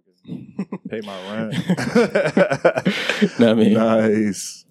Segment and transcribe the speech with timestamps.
[0.00, 1.52] fucking pay my rent.
[3.38, 3.74] know what I mean?
[3.74, 4.64] nice.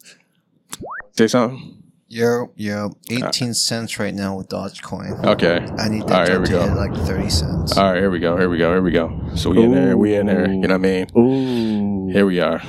[1.18, 1.84] Say something.
[2.12, 5.24] Yo, yo, uh, 18 cents right now with Dogecoin.
[5.26, 5.58] Okay.
[5.78, 6.68] I need that right, here to we go.
[6.68, 7.78] hit like 30 cents.
[7.78, 8.36] All right, here we go.
[8.36, 8.72] Here we go.
[8.72, 9.30] Here we go.
[9.36, 9.96] So we in there.
[9.96, 10.50] We in there.
[10.50, 11.08] You know what I mean?
[11.16, 12.12] Ooh.
[12.12, 12.64] Here we are.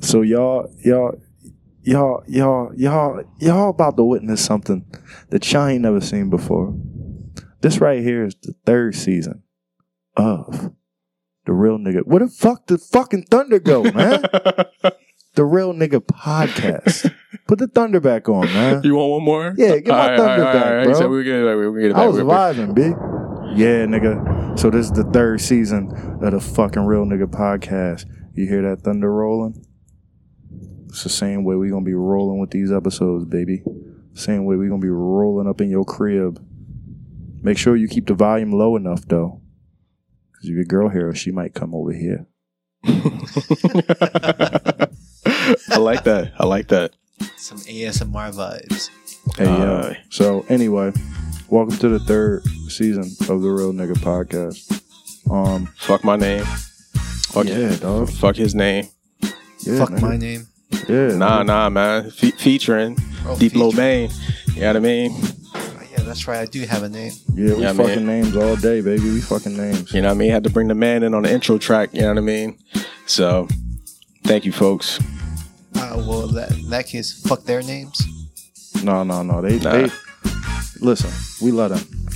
[0.00, 1.20] So y'all, y'all,
[1.82, 4.86] y'all, y'all, y'all, y'all about to witness something
[5.28, 6.74] that y'all ain't never seen before.
[7.60, 9.42] This right here is the third season
[10.16, 10.72] of
[11.50, 12.02] the real nigga.
[12.06, 14.22] Where the fuck did fucking Thunder go, man?
[15.34, 17.12] the real nigga podcast.
[17.48, 18.84] Put the Thunder back on, man.
[18.84, 19.54] you want one more?
[19.56, 20.84] Yeah, get my right, thunder right, back, right.
[20.84, 20.94] bro.
[20.94, 22.02] So we're gonna, we're gonna get it back.
[22.02, 22.92] I was vibing, big.
[23.58, 24.56] Yeah, nigga.
[24.60, 25.90] So this is the third season
[26.22, 28.04] of the fucking real nigga podcast.
[28.34, 29.66] You hear that thunder rolling?
[30.86, 33.64] It's the same way we gonna be rolling with these episodes, baby.
[34.14, 36.46] Same way we gonna be rolling up in your crib.
[37.42, 39.40] Make sure you keep the volume low enough though.
[40.40, 42.26] Cause if your girl here, she might come over here.
[42.84, 42.88] I
[45.78, 46.32] like that.
[46.38, 46.92] I like that.
[47.36, 48.88] Some ASMR vibes.
[49.36, 49.92] Hey, Uh.
[50.08, 50.92] So anyway,
[51.48, 54.80] welcome to the third season of the Real Nigga Podcast.
[55.30, 56.44] Um, Fuck my name.
[57.32, 58.08] Fuck yeah, dog.
[58.10, 58.86] Fuck his name.
[59.60, 60.00] Yeah, Fuck nigga.
[60.02, 60.46] my name.
[60.88, 61.46] Yeah, Nah, nigga.
[61.46, 62.10] nah, man.
[62.10, 63.82] Fe- featuring Oh, Deep Low feature.
[63.82, 64.10] Main.
[64.54, 65.12] You know what I mean?
[66.10, 66.40] Yeah, that's right.
[66.40, 67.12] I do have a name.
[67.34, 68.22] Yeah, we Yeah, fucking man.
[68.22, 69.10] names all day, baby.
[69.10, 69.92] We fucking names.
[69.92, 70.30] You know what I mean?
[70.30, 71.90] Had to bring the man in on the intro track.
[71.92, 72.58] You know what I mean?
[73.06, 73.46] So,
[74.24, 74.98] thank you, folks.
[75.76, 78.02] Uh, well, that, in that case, fuck their names.
[78.82, 79.40] No, no, no.
[79.40, 79.72] They, Nah.
[79.72, 79.90] they
[80.80, 81.10] listen.
[81.44, 82.06] We love them,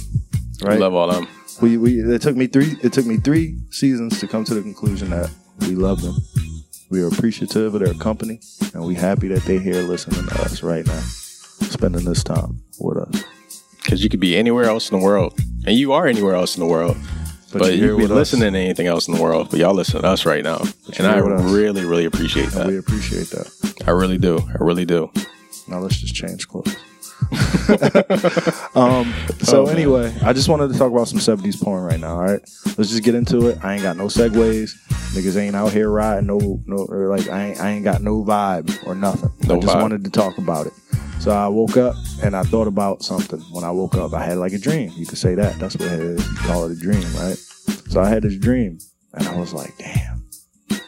[0.63, 0.79] right?
[0.81, 1.29] Love all them.
[1.61, 2.01] we, we.
[2.01, 2.77] It took me three.
[2.83, 6.17] It took me three seasons to come to the conclusion that we love them.
[6.91, 8.41] We are appreciative of their company,
[8.73, 12.99] and we happy that they here listening to us right now, spending this time with
[12.99, 13.25] us.
[13.85, 15.39] Because you could be anywhere else in the world.
[15.67, 16.97] And you are anywhere else in the world.
[17.53, 19.51] But, you're you could be us, listening to anything else in the world.
[19.51, 20.59] But y'all listen to us right now.
[20.87, 23.85] But And I really, really appreciate and we appreciate that.
[23.87, 24.39] I really do.
[24.39, 25.11] I really do.
[25.69, 26.75] Now let's just change clothes.
[28.75, 32.17] um, so Oh, anyway, I just wanted to talk about some 70s porn right now,
[32.17, 32.41] all right?
[32.77, 33.59] Let's just get into it.
[33.65, 34.73] I ain't got no segues.
[35.15, 38.25] Niggas ain't out here riding no no or like I ain't, I ain't got no
[38.25, 39.31] vibe or nothing.
[39.47, 39.81] No I just vibe.
[39.83, 40.73] wanted to talk about it.
[41.21, 43.41] So I woke up and I thought about something.
[43.53, 44.93] When I woke up, I had like a dream.
[44.97, 45.59] You could say that.
[45.59, 46.29] That's what it is.
[46.29, 47.37] You call it a dream, right?
[47.89, 48.79] So I had this dream
[49.15, 50.27] and I was like, damn,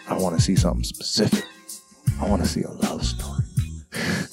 [0.08, 1.44] I want to see something specific.
[2.20, 3.44] I want to see a love story.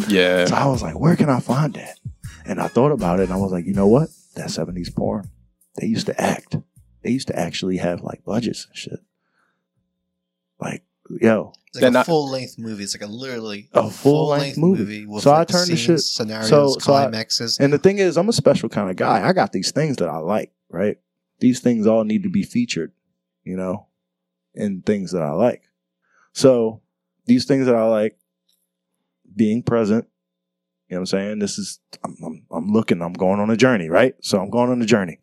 [0.08, 0.46] Yeah.
[0.46, 2.00] So I was like, where can I find that?
[2.46, 4.10] And I thought about it and I was like, you know what?
[4.36, 5.30] That 70s porn.
[5.78, 6.58] They used to act.
[7.04, 9.00] They used to actually have like budgets and shit.
[10.60, 11.54] Like, yo.
[11.68, 12.84] It's like a not- full length movie.
[12.84, 15.06] It's like a literally A full-length movie.
[15.08, 17.60] with So I like turned the scenes, shit- scenarios, so- so I- climaxes.
[17.60, 19.28] And the thing is, I'm a special kind of guy.
[19.28, 20.98] I got these things that I like, right?
[21.40, 22.92] These things all need to be featured,
[23.44, 23.88] you know,
[24.54, 25.64] in things that I like.
[26.34, 26.82] So
[27.26, 28.18] these things that I like,
[29.36, 30.08] being present,
[30.90, 31.40] you know what I'm saying?
[31.40, 34.16] This is, I'm, I'm, I'm looking, I'm going on a journey, right?
[34.22, 35.20] So I'm going on a journey.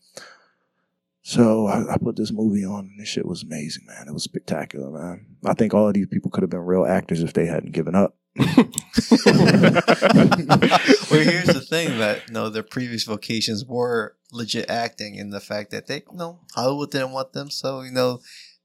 [1.22, 4.08] So I, I put this movie on, and this shit was amazing, man.
[4.08, 5.26] It was spectacular, man.
[5.44, 7.94] I think all of these people could have been real actors if they hadn't given
[7.94, 8.16] up.
[8.36, 8.46] well,
[11.10, 15.72] here's the thing that you know their previous vocations were legit acting, and the fact
[15.72, 18.20] that they you know Hollywood didn't want them, so you know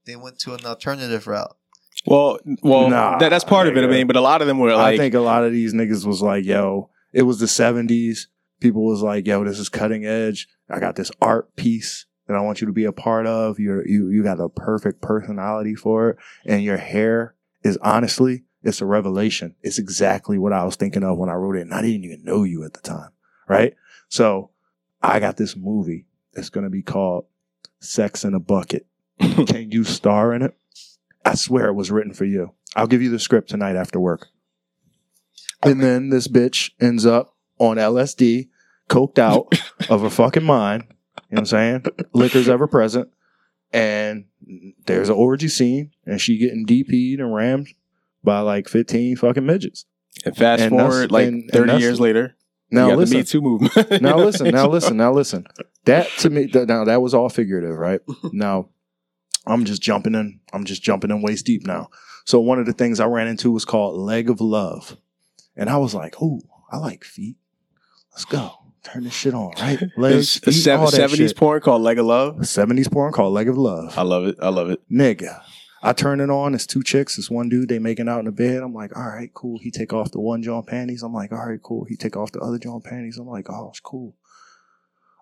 [0.05, 1.57] they went to an alternative route.
[2.05, 3.83] Well, well, Nah, that, that's part of it.
[3.83, 5.73] I mean, but a lot of them were like, I think a lot of these
[5.73, 8.27] niggas was like, yo, it was the 70s.
[8.59, 10.47] People was like, yo, this is cutting edge.
[10.69, 13.59] I got this art piece that I want you to be a part of.
[13.59, 16.17] You're, you, you got the perfect personality for it.
[16.45, 19.55] And your hair is honestly, it's a revelation.
[19.61, 21.61] It's exactly what I was thinking of when I wrote it.
[21.61, 23.09] And I didn't even know you at the time.
[23.47, 23.75] Right.
[24.09, 24.51] So
[25.01, 26.05] I got this movie.
[26.33, 27.25] It's going to be called
[27.79, 28.87] Sex in a Bucket.
[29.19, 30.57] Can you star in it?
[31.25, 32.53] I swear it was written for you.
[32.75, 34.27] I'll give you the script tonight after work.
[35.63, 38.49] And then this bitch ends up on LSD,
[38.89, 39.47] coked out
[39.89, 40.83] of her fucking mind.
[40.87, 41.85] You know what I'm saying?
[42.13, 43.09] Liquor's ever present.
[43.73, 44.25] And
[44.85, 47.67] there's an orgy scene, and she getting DP'd and rammed
[48.23, 49.85] by like 15 fucking midgets.
[50.23, 52.35] and fast and forward like and- and 30 that's- years later,
[52.71, 54.01] Now listen, the Me Too movement.
[54.01, 55.45] now listen, now listen, now listen.
[55.85, 58.01] That to me, th- now that was all figurative, right?
[58.31, 58.69] Now,
[59.47, 60.39] I'm just jumping in.
[60.53, 61.89] I'm just jumping in waist deep now.
[62.25, 64.97] So one of the things I ran into was called Leg of Love,
[65.55, 67.37] and I was like, "Oh, I like feet.
[68.11, 68.51] Let's go,
[68.83, 69.81] turn this shit on, right?
[69.97, 71.37] Legs, a feet, sev- 70s shit.
[71.37, 72.37] porn called Leg of Love.
[72.37, 73.97] 70s porn called Leg of Love.
[73.97, 74.35] I love it.
[74.41, 74.81] I love it.
[74.91, 75.41] Nigga.
[75.83, 76.55] I turn it on.
[76.55, 77.19] It's two chicks.
[77.19, 77.69] It's one dude.
[77.69, 78.63] They making out in the bed.
[78.63, 79.59] I'm like, all right, cool.
[79.61, 81.03] He take off the one John panties.
[81.03, 81.85] I'm like, all right, cool.
[81.87, 83.19] He take off the other John panties.
[83.19, 84.15] I'm like, oh, it's cool.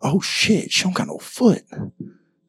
[0.02, 1.64] Oh shit, she don't got no foot.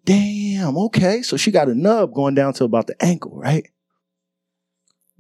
[0.05, 1.23] Damn, okay.
[1.23, 3.69] So she got a nub going down to about the ankle, right?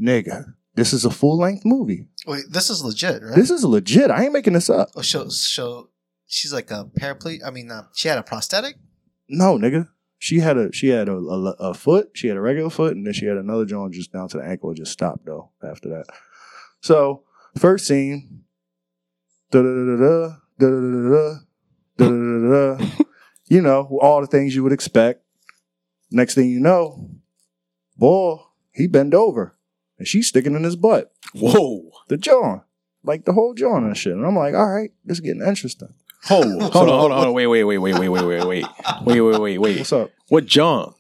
[0.00, 2.08] Nigga, this is a full length movie.
[2.26, 3.34] Wait, this is legit, right?
[3.34, 4.10] This is legit.
[4.10, 4.90] I ain't making this up.
[4.96, 5.90] oh, so so
[6.26, 7.40] she's like a paraplegic.
[7.46, 8.76] I mean, uh, she had a prosthetic.
[9.28, 9.88] No, nigga.
[10.18, 12.10] She had a she had a, a, a foot.
[12.14, 14.44] She had a regular foot, and then she had another joint just down to the
[14.44, 14.70] ankle.
[14.70, 16.06] It just stopped though after that.
[16.80, 17.24] So
[17.58, 18.44] first scene,
[19.50, 21.38] da da da da da da
[21.98, 22.86] da da da da
[23.54, 25.22] you know, all the things you would expect.
[26.10, 27.08] Next thing you know,
[27.96, 28.38] boy,
[28.72, 29.56] he bend over
[29.98, 31.12] and she's sticking in his butt.
[31.34, 31.90] Whoa.
[32.08, 32.62] The joint.
[33.04, 34.14] Like the whole joint and shit.
[34.14, 35.94] And I'm like, all right, this is getting interesting.
[36.24, 37.32] Hold, hold on, hold on, hold on.
[37.34, 38.66] Wait, wait, wait, wait, wait, wait, wait, wait.
[39.04, 39.78] Wait, wait, wait, wait.
[39.78, 40.10] What's up?
[40.28, 40.94] What John?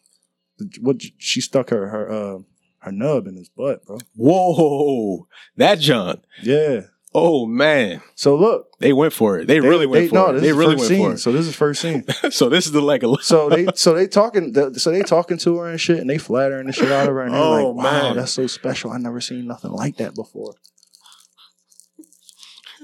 [0.80, 2.38] What she stuck her her uh
[2.78, 3.98] her nub in his butt, bro.
[4.14, 5.26] Whoa.
[5.56, 6.20] That John.
[6.42, 6.82] Yeah.
[7.16, 9.46] Oh man, So look, they went for it.
[9.46, 10.32] They, really went for no, it.
[10.32, 11.06] This They is really first went scene.
[11.10, 11.18] for it.
[11.18, 12.04] So this is first scene.
[12.32, 15.68] So this is the like So they so they talking so they talking to her
[15.68, 18.02] and shit and they flattering the shit out of her and they're Oh, like, wow,
[18.08, 18.16] man.
[18.16, 18.90] that's so special.
[18.90, 20.54] I never seen nothing like that before.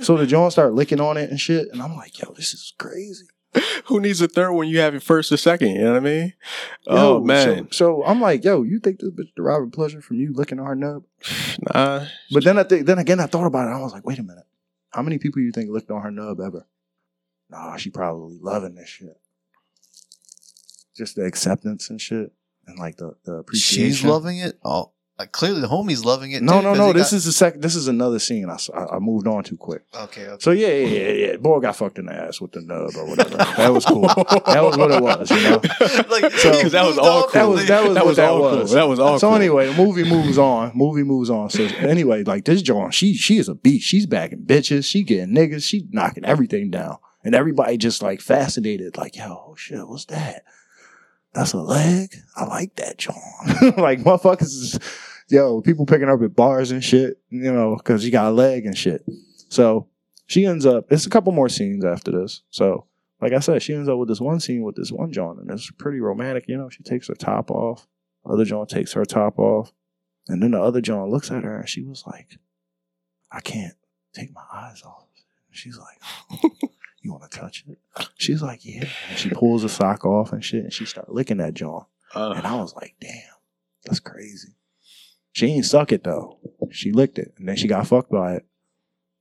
[0.03, 2.73] So the John start licking on it and shit, and I'm like, yo, this is
[2.79, 3.27] crazy.
[3.87, 5.71] who needs a third when you have it first or second?
[5.71, 6.33] You know what I mean?
[6.87, 10.17] Yo, oh man, So, so I'm like, yo, you think this bitch deriving pleasure from
[10.19, 11.05] you licking her nub?
[11.75, 12.07] nah.
[12.31, 13.73] But then I think then again I thought about it.
[13.73, 14.45] I was like, wait a minute.
[14.91, 16.67] How many people you think licked on her nub ever?
[17.49, 19.19] Nah, she probably loving this shit.
[20.97, 22.33] Just the acceptance and shit.
[22.67, 23.91] And like the, the appreciation.
[23.91, 24.59] She's loving it.
[24.65, 26.43] Oh, like clearly the homie's loving it.
[26.43, 26.93] No, too, no, 'cause no.
[26.95, 28.49] This got- is the second this is another scene.
[28.49, 29.83] I, s- I- I moved on too quick.
[29.95, 30.27] okay.
[30.27, 30.37] Okay.
[30.41, 31.37] So yeah, yeah, yeah, yeah.
[31.37, 33.37] Boy got fucked in the ass with the nub or whatever.
[33.37, 34.03] That was cool.
[34.09, 35.61] That was what it was, you know.
[36.11, 37.33] like, So- he Because that was moved all on cool.
[37.33, 38.59] That was that was That what was that all cool.
[38.61, 38.73] was.
[38.73, 39.37] That was all So cool.
[39.37, 40.73] anyway, the movie moves on.
[40.75, 41.51] Movie moves on.
[41.51, 43.87] So anyway, like this John, she she is a beast.
[43.87, 44.87] She's bagging bitches.
[44.87, 45.63] She getting niggas.
[45.65, 46.97] She knocking everything down.
[47.23, 50.45] And everybody just like fascinated, like, yo, oh shit, what's that?
[51.35, 52.15] That's a leg.
[52.35, 53.15] I like that, John.
[53.77, 54.79] like motherfuckers is
[55.31, 58.67] yo, people picking up at bars and shit, you know, because he got a leg
[58.67, 59.05] and shit.
[59.49, 59.89] So
[60.27, 60.87] she ends up.
[60.91, 62.43] It's a couple more scenes after this.
[62.51, 62.87] So
[63.21, 65.51] like I said, she ends up with this one scene with this one John, and
[65.51, 66.45] it's pretty romantic.
[66.49, 67.87] You know, she takes her top off.
[68.25, 69.73] Other John takes her top off,
[70.29, 72.39] and then the other John looks at her, and she was like,
[73.33, 73.75] "I can't
[74.13, 75.07] take my eyes off."
[75.53, 76.43] She's like,
[77.03, 77.79] "You want to touch it?"
[78.17, 81.39] She's like, "Yeah." And she pulls the sock off and shit, and she started licking
[81.39, 83.13] that John, and Uh, I was like, "Damn,
[83.85, 84.55] that's crazy."
[85.33, 86.39] She ain't suck it though.
[86.71, 88.47] She licked it, and then she got fucked by it.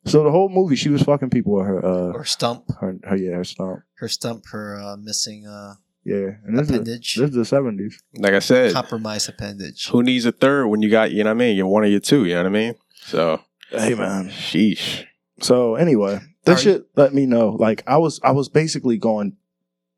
[0.06, 3.16] So the whole movie, she was fucking people with her, uh, Her stump, her, her
[3.18, 3.82] yeah, her stomp.
[3.98, 5.74] her stump, her uh, missing uh,
[6.06, 8.02] Yeah, and this is, appendage, this is the seventies.
[8.16, 9.90] like I said, compromised appendage.
[9.90, 11.58] who needs a third when you got you know what I mean?
[11.58, 12.26] You're one of your two.
[12.26, 12.76] You know what I mean?
[12.96, 14.30] So, Hey man.
[14.30, 15.06] sheesh.
[15.42, 17.50] So anyway, that Are shit let me know.
[17.50, 19.36] Like I was, I was basically going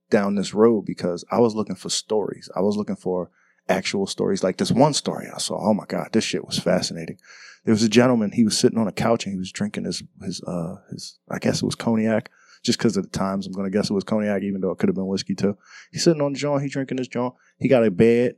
[0.09, 2.49] down this road because I was looking for stories.
[2.55, 3.29] I was looking for
[3.71, 4.43] actual stories.
[4.43, 5.57] Like this one story I saw.
[5.59, 7.17] Oh my god, this shit was fascinating.
[7.65, 8.31] There was a gentleman.
[8.31, 11.19] He was sitting on a couch and he was drinking his his uh his.
[11.29, 12.29] I guess it was cognac.
[12.63, 14.89] Just because of the times, I'm gonna guess it was cognac, even though it could
[14.89, 15.57] have been whiskey too.
[15.91, 16.61] He's sitting on the joint.
[16.63, 17.33] He drinking his joint.
[17.57, 18.35] He got a bed.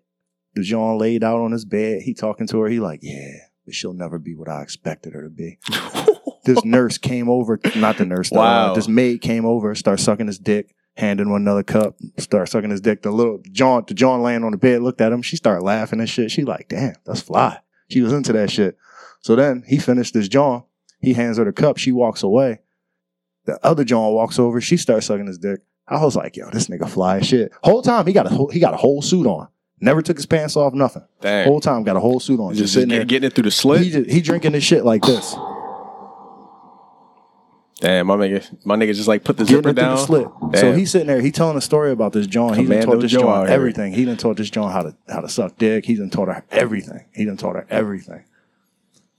[0.55, 2.03] The joint laid out on his bed.
[2.03, 2.67] He talking to her.
[2.69, 3.31] He like, yeah,
[3.65, 5.57] but she'll never be what I expected her to be
[6.45, 8.73] this nurse came over, not the nurse, uh, Wow.
[8.75, 12.81] this maid came over, start sucking his dick, handing one another cup, start sucking his
[12.81, 13.01] dick.
[13.01, 15.21] The little John, the John laying on the bed, looked at him.
[15.21, 16.31] She started laughing and shit.
[16.31, 17.59] She like, damn, that's fly.
[17.89, 18.77] She was into that shit.
[19.21, 20.63] So then he finished his John.
[20.99, 21.77] He hands her the cup.
[21.77, 22.59] She walks away.
[23.45, 24.61] The other John walks over.
[24.61, 25.61] She starts sucking his dick.
[25.87, 27.51] I was like, yo, this nigga fly as shit.
[27.63, 29.49] Whole time he got a whole, he got a whole suit on.
[29.81, 30.73] Never took his pants off.
[30.73, 31.03] Nothing.
[31.19, 31.45] Damn.
[31.45, 32.51] Whole time got a whole suit on.
[32.53, 33.03] just, Just, sitting there.
[33.03, 33.81] getting it through the slit.
[33.81, 35.35] He, just, he drinking this shit like this.
[37.83, 39.97] Damn, my nigga, my nigga just like put the getting zipper down.
[39.97, 40.27] the slit.
[40.55, 41.19] So he's sitting there.
[41.19, 42.53] He telling a story about this John.
[42.53, 43.91] He done Commando taught this Joe John everything.
[43.91, 45.83] He done taught this John how to how to suck dick.
[45.83, 47.03] He done taught her everything.
[47.13, 48.23] He done taught her everything.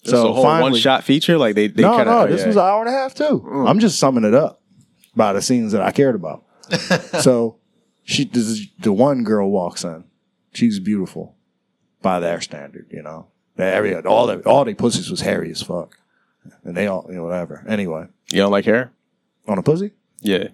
[0.02, 1.36] This a whole finally- one shot feature.
[1.36, 2.46] Like they, they no, kinda, no, oh, this yeah.
[2.46, 3.44] was an hour and a half too.
[3.46, 3.68] Mm.
[3.68, 4.62] I'm just summing it up
[5.14, 6.42] by the scenes that I cared about.
[7.20, 7.58] so
[8.02, 10.04] she, this is, the one girl walks in.
[10.54, 11.36] She's beautiful
[12.00, 13.26] by their standard, you know.
[13.56, 15.98] The area, all the all they pussies was hairy as fuck,
[16.64, 17.62] and they all, you know, whatever.
[17.68, 18.92] Anyway, you don't like hair?
[19.46, 19.92] on a pussy.
[20.20, 20.48] Yeah.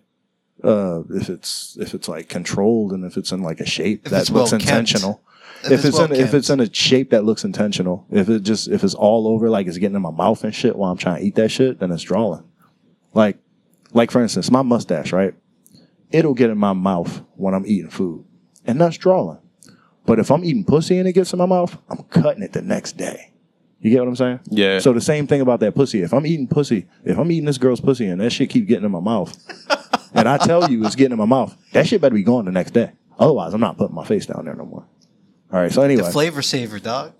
[0.64, 4.10] uh, if it's if it's like controlled and if it's in like a shape If
[4.10, 4.62] that it's looks well-kept.
[4.68, 5.22] intentional.
[5.62, 6.34] If, it's, well in if kept.
[6.34, 9.66] it's in a shape that looks intentional, if it just if it's all over like
[9.68, 11.92] it's getting in my mouth and shit while I'm trying to eat that shit, then
[11.92, 12.42] it's drawing.
[13.14, 13.38] Like
[13.92, 15.34] like for instance, my mustache, right?
[16.10, 18.24] It'll get in my mouth when I'm eating food.
[18.66, 19.38] And that's drawing.
[20.06, 22.62] But if I'm eating pussy and it gets in my mouth, I'm cutting it the
[22.62, 23.32] next day.
[23.80, 24.40] You get what I'm saying?
[24.50, 24.78] Yeah.
[24.78, 26.02] So the same thing about that pussy.
[26.02, 28.84] If I'm eating pussy, if I'm eating this girl's pussy and that shit keep getting
[28.84, 29.34] in my mouth,
[30.14, 32.52] and I tell you it's getting in my mouth, that shit better be gone the
[32.52, 32.92] next day.
[33.18, 34.84] Otherwise, I'm not putting my face down there no more.
[35.52, 35.72] All right.
[35.72, 37.12] So anyway, The flavor saver, dog.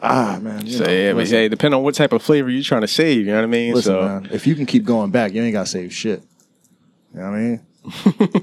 [0.00, 2.62] ah man, you So know, yeah, but hey, depending on what type of flavor you're
[2.62, 3.74] trying to save, you know what I mean?
[3.74, 6.22] listen, so man, if you can keep going back, you ain't got to save shit.
[7.12, 7.66] You know what I mean?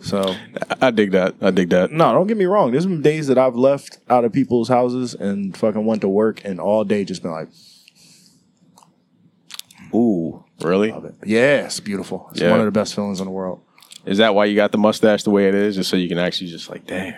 [0.02, 0.36] So
[0.82, 1.36] I dig that.
[1.42, 1.92] I dig that.
[1.92, 2.72] no, don't get me wrong.
[2.72, 6.44] There's been days that I've left out of people's houses and fucking went to work
[6.44, 7.48] and all day just been like,
[9.94, 10.92] Ooh, really?
[10.92, 11.16] love it.
[11.26, 12.28] Yeah, it's beautiful.
[12.32, 12.52] It's Yeah.
[12.52, 13.62] one of the best feelings in the world.
[14.06, 16.18] Is that why you got the mustache the way it is, just so you can
[16.18, 17.16] actually just like, damn,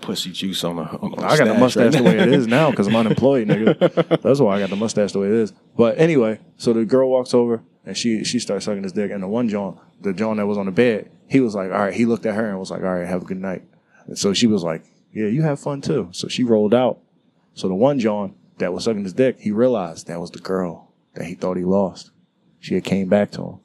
[0.00, 0.82] pussy juice on the.
[0.82, 3.48] On the I got the mustache right the way it is now because I'm unemployed,
[3.48, 4.20] nigga.
[4.22, 5.52] That's why I got the mustache the way it is.
[5.76, 9.22] But anyway, so the girl walks over and she she starts sucking his dick, and
[9.22, 11.94] the one John, the John that was on the bed, he was like, all right.
[11.94, 13.62] He looked at her and was like, all right, have a good night.
[14.06, 14.82] And so she was like,
[15.12, 16.08] yeah, you have fun too.
[16.10, 16.98] So she rolled out.
[17.54, 20.92] So the one John that was sucking his dick, he realized that was the girl
[21.14, 22.10] that he thought he lost.
[22.58, 23.60] She had came back to him.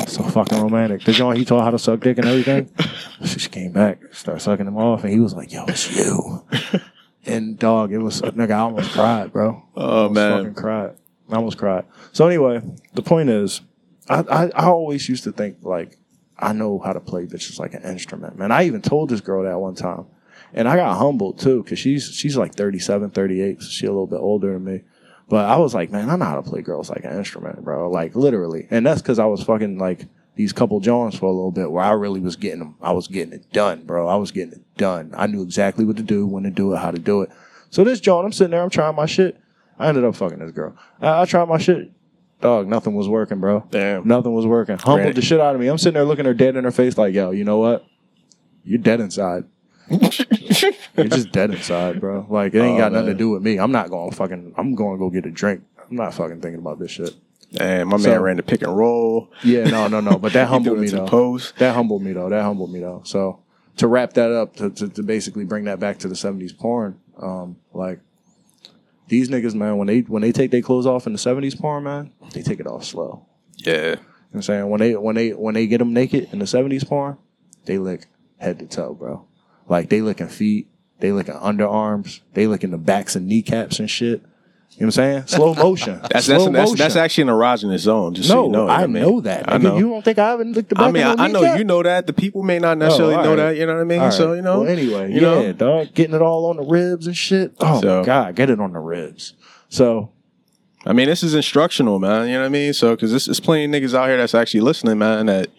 [0.08, 1.04] so fucking romantic.
[1.04, 2.70] The John he taught her how to suck dick and everything.
[3.22, 6.42] She came back, started sucking him off, and he was like, "Yo, it's you."
[7.26, 8.52] And dog, it was nigga.
[8.52, 9.62] I almost cried, bro.
[9.76, 10.96] Oh I almost man, fucking cried.
[11.30, 11.84] I almost cried.
[12.12, 12.62] So anyway,
[12.94, 13.60] the point is,
[14.08, 15.98] I, I I always used to think like
[16.40, 18.50] I know how to play bitches like an instrument, man.
[18.50, 20.06] I even told this girl that one time,
[20.52, 24.06] and I got humbled too because she's she's like 37, 38, so she's a little
[24.06, 24.82] bit older than me.
[25.28, 27.88] But I was like, man, I know how to play girls like an instrument, bro.
[27.90, 31.52] Like literally, and that's because I was fucking like these couple Johns for a little
[31.52, 32.76] bit where I really was getting them.
[32.80, 34.08] I was getting it done, bro.
[34.08, 35.12] I was getting it done.
[35.16, 37.30] I knew exactly what to do, when to do it, how to do it.
[37.70, 39.38] So this John, I'm sitting there, I'm trying my shit.
[39.78, 40.76] I ended up fucking this girl.
[41.00, 41.92] I, I tried my shit.
[42.40, 43.64] Dog, nothing was working, bro.
[43.70, 44.06] damn.
[44.08, 44.78] Nothing was working.
[44.78, 45.66] Humbled the shit out of me.
[45.68, 47.84] I'm sitting there looking her dead in her face, like, yo, you know what?
[48.64, 49.44] You're dead inside.
[49.90, 52.26] You're just dead inside, bro.
[52.28, 53.58] Like it ain't Oh, got nothing to do with me.
[53.58, 54.54] I'm not going to fucking.
[54.56, 55.62] I'm going to go get a drink.
[55.90, 57.14] I'm not fucking thinking about this shit.
[57.52, 59.30] Damn, my So- man ran the pick and roll.
[59.42, 60.16] Yeah, no, no, no.
[60.18, 61.06] But that humbled me though.
[61.06, 61.56] post.
[61.58, 62.28] That humbled me though.
[62.28, 63.02] That humbled me though.
[63.04, 63.40] So
[63.78, 67.00] to wrap that up, to, to, to basically bring that back to the '70s porn,
[67.20, 67.98] um, like
[69.10, 71.84] these niggas, man, when they when they take their clothes off in the '70s porn,
[71.84, 73.26] man, they take it off slow.
[73.56, 76.28] Yeah, You know what I'm saying when they when they when they get them naked
[76.32, 77.18] in the '70s porn,
[77.66, 78.06] they lick
[78.38, 79.26] head to toe, bro.
[79.68, 80.68] Like they licking feet,
[81.00, 84.22] they licking underarms, they licking the backs and kneecaps and shit.
[84.72, 85.26] You know what I'm saying?
[85.26, 86.00] Slow motion.
[86.10, 86.76] that's Slow that's, that's motion.
[86.78, 88.14] that's actually an erogenous zone.
[88.14, 89.02] Just so no, you know, I mean?
[89.02, 89.52] know that.
[89.52, 89.76] I know.
[89.76, 91.58] You don't think I haven't the back I mean, I, I know kneecap?
[91.58, 92.06] you know that.
[92.06, 93.36] The people may not necessarily Oh, all know right.
[93.50, 93.56] that.
[93.58, 94.12] You know what I mean?
[94.12, 94.60] So you know.
[94.60, 95.52] Well, anyway, you yeah, know?
[95.52, 97.52] dog, getting it all on the ribs and shit.
[97.60, 99.34] Oh So- God, get it on the ribs.
[99.68, 100.12] So
[100.86, 102.28] I mean, this is instructional, man.
[102.28, 102.72] You know what I mean?
[102.72, 105.26] So, because there's plenty of niggas out here that's actually listening, man.
[105.26, 105.50] That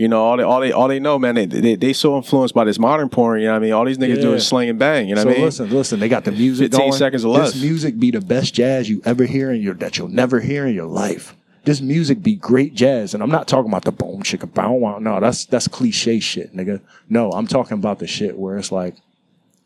[0.00, 1.34] you know, all they all they all they know, man.
[1.34, 3.40] They they, they so influenced by this modern porn.
[3.40, 3.72] You know what I mean?
[3.72, 4.22] All these niggas Yeah.
[4.22, 5.10] doing sling and bang.
[5.10, 5.44] You know so what I mean?
[5.44, 6.00] listen, listen.
[6.00, 6.92] They got the music 15 going.
[6.94, 10.08] seconds or This music be the best jazz you ever hear in your that you'll
[10.08, 11.36] never hear in your life.
[11.64, 14.98] This music be great jazz, and I'm not talking about the boom chicka bow wow.
[15.00, 16.80] No, that's that's cliche shit, nigga.
[17.10, 18.94] No, I'm talking about the shit where it's like,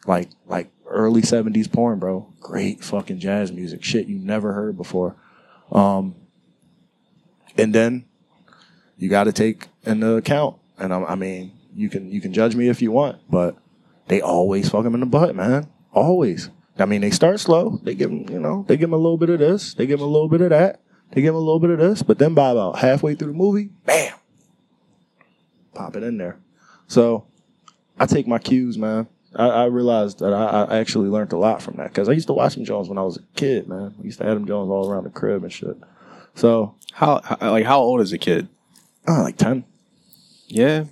[0.05, 2.26] like like early '70s porn, bro.
[2.41, 5.14] Great fucking jazz music, shit you never heard before.
[5.71, 6.17] Um,
[7.57, 8.07] and then
[8.99, 12.55] you got to take into account, and I, I mean, you can you can judge
[12.55, 13.57] me if you want, but
[14.09, 15.69] they always fuck him in the butt, man.
[15.93, 16.50] Always.
[16.79, 17.79] I mean, they start slow.
[17.85, 19.75] They give him, you know, they give him a little bit of this.
[19.75, 20.81] They give him a little bit of that.
[21.12, 22.03] They give him a little bit of this.
[22.03, 24.17] But then by about halfway through the movie, bam,
[25.73, 26.41] pop it in there.
[26.88, 27.26] So
[27.99, 29.07] I take my cues, man.
[29.37, 32.26] I, I realized that I, I actually learned a lot from that because I used
[32.26, 33.95] to watch them Jones when I was a kid, man.
[33.97, 35.76] I used to have them Jones all around the crib and shit.
[36.35, 38.49] So, how, how like how old is a kid?
[39.07, 39.64] uh, like 10.
[40.49, 40.85] Yeah,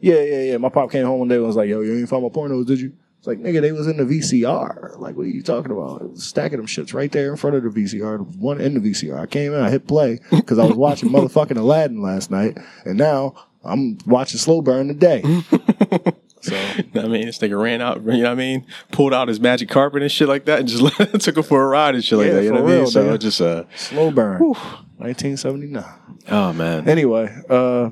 [0.00, 0.56] Yeah, yeah, yeah.
[0.58, 2.66] My pop came home one day and was like, yo, you ain't find my pornos,
[2.66, 2.92] did you?
[3.18, 4.98] It's like, nigga, they was in the VCR.
[4.98, 6.18] Like, what are you talking about?
[6.18, 8.18] Stacking them shits right there in front of the VCR.
[8.36, 9.16] One in the VCR.
[9.20, 12.98] I came in, I hit play because I was watching motherfucking Aladdin last night, and
[12.98, 15.22] now I'm watching Slow Burn today.
[16.40, 18.02] so I mean, this nigga ran out.
[18.02, 18.66] You know what I mean?
[18.90, 20.84] Pulled out his magic carpet and shit like that, and just
[21.24, 22.42] took him for a ride and shit like Yeah, that.
[22.42, 22.86] You know what I mean?
[22.88, 25.84] So just uh, Slow Burn, 1979.
[26.30, 27.90] oh man, Anyway, uh,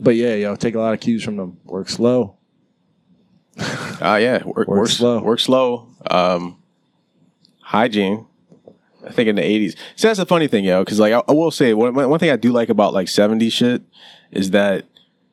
[0.00, 1.58] but yeah, yo, take a lot of cues from them.
[1.64, 2.36] Work slow.
[4.02, 5.18] Ah, yeah, work, work, slow.
[5.18, 5.22] slow.
[5.22, 5.88] Work slow.
[6.10, 6.56] Um,
[7.60, 8.26] hygiene.
[9.06, 9.76] I think in the eighties.
[9.96, 10.82] See, that's the funny thing, yo.
[10.82, 13.52] Because like I, I will say, one, one thing I do like about like '70s
[13.52, 13.82] shit
[14.30, 14.86] is that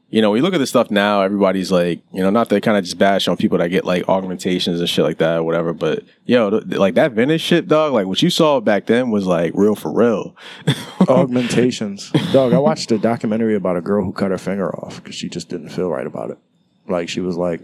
[0.10, 1.22] you know we look at this stuff now.
[1.22, 4.08] Everybody's like, you know, not to kind of just bash on people that get like
[4.08, 5.74] augmentations and shit like that, or whatever.
[5.74, 7.94] But yo, th- like that vintage shit, dog.
[7.94, 10.36] Like what you saw back then was like real for real.
[11.10, 12.12] augmentations.
[12.32, 15.28] Dog, I watched a documentary about a girl who cut her finger off because she
[15.28, 16.38] just didn't feel right about it.
[16.88, 17.62] Like she was like,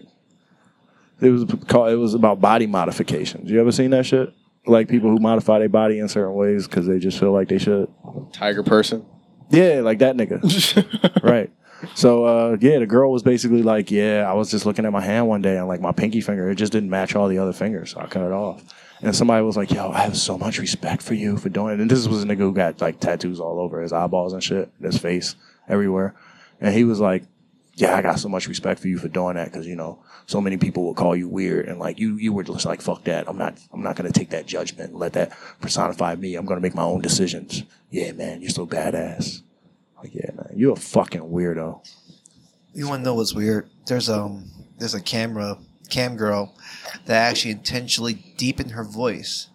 [1.21, 1.91] it was called.
[1.91, 3.49] It was about body modifications.
[3.49, 4.33] You ever seen that shit?
[4.65, 7.57] Like people who modify their body in certain ways because they just feel like they
[7.57, 7.87] should.
[8.33, 9.05] Tiger person.
[9.49, 11.23] Yeah, like that nigga.
[11.23, 11.51] right.
[11.95, 15.01] So uh, yeah, the girl was basically like, yeah, I was just looking at my
[15.01, 17.53] hand one day and like my pinky finger, it just didn't match all the other
[17.53, 18.63] fingers, so I cut it off.
[19.01, 21.81] And somebody was like, yo, I have so much respect for you for doing it.
[21.81, 24.71] And this was a nigga who got like tattoos all over his eyeballs and shit,
[24.81, 25.35] his face,
[25.67, 26.15] everywhere.
[26.61, 27.23] And he was like,
[27.75, 30.39] yeah, I got so much respect for you for doing that because you know so
[30.39, 33.27] many people will call you weird and like you you were just like fuck that.
[33.27, 36.35] I'm not I'm not gonna take that judgment and let that personify me.
[36.35, 37.63] I'm gonna make my own decisions.
[37.89, 39.41] Yeah, man, you're so badass.
[40.03, 41.79] Like yeah, man, you're a fucking weirdo.
[42.73, 43.69] You want to know what's weird?
[43.87, 45.57] There's um there's a camera
[45.89, 46.53] cam girl
[47.05, 49.47] that actually intentionally deepened her voice.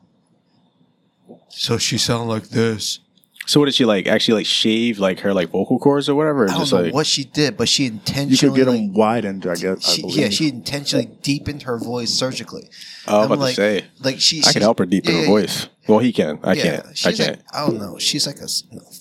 [1.50, 3.00] So she sounded like this.
[3.48, 4.06] So what did she like?
[4.06, 6.44] Actually, like shave like her like vocal cords or whatever?
[6.44, 8.78] Or I don't know like what she did, but she You intentionally could get like,
[8.80, 9.88] them widened, I guess.
[9.90, 10.16] She, believe.
[10.18, 12.68] yeah, she intentionally deepened her voice surgically.
[13.06, 15.16] oh, I'm I'm about like- to say Like she, I can help her deepen yeah,
[15.20, 15.68] her yeah, voice.
[15.88, 16.38] Well, he can.
[16.42, 16.86] I yeah, can't.
[17.06, 17.38] I can't.
[17.38, 17.98] Like, I don't know.
[17.98, 18.48] She's like a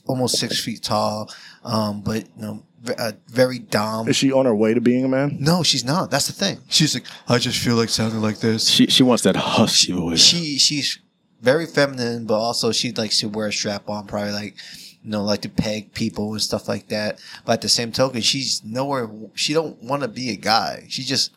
[0.07, 1.29] almost six feet tall,
[1.65, 4.07] um, but you know, v- uh, very dom.
[4.07, 5.35] Is she on her way to being a man?
[5.41, 6.09] No, she's not.
[6.09, 6.59] That's the thing.
[6.69, 8.69] She's like, I just feel like sounding like this.
[8.69, 10.21] She she wants that husky voice.
[10.21, 10.99] She she's
[11.47, 14.55] very feminine, but also she likes to wear a strap on, probably like
[15.01, 17.21] you know, like to peg people and stuff like that.
[17.45, 19.09] But at the same token, she's nowhere.
[19.33, 20.83] She don't want to be a guy.
[20.89, 21.31] She just.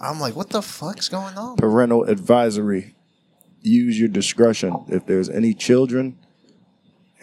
[0.00, 1.56] I'm like, what the fuck's going on?
[1.56, 2.94] Parental advisory.
[3.60, 4.84] Use your discretion.
[4.86, 6.16] If there's any children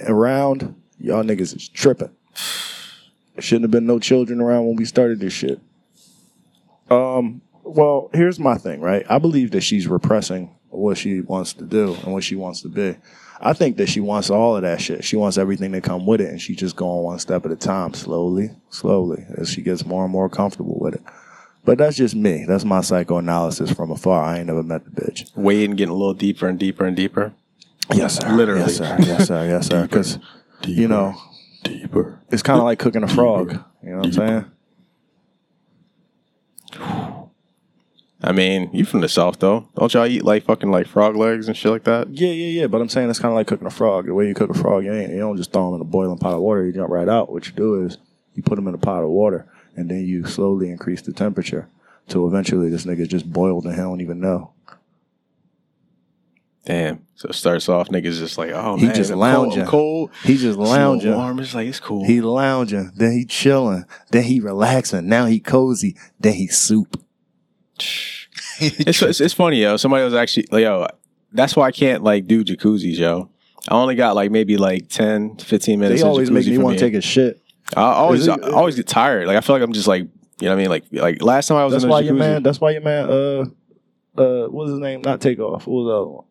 [0.06, 2.12] around, y'all niggas is tripping.
[3.40, 5.62] Shouldn't have been no children around when we started this shit.
[6.90, 9.06] Um, well, here's my thing, right?
[9.10, 12.70] I believe that she's repressing what she wants to do and what she wants to
[12.70, 12.96] be.
[13.42, 15.04] I think that she wants all of that shit.
[15.04, 17.56] She wants everything to come with it, and she just going one step at a
[17.56, 21.02] time, slowly, slowly, as she gets more and more comfortable with it.
[21.66, 22.46] But that's just me.
[22.48, 24.24] That's my psychoanalysis from afar.
[24.24, 25.36] I ain't never met the bitch.
[25.36, 27.34] Wading getting a little deeper and deeper and deeper.
[27.94, 28.32] Yes, sir.
[28.32, 28.62] Literally.
[28.62, 28.98] Yes, sir.
[29.00, 29.46] Yes, sir.
[29.46, 29.82] Yes, sir.
[29.88, 30.20] Because
[30.64, 31.16] you know,
[31.64, 32.20] deeper.
[32.32, 33.60] it's kind of like cooking a frog.
[33.84, 34.46] You know what I'm saying?
[38.26, 39.68] I mean, you from the south though?
[39.76, 42.10] Don't y'all eat like fucking like frog legs and shit like that?
[42.10, 42.68] Yeah, yeah, yeah.
[42.68, 44.08] But I'm saying it's kind of like cooking a frog.
[44.08, 45.90] The way you cook a frog, you ain't you don't just throw them in a
[45.90, 46.66] boiling pot of water.
[46.66, 47.32] You jump right out.
[47.32, 48.00] What you do is
[48.34, 51.70] you put them in a pot of water, and then you slowly increase the temperature
[52.08, 54.52] till eventually this nigga just boiled and he don't even know.
[56.66, 57.06] Damn.
[57.14, 59.66] So it starts off niggas just like, oh He man, just I'm lounging.
[59.66, 60.12] Cold, cold.
[60.24, 61.14] He just lounging.
[61.14, 61.40] Warm.
[61.40, 62.06] It's like it's cool.
[62.06, 65.08] He lounging, then he chilling, then he relaxing.
[65.08, 67.00] Now he cozy, then he soup.
[68.88, 69.78] it's, it's it's funny, yo.
[69.78, 70.88] Somebody was actually yo,
[71.32, 73.30] that's why I can't like do jacuzzis, yo.
[73.68, 76.02] I only got like maybe like 10, 15 minutes.
[76.02, 77.42] They of always jacuzzi make me want to take a shit.
[77.76, 79.28] I always, it- I always get tired.
[79.28, 80.10] Like I feel like I'm just like, you
[80.42, 80.70] know what I mean?
[80.70, 82.06] Like, like last time I was That's in a why jacuzzi.
[82.06, 82.44] your man.
[82.44, 83.10] That's why your man.
[83.10, 83.46] Uh,
[84.22, 85.02] uh, what's his name?
[85.02, 85.66] Not Takeoff.
[85.66, 86.26] What was the other one?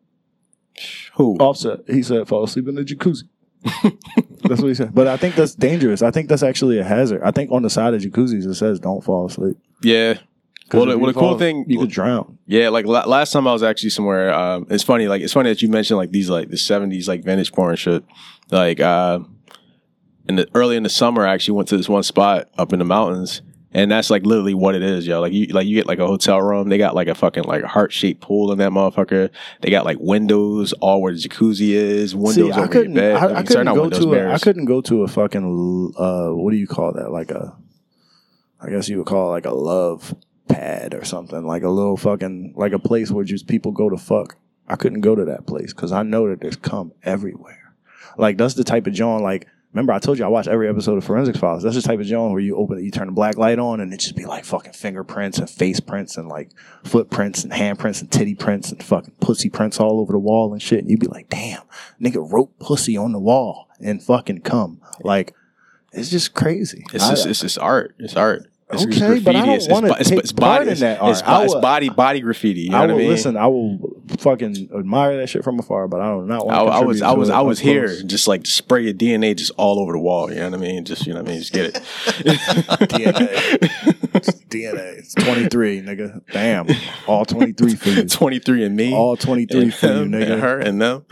[1.15, 1.37] Who?
[1.37, 1.79] Offset.
[1.87, 3.23] He said, "Fall asleep in the jacuzzi."
[4.43, 4.93] that's what he said.
[4.93, 6.01] But I think that's dangerous.
[6.01, 7.21] I think that's actually a hazard.
[7.23, 10.15] I think on the side of jacuzzis it says, "Don't fall asleep." Yeah.
[10.73, 12.39] Well, the, well, the cool thing, you could drown.
[12.47, 14.33] Yeah, like la- last time I was actually somewhere.
[14.33, 15.07] Um, it's funny.
[15.07, 18.03] Like it's funny that you mentioned like these like the seventies like vintage porn shit.
[18.49, 19.19] Like uh,
[20.27, 22.79] in the early in the summer, I actually went to this one spot up in
[22.79, 25.21] the mountains, and that's like literally what it is, yo.
[25.21, 26.69] Like you like you get like a hotel room.
[26.69, 29.29] They got like a fucking like heart shaped pool in that motherfucker.
[29.61, 32.15] They got like windows all where the jacuzzi is.
[32.15, 32.95] Windows See, I over couldn't.
[32.95, 33.15] your bed.
[33.17, 34.13] I, I mean, couldn't go to.
[34.15, 35.93] A, I couldn't go to a fucking.
[35.95, 37.11] Uh, what do you call that?
[37.11, 37.55] Like a.
[38.59, 40.15] I guess you would call it like a love
[40.47, 41.45] pad or something.
[41.45, 44.37] Like a little fucking like a place where just people go to fuck.
[44.67, 47.73] I couldn't go to that place because I know that there's cum everywhere.
[48.17, 49.21] Like that's the type of John.
[49.21, 51.63] Like remember I told you I watch every episode of Forensics Files.
[51.63, 53.79] That's the type of John where you open it, you turn the black light on,
[53.79, 56.49] and it just be like fucking fingerprints and face prints and like
[56.83, 60.61] footprints and handprints and titty prints and fucking pussy prints all over the wall and
[60.61, 60.79] shit.
[60.79, 61.61] And you'd be like, damn,
[62.01, 64.81] nigga wrote pussy on the wall and fucking cum.
[65.01, 65.33] Like
[65.91, 66.85] it's just crazy.
[66.93, 67.95] It's I- just it's just art.
[67.99, 68.49] It's art.
[68.71, 69.23] It's Okay, graffiti.
[69.25, 71.21] but I don't it's, wanna it's, it's, take it's part body, in that art.
[71.23, 72.61] I it's will- body body graffiti.
[72.61, 73.09] You know I what I will mean?
[73.09, 73.37] listen.
[73.37, 76.57] I will fucking admire that shit from afar, but I do not want.
[76.57, 78.03] I, to I was I was I was here, Close.
[78.03, 80.29] just like spray your DNA just all over the wall.
[80.31, 80.83] You know what I mean?
[80.83, 81.41] Just you know what I mean?
[81.41, 81.73] Just get it.
[82.89, 83.91] DNA.
[84.15, 84.97] It's DNA.
[84.99, 86.21] It's twenty three, nigga.
[86.31, 86.67] Damn,
[87.05, 88.05] all twenty three for you.
[88.05, 90.31] Twenty three and me, All twenty three and for you, nigga.
[90.31, 91.05] and her and them.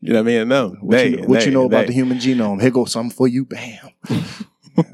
[0.00, 0.40] you know what I mean?
[0.42, 0.76] And them.
[0.80, 1.86] What, they, you, what they, you know about they.
[1.88, 2.60] the human genome?
[2.62, 3.44] Here goes something for you.
[3.44, 3.90] Bam.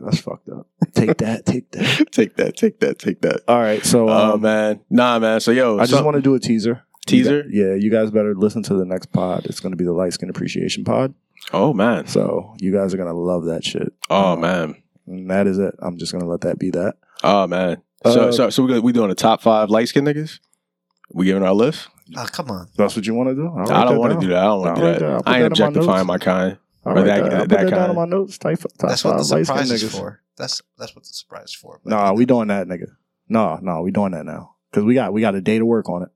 [0.01, 0.66] That's fucked up.
[0.94, 1.46] Take that.
[1.46, 2.07] Take that.
[2.12, 2.57] Take that.
[2.57, 2.99] Take that.
[2.99, 3.40] Take that.
[3.49, 3.85] All right.
[3.85, 5.40] So, Oh um, man, nah, man.
[5.40, 6.83] So yo, I just want to do a teaser.
[7.07, 7.37] Teaser?
[7.37, 9.46] You gu- yeah, you guys better listen to the next pod.
[9.46, 11.14] It's going to be the light skin appreciation pod.
[11.53, 12.07] Oh man.
[12.07, 13.92] So you guys are going to love that shit.
[14.11, 14.83] Oh Um, man.
[15.07, 15.75] And that is it.
[15.81, 16.96] I'm just going to let that be that.
[17.22, 17.81] Oh man.
[18.05, 20.40] So Uh, so so we go- we doing the top five light skin niggas.
[21.12, 21.88] We giving our list.
[22.16, 22.68] Oh, come on.
[22.77, 23.46] That's what you want to do?
[23.49, 24.38] I'll I don't want to do that.
[24.38, 24.99] I don't want to do that.
[25.01, 26.59] that- I'll put I ain't that my objectifying my kind.
[26.87, 28.38] All Or right, that- uh, that, put that that down kinda- on my notes.
[28.38, 29.99] Type, top That's what the surprise is niggas.
[29.99, 30.20] for.
[30.38, 31.81] That's that's what the surprise is for.
[31.83, 32.87] But, Nah, we doing that, nigga.
[33.29, 35.88] No, no, we doing that now because we got we got a day to work
[35.88, 36.09] on it.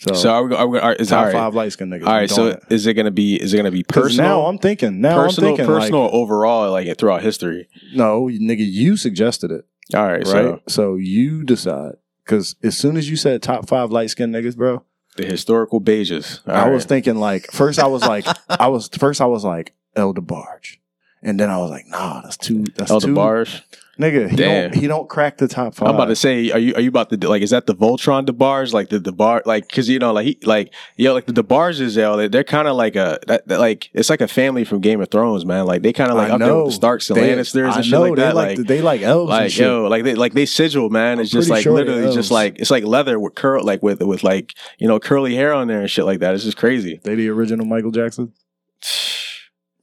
[0.00, 1.32] So, So are we, are we, are, is top all right.
[1.32, 2.06] five light skinned niggas.
[2.06, 2.30] All we right.
[2.30, 2.62] So doing it.
[2.72, 4.28] is it gonna be is it gonna be 'Cause personal?
[4.28, 5.00] now I'm thinking.
[5.00, 7.68] Now personal, I'm thinking personal, like, or overall, like throughout history.
[7.94, 10.24] no, nigga, you suggested it, All right, right?
[10.26, 11.94] so So, you decide.
[12.24, 14.82] Because as soon as you said top five light skinned niggas, bro,
[15.16, 16.40] the historical beiges.
[16.46, 16.72] All I right.
[16.72, 20.78] was thinking like first I was like I was first I was like El DeBarge.
[21.22, 23.62] And then I was like, nah, that's too that's Elder too Barge.
[23.98, 24.30] nigga.
[24.30, 24.70] He Damn.
[24.70, 25.88] don't he don't crack the top five.
[25.88, 27.42] I'm about to say, are you are you about to like?
[27.42, 28.72] Is that the Voltron DeBarge?
[28.72, 29.44] Like the DeBar?
[29.44, 32.68] Like because you know, like he like yo, like the DeBarges, yo, they, they're kind
[32.68, 35.66] of like a that, that, like it's like a family from Game of Thrones, man.
[35.66, 37.76] Like they kind of like I up there with the Starks and They- Lannisters I
[37.76, 38.36] and shit know, like they that.
[38.36, 39.66] Like, Like, they like elves and like shit.
[39.66, 41.18] yo, like they like they sigil, man.
[41.18, 44.00] It's I'm just like sure literally just like it's like leather with curl, like with
[44.02, 46.32] with like you know curly hair on there and shit like that.
[46.36, 47.00] It's just crazy.
[47.02, 48.32] They the original Michael Jackson.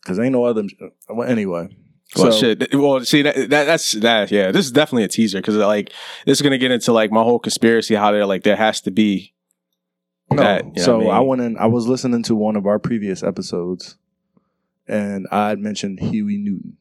[0.06, 0.64] Because ain't no other.
[1.10, 1.76] Well, anyway.
[2.16, 2.74] Well, so, shit.
[2.76, 4.30] Well, see that, that that's that.
[4.30, 5.92] Yeah, this is definitely a teaser because like
[6.28, 7.96] this is gonna get into like my whole conspiracy.
[7.96, 9.34] How they're like there has to be
[10.32, 10.66] No, that.
[10.66, 11.58] you know so I, I went in.
[11.58, 13.98] I was listening to one of our previous episodes,
[14.88, 16.78] and I had mentioned Huey Newton.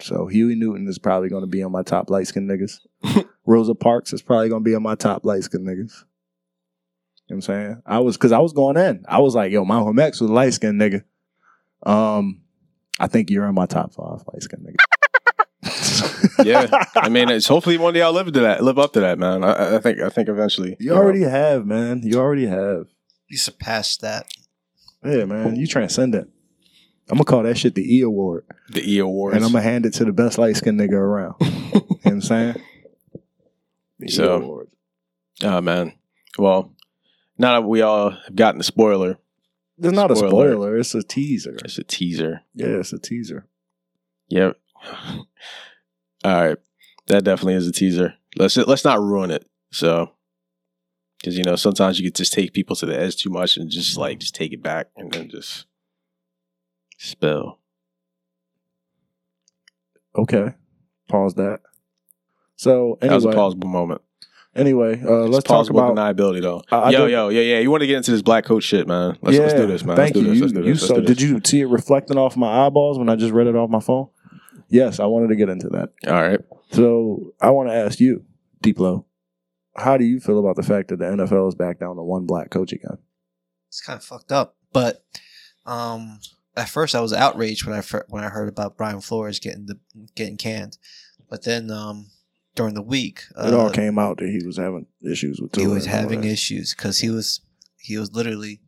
[0.00, 2.80] So Huey Newton is probably going to be on my top light skinned niggas.
[3.46, 6.04] Rosa Parks is probably going to be on my top light skinned niggas.
[7.28, 7.82] You know what I'm saying?
[7.86, 9.04] I was because I was going in.
[9.08, 11.02] I was like, yo, Malcolm X was a light skinned nigga.
[11.84, 12.42] Um,
[12.98, 14.76] I think you're in my top five light skinned niggas.
[16.44, 19.18] yeah, I mean, it's hopefully one day I'll live to that, live up to that,
[19.18, 19.42] man.
[19.44, 20.76] I, I think, I think eventually.
[20.78, 22.02] you already have, man.
[22.04, 22.86] You already have.
[23.28, 24.26] you surpassed that.
[25.04, 25.56] Yeah, man.
[25.56, 26.30] You transcendent.
[27.08, 28.46] I'm gonna call that shit the E award.
[28.70, 29.34] the E award.
[29.34, 31.34] And I'm gonna hand it to the best light skinned nigga around.
[31.40, 32.62] you know what I'm saying?
[33.98, 34.68] The E So- award.
[35.44, 35.92] oh man.
[36.38, 36.72] Well,
[37.38, 39.18] now that we all have gotten the spoiler,
[39.78, 40.78] It's not a spoiler.
[40.78, 41.56] it's a teaser.
[41.64, 42.42] it's a teaser.
[42.54, 43.46] Yeah, it's a teaser.
[44.28, 44.56] Yep.
[45.12, 45.26] all
[46.24, 46.56] right,
[47.06, 48.14] that definitely is a teaser.
[48.36, 49.46] Let's let's not ruin it.
[49.72, 50.12] So,
[51.18, 53.70] because you know sometimes you could just take people to the edge too much and
[53.70, 55.66] just like just take it back and then just
[56.98, 57.58] spill.
[60.16, 60.54] Okay.
[61.08, 61.60] Pause that.
[62.56, 64.00] So anyway, That was a pausable moment.
[64.56, 66.62] Anyway, uh, let's talk plausible about deniability though.
[66.70, 67.58] I- I yo, don't- yo, yeah, yeah.
[67.60, 69.16] You want to get into this black coat shit, man?
[69.22, 69.96] Let's, yeah, let's do this, man.
[69.96, 70.32] Thank let's do you.
[70.32, 70.38] this.
[70.38, 70.80] You, Let's do you this.
[70.82, 71.16] Let's saw, do this.
[71.16, 73.80] did you see it reflecting off my eyeballs when I just read it off my
[73.80, 74.08] phone?
[74.68, 75.90] Yes, I wanted to get into that.
[76.08, 76.40] All right.
[76.72, 78.24] So I want to ask you,
[78.62, 79.06] Deep Low,
[79.76, 82.26] how do you feel about the fact that the NFL is back down to one
[82.26, 82.98] black coach again?
[83.68, 84.56] It's kind of fucked up.
[84.72, 85.04] But
[85.66, 86.18] um,
[86.56, 89.66] at first, I was outraged when I fir- when I heard about Brian Flores getting
[89.66, 89.78] the
[90.16, 90.78] getting canned.
[91.30, 92.06] But then um,
[92.56, 95.54] during the week, It all uh, came out that he was having issues with.
[95.54, 97.40] he was having issues because he was
[97.78, 98.60] he was literally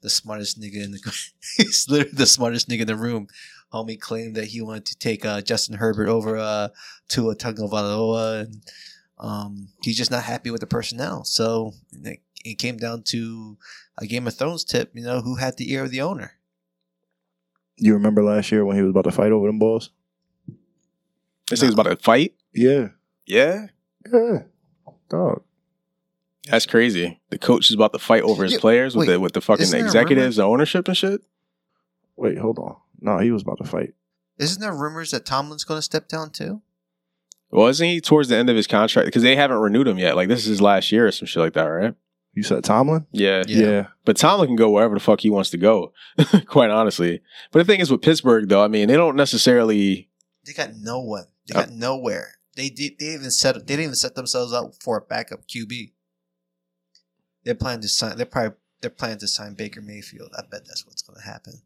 [0.00, 1.00] the smartest nigga in the
[1.56, 3.28] he's literally the smartest nigga in the room.
[3.72, 6.68] Homie claimed that he wanted to take uh, Justin Herbert over uh,
[7.08, 8.62] Tua Tagovailoa, and
[9.18, 11.22] um, he's just not happy with the personnel.
[11.24, 13.58] So it, it came down to
[13.98, 14.90] a Game of Thrones tip.
[14.94, 16.32] You know who had the ear of the owner?
[17.76, 19.90] You remember last year when he was about to fight over them balls?
[21.48, 22.34] This thing's about to fight.
[22.52, 22.88] Yeah,
[23.26, 23.66] Yeah.
[24.12, 24.38] yeah,
[25.08, 25.42] dog.
[26.48, 27.20] That's crazy.
[27.30, 29.40] The coach is about to fight over his Yeah, players with wait, the with the
[29.40, 31.20] fucking isn't there a executives, the ownership and shit.
[32.16, 32.76] Wait, hold on.
[33.00, 33.94] No, he was about to fight.
[34.38, 36.62] Isn't there rumors that Tomlin's going to step down too?
[37.50, 40.16] Well, isn't he towards the end of his contract because they haven't renewed him yet?
[40.16, 41.94] Like this is his last year or some shit like that, right?
[42.32, 43.06] You said Tomlin?
[43.10, 43.42] Yeah.
[43.46, 43.88] Yeah.
[44.04, 45.92] But Tomlin can go wherever the fuck he wants to go,
[46.46, 47.22] quite honestly.
[47.50, 50.08] But the thing is with Pittsburgh, though, I mean, they don't necessarily.
[50.46, 51.24] They got no one.
[51.48, 52.34] They got nowhere.
[52.60, 52.98] They did.
[52.98, 53.54] They even set.
[53.54, 55.92] They didn't even set themselves up for a backup QB.
[57.44, 58.16] They're planning to sign.
[58.16, 58.56] They're probably.
[58.82, 60.30] They're planning to sign Baker Mayfield.
[60.36, 61.60] I bet that's what's going to happen.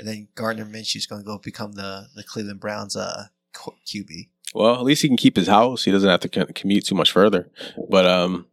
[0.00, 4.28] And then Gardner Minshew's going to go become the the Cleveland Browns uh QB.
[4.54, 5.84] Well, at least he can keep his house.
[5.84, 7.50] He doesn't have to commute too much further.
[7.88, 8.46] But um,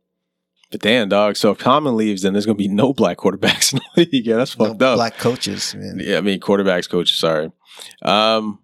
[0.72, 1.38] but damn, dog.
[1.38, 4.26] So if Common leaves, then there's gonna be no black quarterbacks in the league.
[4.26, 4.98] Yeah, that's No fucked up.
[4.98, 5.74] black coaches.
[5.76, 6.00] Man.
[6.00, 7.18] Yeah, I mean quarterbacks, coaches.
[7.18, 7.52] Sorry.
[8.04, 8.60] Um,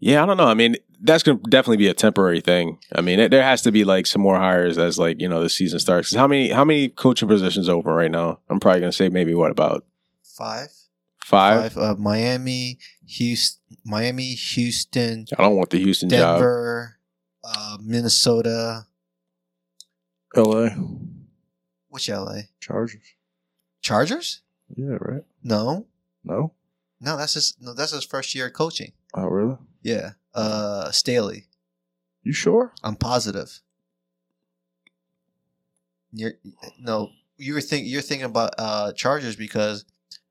[0.00, 0.46] yeah, I don't know.
[0.48, 2.78] I mean, that's gonna definitely be a temporary thing.
[2.94, 5.42] I mean, it, there has to be like some more hires as like you know
[5.42, 6.14] the season starts.
[6.14, 8.40] how many how many coaching positions open right now?
[8.48, 9.84] I'm probably gonna say maybe what about
[10.22, 10.68] Five.
[11.24, 11.72] five?
[11.72, 11.76] Five.
[11.78, 16.36] Uh, Miami, Houston, Miami, Houston, I don't want the Houston job.
[16.38, 16.98] Denver,
[17.44, 18.86] uh, Minnesota.
[20.36, 20.70] L.A.
[21.88, 22.40] Which LA?
[22.60, 23.00] Chargers.
[23.80, 24.42] Chargers?
[24.76, 25.22] Yeah, right.
[25.42, 25.86] No,
[26.22, 26.52] No.
[27.00, 27.16] no.
[27.16, 27.56] That's his.
[27.60, 28.92] No, that's his first year coaching.
[29.14, 29.56] Oh, really?
[29.82, 30.10] Yeah.
[30.38, 31.46] Uh, Staley.
[32.22, 32.72] You sure?
[32.82, 33.60] I'm positive.
[36.12, 36.34] You're
[36.80, 37.10] no.
[37.36, 39.84] You were think you're thinking about uh Chargers because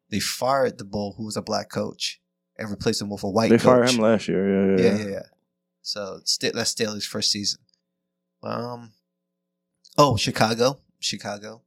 [0.10, 2.20] they fired the bull who was a black coach,
[2.58, 3.65] and replaced him with a white They coach.
[3.65, 4.43] fired him last year.
[4.48, 5.24] Yeah, yeah, yeah, yeah, yeah.
[5.82, 7.62] So Sta- that's Staley's first season.
[8.43, 8.91] Um,
[9.98, 11.62] oh, Chicago, Chicago.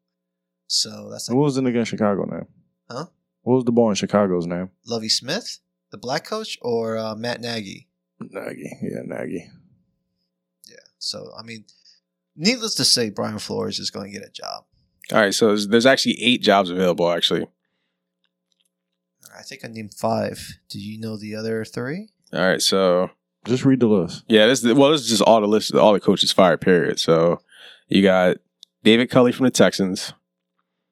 [0.67, 2.47] So that's What like was in the nigga Chicago name?
[2.91, 3.07] Huh?
[3.43, 4.71] What was the boy in Chicago's name?
[4.87, 5.59] Lovie Smith,
[5.91, 7.89] the black coach, or uh, Matt Nagy.
[8.21, 8.71] Nagy.
[8.83, 9.51] Yeah, Nagy.
[10.69, 10.77] Yeah.
[10.99, 11.65] So I mean,
[12.37, 14.65] needless to say, Brian Flores is going to get a job.
[15.13, 17.11] All right, so there's, there's actually eight jobs available.
[17.11, 17.47] Actually,
[19.37, 20.55] I think I named five.
[20.69, 22.09] Do you know the other three?
[22.33, 23.11] all right, so
[23.45, 24.23] Just read the list.
[24.29, 26.61] yeah, this is, well, this is just all the list, all the coaches fired.
[26.61, 27.01] Period.
[27.01, 27.41] So
[27.89, 28.37] you got
[28.85, 30.13] David Culley from the Texans,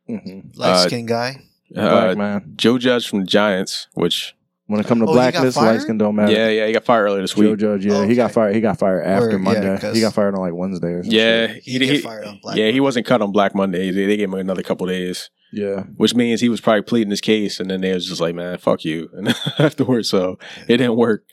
[0.08, 0.58] Mm-hmm.
[0.58, 1.36] Light Uh, skin guy.
[1.76, 2.52] uh, Black man.
[2.56, 4.34] Joe Judge from the Giants, which
[4.68, 5.72] When it comes to Oh, he got blackness, fired?
[5.72, 6.30] light skin don't matter.
[6.32, 7.58] yeah, yeah, he got fired earlier this Joe week.
[7.58, 8.34] Judge, yeah, he got Okay.
[8.34, 8.54] fired.
[8.54, 9.78] He got fired after Word, yeah, Monday.
[9.80, 11.18] 'cause- he got fired on like Wednesday or something.
[11.18, 12.56] Yeah, He, he, get he, fired on Black.
[12.56, 12.80] yeah, he Monday.
[12.80, 13.90] wasn't cut on Black Monday.
[13.90, 15.84] They, they gave him another couple days, yeah.
[15.96, 18.58] which means he was probably pleading his case, and then they was just like, "Man,
[18.58, 19.28] fuck you," and
[19.58, 21.24] afterwards, so it didn't work.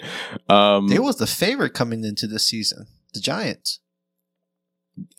[0.47, 2.87] Um, They was the favorite coming into this season.
[3.13, 3.79] The Giants.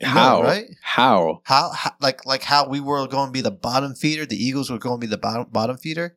[0.01, 0.43] You know, how?
[0.43, 0.65] right?
[0.81, 1.43] How?
[1.45, 4.71] How, how like like how we were going to be the bottom feeder, the Eagles
[4.71, 6.17] were going to be the bottom bottom feeder.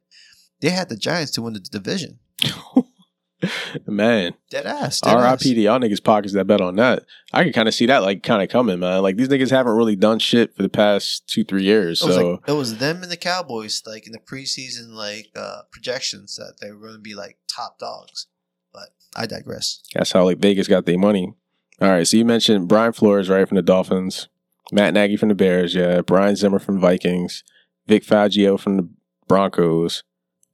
[0.62, 2.20] They had the Giants to win the division.
[3.88, 5.00] Man, Dead ass.
[5.00, 5.54] Dead R.I.P.
[5.54, 7.06] to y'all niggas pockets that bet on that.
[7.32, 9.02] I can kind of see that like kind of coming, man.
[9.02, 12.02] Like these niggas haven't really done shit for the past two, three years.
[12.02, 15.62] It So like, it was them and the Cowboys, like in the preseason, like uh,
[15.72, 18.28] projections that they were going to be like top dogs.
[18.74, 19.84] But I digress.
[19.94, 21.34] that's how like Vegas got their money.
[21.82, 24.28] All right, so you mentioned Brian Flores, right, from the Dolphins,
[24.74, 27.46] Matt Nagy from the Bears, yeah, Brian Zimmer from the Vikings,
[27.88, 28.90] Vic Fangio from the
[29.30, 30.04] Broncos,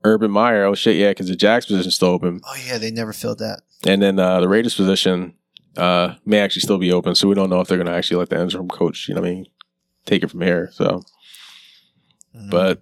[0.05, 2.39] Urban Meyer, oh shit, yeah, because the Jacks position still open.
[2.45, 3.61] Oh yeah, they never filled that.
[3.85, 5.33] And then uh, the Raiders position
[5.77, 8.17] uh, may actually still be open, so we don't know if they're going to actually
[8.17, 9.45] let the interim coach, you know what I mean,
[10.05, 10.69] take it from here.
[10.71, 11.01] So,
[12.35, 12.49] Mhm.
[12.49, 12.81] but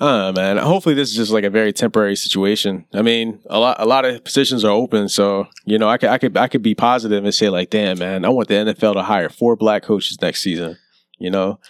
[0.00, 0.56] I man.
[0.56, 2.86] Hopefully, this is just like a very temporary situation.
[2.94, 6.08] I mean, a lot, a lot of positions are open, so you know, I could,
[6.08, 8.94] I could, I could be positive and say like, damn, man, I want the NFL
[8.94, 10.78] to hire four black coaches next season.
[11.18, 11.60] You know,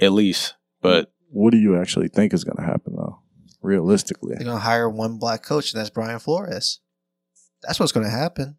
[0.00, 0.54] at least.
[0.82, 3.20] But What do you actually think is going to happen though?
[3.60, 6.80] Realistically, they're going to hire one black coach, and that's Brian Flores.
[7.62, 8.56] That's what's going to happen.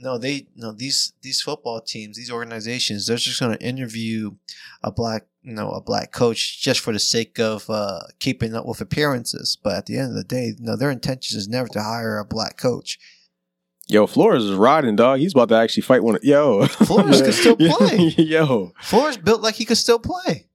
[0.00, 4.32] No, they no these these football teams, these organizations, they're just going to interview
[4.82, 8.66] a black you know a black coach just for the sake of uh, keeping up
[8.66, 9.56] with appearances.
[9.62, 12.24] But at the end of the day, no, their intention is never to hire a
[12.24, 12.98] black coach.
[13.86, 15.20] yo, Flores is riding, dog.
[15.20, 16.16] He's about to actually fight one.
[16.16, 17.96] Of, yo, Flores could still play.
[18.16, 20.48] yo, Flores built like he could still play.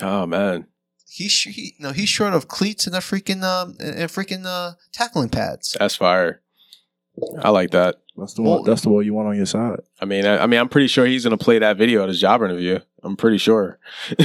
[0.00, 0.66] oh man.
[1.08, 4.44] He's sh- he, no, he's short of cleats and a freaking um and and freaking
[4.46, 5.76] uh tackling pads.
[5.78, 6.40] That's fire.
[7.40, 7.96] I like that.
[8.16, 8.64] that's the one.
[8.64, 9.78] That's the one you want on your side.
[10.00, 12.20] I mean, I, I mean, I'm pretty sure he's gonna play that video at his
[12.20, 12.80] job interview.
[13.04, 13.78] I'm pretty sure.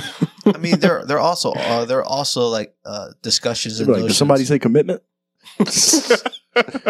[0.46, 3.98] I mean, there there also uh, there are also like uh discussions and be like,
[4.00, 5.04] did notions- somebody say commitment?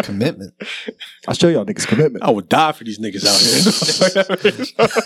[0.02, 0.54] commitment.
[1.28, 2.24] I'll show y'all niggas commitment.
[2.24, 5.02] I would die for these niggas out here.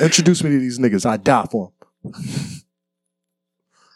[0.06, 1.04] Introduce me to these niggas.
[1.06, 1.72] I die for
[2.02, 2.14] them.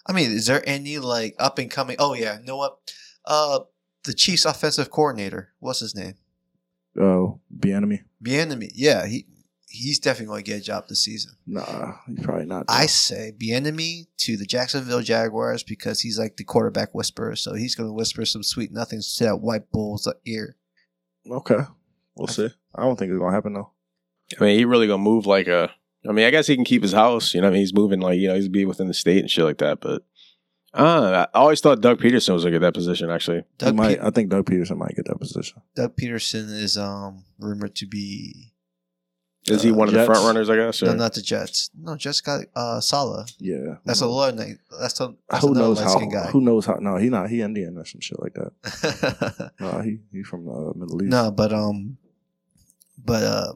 [0.08, 1.96] I mean, is there any like up and coming?
[1.98, 2.78] Oh yeah, you know what?
[3.24, 3.60] Uh,
[4.04, 5.52] the Chiefs offensive coordinator.
[5.58, 6.14] What's his name?
[6.98, 8.02] Oh, be enemy.
[8.22, 8.70] Bieniemy.
[8.74, 9.26] Yeah, he
[9.68, 11.32] he's definitely going to get a job this season.
[11.46, 12.64] Nah, he's probably not.
[12.68, 17.36] I say Bieniemy to the Jacksonville Jaguars because he's like the quarterback whisperer.
[17.36, 20.56] So he's going to whisper some sweet nothings to that white bull's ear.
[21.30, 21.60] okay,
[22.16, 22.48] we'll see.
[22.74, 23.70] I don't think it's gonna happen though.
[24.40, 25.70] I mean, he really gonna move like a.
[26.08, 27.34] I mean, I guess he can keep his house.
[27.34, 29.30] You know, I mean, he's moving like you know, he's be within the state and
[29.30, 29.80] shit like that.
[29.80, 30.02] But
[30.74, 33.10] uh, I always thought Doug Pederson was like at that position.
[33.10, 35.60] Actually, He Doug, might, Pe- I think Doug Pederson might get that position.
[35.76, 38.52] Doug Pederson is um rumored to be
[39.46, 40.06] is he Uh, one of the Jets?
[40.08, 40.50] front runners?
[40.50, 40.82] I guess.
[40.82, 41.70] no, not the Jets.
[41.78, 43.26] No, Jets got uh Saleh.
[43.38, 44.58] Yeah, That's a low name.
[44.80, 45.98] That's a that's who knows how?
[46.00, 46.26] guy.
[46.30, 46.74] Who knows how?
[46.74, 47.30] No, he not.
[47.30, 49.52] He Indian or some shit like that.
[49.60, 51.10] No, he he from the Middle East.
[51.10, 51.96] no, but um,
[53.02, 53.52] but uh,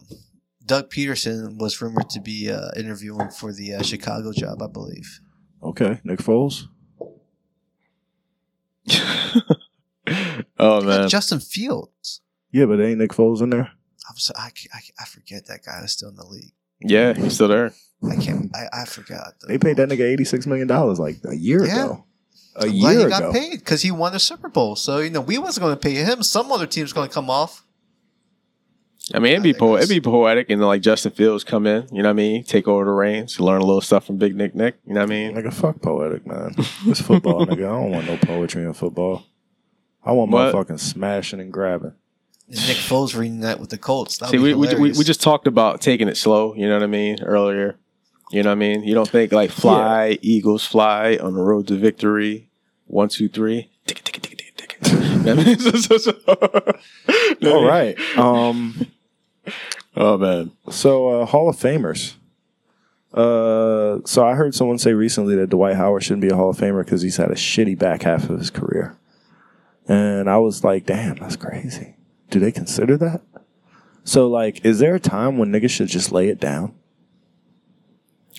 [0.65, 5.21] Doug Pederson was rumored to be uh, interviewing for the uh, Chicago job, I believe.
[5.63, 6.65] Okay, Nick Foles.
[10.59, 12.21] oh man, Justin Fields.
[12.51, 13.71] Yeah, but ain't Nick Foles in there?
[14.11, 16.53] I'm so, I, I, I forget that guy is still in the league.
[16.81, 17.73] yeah, he's still there.
[18.11, 18.51] I can't.
[18.55, 19.35] I, I forgot.
[19.47, 21.85] They paid that nigga eighty six million dollars like a year Yeah.
[21.85, 22.05] ago.
[22.57, 23.19] A I'm glad year he ago.
[23.21, 24.77] got paid because he won the Super Bowl.
[24.77, 26.23] So you know we wasn't going to pay him.
[26.23, 27.62] Some other team's going to come off.
[29.15, 31.87] I mean, it'd be po- it'd be poetic, and then like Justin Fields come in.
[31.93, 32.45] You know what I mean?
[32.45, 34.77] Take over the reins, learn a little stuff from Big Nick Nick.
[34.87, 35.35] You know what I mean?
[35.35, 36.55] Nigga, fuck poetic, man.
[36.87, 37.65] It's football, nigga.
[37.67, 39.25] I don't want no poetry in football.
[40.05, 40.55] I want What?
[40.55, 41.93] motherfucking smashing and grabbing.
[42.49, 44.19] And Nick Foles reading that with the Colts.
[44.19, 44.99] That'd See, be we, we, we, hilarious.
[44.99, 46.55] we just talked about taking it slow.
[46.55, 47.23] You know what I mean?
[47.23, 47.77] Earlier,
[48.31, 48.83] you know what I mean?
[48.83, 52.49] You don't think like fly, Eagles fly on the road to victory.
[52.87, 53.71] One, two, three.
[53.87, 56.77] Tick it, tick it, tick it, tick it, tick
[57.39, 57.47] it.
[57.47, 57.97] All right.
[58.19, 58.87] Um.
[59.97, 60.53] Oh man.
[60.71, 62.15] So uh, Hall of Famers.
[63.13, 66.57] Uh, so I heard someone say recently that Dwight Howard shouldn't be a Hall of
[66.57, 68.97] Famer because he's had a shitty back half of his career,
[69.87, 71.97] and I was like, damn, that's crazy.
[72.31, 73.21] Do they consider that?
[74.05, 76.75] So like, is there a time when niggas should just lay it down?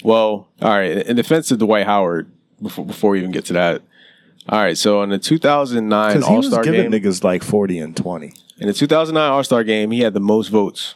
[0.04, 1.06] Well, all right.
[1.06, 3.84] In defense of Dwight Howard, before, before we even get to that,
[4.50, 4.78] all right.
[4.78, 8.34] So in the 2009 All Star game, niggas like forty and twenty.
[8.58, 10.96] in the 2009 All Star game, he had the most votes.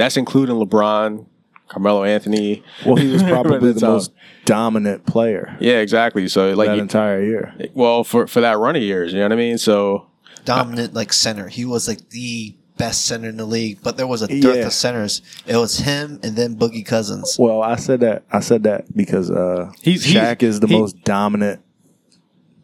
[0.00, 1.26] That's including LeBron,
[1.68, 2.62] Carmelo Anthony.
[2.84, 4.12] Well, he was probably the the most
[4.44, 6.26] dominant player Yeah, exactly.
[6.28, 7.54] So like, that you- entire year.
[7.74, 9.58] well, for for that run of years, you know what I mean.
[9.58, 10.06] So
[10.44, 11.48] Dominant like center.
[11.48, 14.66] He was like the best center in the league, but there was a dearth Yeah.
[14.68, 15.20] of centers.
[15.46, 17.36] It was him and then Boogie Cousins.
[17.38, 18.22] Well, I said that.
[18.32, 21.60] I said that because uh, He's- he's- Shaq is the he- most dominant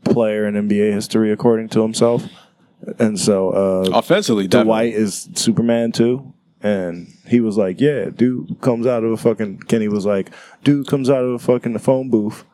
[0.04, 2.24] player in NBA history, according to himself.
[2.98, 4.64] And so uh, offensively, definitely.
[4.92, 6.32] Dwight is Superman too.
[6.62, 10.30] And he was like, "Yeah, dude comes out of a fucking." Kenny was like,
[10.64, 12.44] "Dude comes out of a fucking phone booth."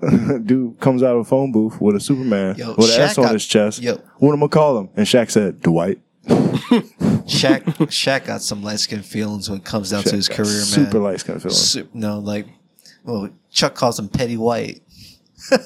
[0.44, 3.24] dude comes out of a phone booth with a Superman Yo, with an S on
[3.24, 3.82] got- his chest.
[3.82, 3.96] yo.
[4.18, 4.90] What am I call him?
[4.96, 10.02] And Shaq said, "Dwight." Shaq Shaq got some light skin feelings when it comes down
[10.04, 10.64] to his Shaq got career, man.
[10.64, 11.58] super light skin feelings.
[11.58, 12.46] Su- no, like,
[13.04, 14.82] well, Chuck calls him Petty White.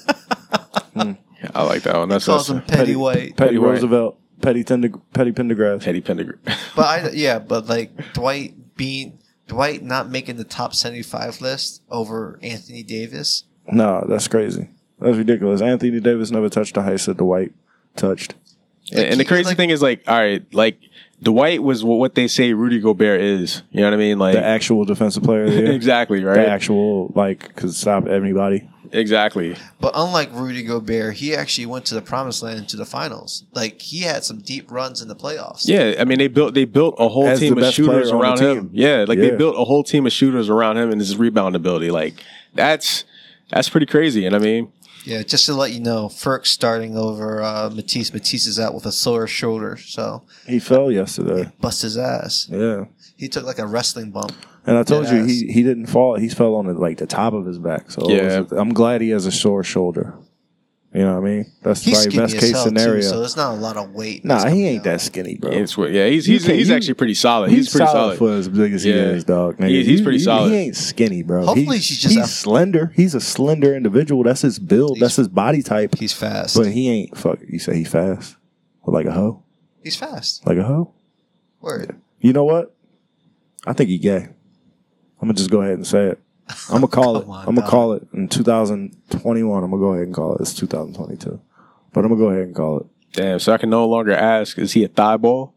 [0.94, 1.12] Hmm.
[1.54, 2.08] I like that one.
[2.10, 3.34] That's, Calls that's him Petty, White.
[3.36, 3.70] Petty White.
[3.70, 5.83] Roosevelt, Petty Tender, Petty Pendergrass.
[5.85, 6.38] Petty Pendergrass.
[6.76, 11.83] But I, yeah, but like Dwight being Dwight not making the top seventy five list
[11.90, 13.44] over Anthony Davis.
[13.70, 14.68] No, that's crazy.
[14.98, 15.61] That's ridiculous.
[15.61, 17.52] Anthony Davis never touched the heights that Dwight
[17.96, 18.35] touched.
[18.92, 20.78] and, and the crazy like- thing is, like, all right, like
[21.22, 23.62] Dwight was what, what they say Rudy Gobert is.
[23.70, 24.18] You know what I mean?
[24.18, 25.72] Like, The actual defensive player of the year.
[25.72, 26.35] exactly, right?
[26.37, 28.68] The actual, like, could stop anybody.
[28.92, 29.57] Exactly.
[29.81, 33.44] But unlike Rudy Gobert, he actually went to the promised land to the finals.
[33.52, 35.62] Like he had some deep runs in the playoffs.
[35.66, 38.37] Yeah, I mean they built they built a whole As team of shooters player on
[38.37, 38.70] the around him.
[38.72, 41.90] Yeah, like they built a whole team of shooters around him and his rebound ability.
[41.90, 42.14] Like
[42.55, 43.05] that's
[43.50, 44.26] that's pretty crazy.
[44.26, 44.72] And I mean,
[45.05, 48.12] Yeah, just to let you know, Ferk starting over uh, Matisse.
[48.12, 51.50] Matisse is out with a sore shoulder, so He fell yesterday.
[51.61, 52.46] bust his ass.
[52.50, 52.85] Yeah.
[53.22, 54.32] He took like a wrestling bump.
[54.66, 55.28] And I told Dead you, ass.
[55.28, 56.16] he, he didn't fall.
[56.16, 57.90] He fell on the, like the top of his back.
[57.92, 58.40] So it Yeah.
[58.40, 60.14] was- I'm glad he has a sore shoulder.
[60.94, 61.52] You know what I mean?
[61.62, 62.94] That's He's probably skinny best as case hell scenario.
[62.96, 64.24] too, so there's not a lot of weight.
[64.24, 64.85] nah, that's he coming ain't out.
[64.85, 65.50] that skinny, bro.
[65.52, 67.48] it's yeah, he's You he's, can't- he's you- actually pretty solid.
[67.50, 68.18] He's, He's, pretty solid, solid.
[68.18, 68.96] for as big as he Yeah.
[68.96, 69.56] is, dog.
[69.56, 69.68] Nigga.
[69.68, 70.50] He's- he's He- pretty he- solid.
[70.50, 71.46] He ain't skinny, bro.
[71.46, 72.92] Hopefully He- she's just he's a- slender.
[72.96, 74.24] He's a slender individual.
[74.24, 74.96] That's his build.
[74.96, 75.94] He's- That's his body type.
[75.96, 76.56] He's fast.
[76.56, 77.38] But he ain't fuck.
[77.48, 78.37] You say he fast?
[78.85, 79.42] Like a hoe?
[79.82, 80.46] He's fast.
[80.46, 80.90] Like a hoe?
[81.62, 81.96] Word.
[82.20, 82.74] You know what?
[83.66, 84.16] I think he gay.
[85.20, 86.20] I'm gonna just go ahead and say it.
[86.68, 87.20] I'm gonna call it.
[87.22, 87.70] Come on, I'm gonna dog.
[87.70, 89.62] call it in 2021.
[89.64, 90.40] I'm gonna go ahead and call it.
[90.40, 91.40] It's 2022,
[91.92, 92.87] but I'm gonna go ahead and call it.
[93.12, 95.55] Damn, so I can no longer ask, is he a thigh ball?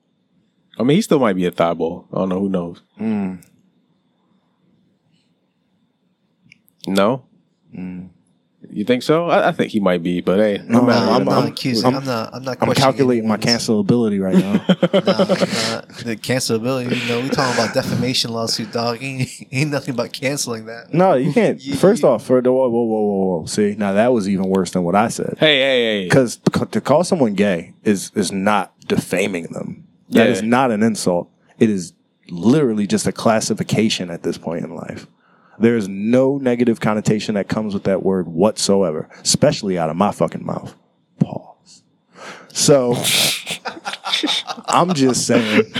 [0.77, 2.07] I mean, he still might be a thigh ball.
[2.11, 2.39] I don't know.
[2.41, 2.81] Who knows?
[2.99, 3.43] Mm.
[6.87, 7.25] No.
[8.71, 9.29] You think so?
[9.29, 11.47] I, I think he might be, but hey, no No, matter I'm, I'm- not I'm-
[11.51, 11.85] accusing.
[11.85, 12.29] I'm- I'm, not.
[12.33, 12.57] I'm not.
[12.61, 14.53] I'm calculating my anyone's- cancelability right now.
[15.05, 16.95] Nah, I'm the cancelability.
[17.01, 19.01] You know, we talking about defamation lawsuit, dog.
[19.01, 20.93] Ain't, ain't nothing about canceling that.
[20.93, 21.59] no, you can't.
[21.65, 23.45] You- First you- off, for the whoa, whoa, whoa, whoa, whoa.
[23.45, 25.35] See, now that was even worse than what I said.
[25.39, 26.03] Hey, hey, hey.
[26.05, 26.37] Because
[26.71, 29.87] to call someone gay is is not defaming them.
[30.09, 30.31] That Yeah.
[30.33, 31.29] is not an insult.
[31.59, 31.93] It is
[32.29, 35.07] literally just a classification at this point in life.
[35.59, 40.11] There is no negative connotation that comes with that word whatsoever, especially out of my
[40.11, 40.75] fucking mouth.
[41.19, 41.83] Pause.
[42.49, 42.95] So
[44.67, 45.73] I'm just saying,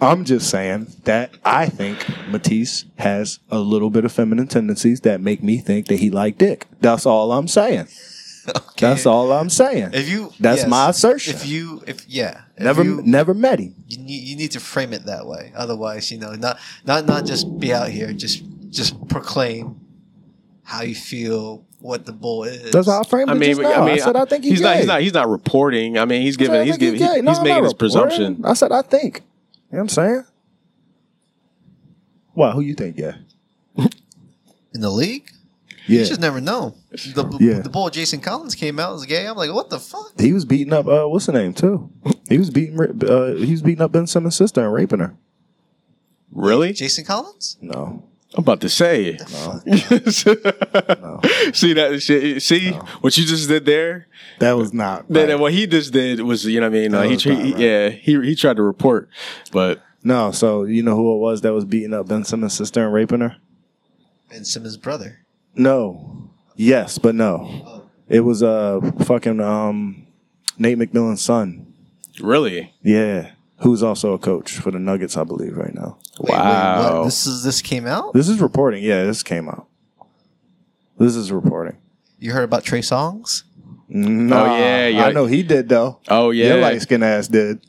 [0.00, 5.20] I'm just saying that I think Matisse has a little bit of feminine tendencies that
[5.20, 6.66] make me think that he like dick.
[6.80, 7.88] That's all I'm saying.
[8.48, 8.62] Okay.
[8.78, 9.90] That's all I'm saying.
[9.92, 10.68] If you, That's yes.
[10.68, 11.34] my assertion.
[11.34, 13.74] If you, if yeah, if never, you, never met him.
[13.88, 15.52] you need, you need to frame it that way.
[15.56, 18.42] Otherwise, you know, not not not just be out here just
[18.76, 19.80] just proclaim
[20.62, 22.72] how you feel, what the bull is.
[22.72, 23.70] That's how I framed it I mean, just now.
[23.70, 24.76] I, I mean, said I think he's, he's not.
[24.76, 25.00] He's not.
[25.02, 25.98] He's not reporting.
[25.98, 26.66] I mean, he's I said, I giving.
[26.66, 27.00] He's giving.
[27.00, 27.78] He, No, he's I'm making his reporting.
[27.78, 28.44] presumption.
[28.44, 29.16] I said I think.
[29.16, 30.24] You know what I'm saying?
[32.34, 32.52] What?
[32.54, 32.98] Who you think?
[32.98, 33.16] Yeah.
[33.76, 35.30] in the league.
[35.88, 36.00] Yeah.
[36.00, 36.74] You just never know.
[36.90, 37.60] The, Yeah.
[37.60, 39.26] the bull Jason Collins came out as gay.
[39.26, 40.12] I'm like, what the fuck?
[40.18, 40.86] He was beating up.
[40.88, 41.90] Uh, what's the name too?
[42.28, 42.78] He was beating.
[42.80, 45.14] Uh, he was beating up Ben Simmons' sister and raping her.
[46.32, 46.72] Really?
[46.72, 47.56] Jason Collins?
[47.60, 48.02] No.
[48.36, 49.16] I'm about to say.
[49.18, 49.60] No.
[51.54, 52.42] see that shit?
[52.42, 52.70] See
[53.00, 54.08] what you just did there?
[54.40, 55.06] That was not.
[55.08, 55.38] Then right.
[55.38, 57.56] what he just did was, you know, what I mean, uh, he, tra- right.
[57.58, 59.08] yeah, he he tried to report,
[59.52, 60.32] but No.
[60.32, 63.20] So you know who it was that was beating up Ben Simmons' sister and raping
[63.20, 63.36] her?
[64.28, 65.20] Ben Simmons' brother.
[65.54, 66.30] No.
[66.56, 67.88] Yes, but no.
[68.06, 70.06] It was uh fucking um
[70.58, 71.72] Nate McMillan's son.
[72.20, 72.74] Really?
[72.82, 75.98] Yeah, who's also a coach for the Nuggets, I believe, right now.
[76.20, 76.98] Wait, wait, Wow.
[76.98, 77.04] what?
[77.06, 78.12] This is this came out.
[78.12, 78.82] This is reporting.
[78.84, 79.66] Yeah, this came out.
[80.98, 81.76] This is reporting.
[82.18, 83.42] You heard about Trey Songz?
[83.88, 85.04] No, yeah, yeah.
[85.06, 86.00] I know he did though.
[86.08, 86.46] Oh yeah.
[86.54, 87.60] Your light skin ass did.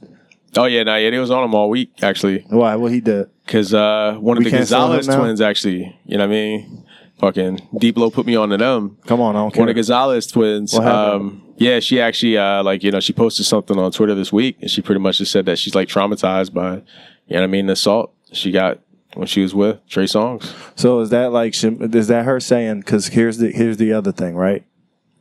[0.55, 2.75] Oh yeah, no, yeah, they was on him all week actually, Why?
[2.75, 3.29] What he did?
[3.45, 6.33] because uh, one of We the can't sell him Gonzalez twins actually, you know what
[6.33, 6.85] I mean?
[7.19, 8.97] Fucking Deep Low put me on to them.
[9.07, 9.61] Come on, I don't care.
[9.61, 10.77] One of Gonzalez twins.
[10.77, 14.57] Um, yeah, she actually uh, like you know she posted something on Twitter this week,
[14.61, 16.81] and she pretty much just said that she's like traumatized by, you
[17.29, 18.79] know what I mean, the assault she got
[19.15, 20.53] when she was with Trey Songz.
[20.75, 22.81] So is that like is that her saying?
[22.81, 24.63] Because here's the here's the other thing, right?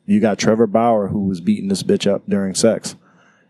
[0.05, 2.95] You got Trevor Bauer who was beating this bitch up during sex,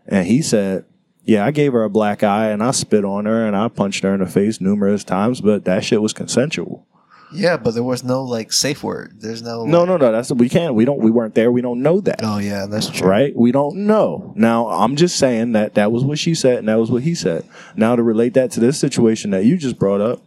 [0.07, 0.85] and he said,
[1.25, 4.03] "Yeah, I gave her a black eye and I spit on her and I punched
[4.03, 6.85] her in the face numerous times, but that shit was consensual."
[7.31, 9.19] Yeah, but there was no like safe word.
[9.19, 9.65] There's no.
[9.65, 10.11] No, no, no.
[10.11, 10.75] That's we can't.
[10.75, 10.99] We don't.
[10.99, 11.51] We weren't there.
[11.51, 12.21] We don't know that.
[12.23, 13.07] Oh yeah, that's true.
[13.07, 13.35] Right?
[13.35, 14.33] We don't know.
[14.35, 17.15] Now, I'm just saying that that was what she said and that was what he
[17.15, 17.47] said.
[17.75, 20.21] Now, to relate that to this situation that you just brought up,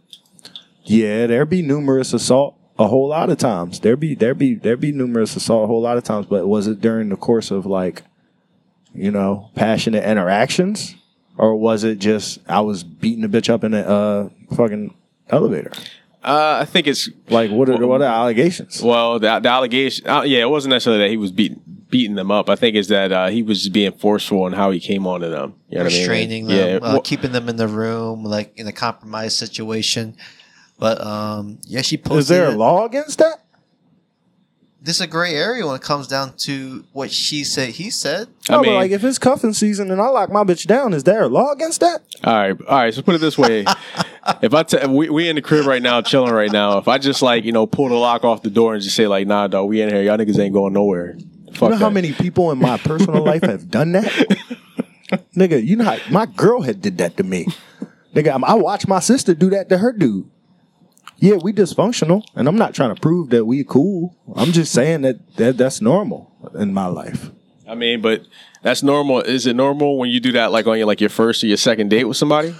[0.83, 3.79] yeah, there be numerous assault a whole lot of times.
[3.79, 6.67] There be there be there be numerous assault a whole lot of times, but was
[6.67, 8.03] it during the course of like,
[8.93, 10.95] you know, passionate interactions,
[11.37, 14.93] or was it just I was beating the bitch up in a uh, fucking
[15.29, 15.71] elevator?
[16.23, 18.81] Uh, I think it's Like, what are what are allegations?
[18.81, 20.07] well the, the allegation.
[20.07, 22.49] Uh, yeah, it wasn't necessarily that he was beating beating them up.
[22.49, 25.29] I think it's that uh, he was just being forceful in how he came onto
[25.29, 25.55] them.
[25.69, 25.99] You know what I mean?
[25.99, 30.15] restraining them, Yeah, uh, well- keeping them in the room, like in a compromised situation.
[30.79, 32.19] But um, yeah, she posted.
[32.19, 33.40] Is there a law against that?
[34.83, 37.69] This is a gray area when it comes down to what she said.
[37.69, 38.27] He said.
[38.49, 40.93] I No, but mean- like if it's cuffing season and I lock my bitch down,
[40.93, 42.01] is there a law against that?
[42.23, 42.91] All right, all right.
[42.93, 43.63] So put it this way:
[44.41, 46.79] if I t- we we in the crib right now, chilling right now.
[46.79, 49.05] If I just like you know pull the lock off the door and just say
[49.07, 50.01] like, Nah, dog, we in here.
[50.01, 51.15] Y'all niggas ain't going nowhere.
[51.53, 54.05] Fuck you know how many people in my personal life have done that?
[55.35, 57.45] Nigga, you know how my girl had did that to me.
[58.15, 60.29] Nigga, I watched my sister do that to her dude.
[61.21, 64.17] Yeah, we dysfunctional, and I'm not trying to prove that we cool.
[64.35, 67.29] I'm just saying that, that that's normal in my life.
[67.67, 68.23] I mean, but
[68.63, 69.21] that's normal.
[69.21, 71.57] Is it normal when you do that like on your like your first or your
[71.57, 72.55] second date with somebody?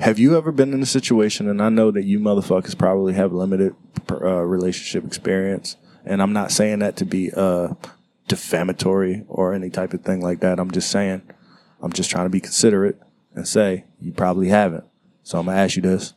[0.00, 3.34] Have you ever been in a situation, and I know that you motherfuckers probably have
[3.34, 3.76] limited
[4.10, 7.74] uh, relationship experience, and I'm not saying that to be uh,
[8.28, 10.58] defamatory or any type of thing like that.
[10.58, 11.20] I'm just saying,
[11.82, 12.98] I'm just trying to be considerate
[13.34, 14.84] and say you probably haven't.
[15.22, 16.14] So I'm gonna ask you this,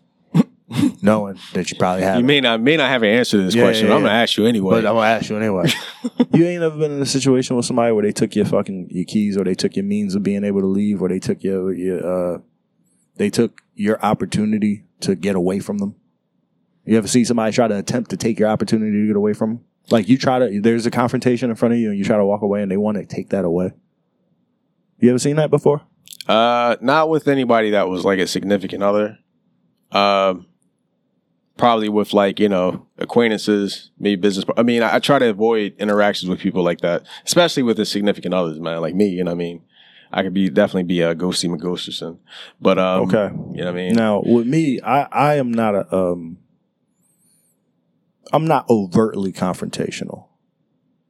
[1.02, 2.22] knowing that you probably haven't.
[2.22, 3.88] You may not may not have an answer to this Yeah, question.
[3.88, 4.76] yeah, I'm gonna ask you anyway.
[4.76, 5.70] But I'm gonna ask you anyway.
[6.34, 9.06] you ain't ever been in a situation with somebody where they took your fucking your
[9.06, 11.74] keys, or they took your means of being able to leave, or they took your
[11.74, 12.40] your uh,
[13.18, 15.96] they took your opportunity to get away from them.
[16.86, 19.50] You ever see somebody try to attempt to take your opportunity to get away from
[19.56, 19.66] them?
[19.92, 22.26] Like you try to, there's a confrontation in front of you, and you try to
[22.26, 23.72] walk away, and they want to take that away.
[25.00, 25.82] You ever seen that before?
[26.28, 29.18] Uh, not with anybody that was like a significant other.
[29.92, 30.46] Um,
[31.60, 34.46] probably with like you know acquaintances, maybe business.
[34.58, 37.86] I mean, I, I try to avoid interactions with people like that, especially with the
[37.86, 38.82] significant others, man.
[38.82, 39.62] Like me, you know what I mean.
[40.12, 42.18] I could be definitely be a ghosty McGhosterson,
[42.60, 43.30] but um, Okay.
[43.52, 43.94] you know what I mean.
[43.94, 46.40] Now, with me, I I am not a um
[48.34, 50.26] I'm not overtly confrontational.